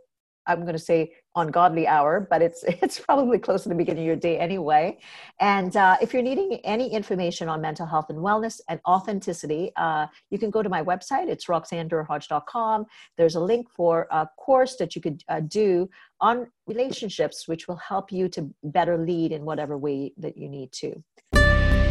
I'm 0.47 0.63
going 0.63 0.73
to 0.73 0.79
say 0.79 1.15
ungodly 1.37 1.87
hour, 1.87 2.27
but 2.29 2.43
it's 2.43 2.63
it's 2.67 2.99
probably 2.99 3.39
close 3.39 3.63
to 3.65 3.69
the 3.69 3.75
beginning 3.75 4.03
of 4.03 4.07
your 4.07 4.17
day 4.17 4.39
anyway. 4.39 4.99
And 5.41 5.77
uh, 5.77 5.97
if 6.01 6.13
you're 6.13 6.23
needing 6.23 6.61
any 6.65 6.93
information 6.93 7.49
on 7.49 7.61
mental 7.61 7.87
health 7.87 8.07
and 8.09 8.19
wellness 8.19 8.61
and 8.69 8.81
authenticity, 8.87 9.73
uh, 9.77 10.07
you 10.31 10.39
can 10.39 10.51
go 10.51 10.63
to 10.63 10.69
my 10.69 10.83
website. 10.83 11.29
It's 11.29 11.47
roxannederhodge.com. 11.47 12.87
There's 13.17 13.35
a 13.35 13.41
link 13.41 13.71
for 13.71 14.07
a 14.11 14.29
course 14.37 14.77
that 14.77 14.95
you 14.95 15.03
could 15.03 15.23
uh, 15.29 15.41
do 15.41 15.89
on 16.21 16.51
relationships, 16.67 17.49
which 17.49 17.67
will 17.67 17.77
help 17.77 18.13
you 18.13 18.29
to 18.29 18.51
better 18.63 18.97
lead 18.97 19.33
in 19.33 19.45
whatever 19.45 19.77
way 19.77 20.13
that 20.19 20.37
you 20.37 20.49
need 20.49 20.73
to. 20.73 21.03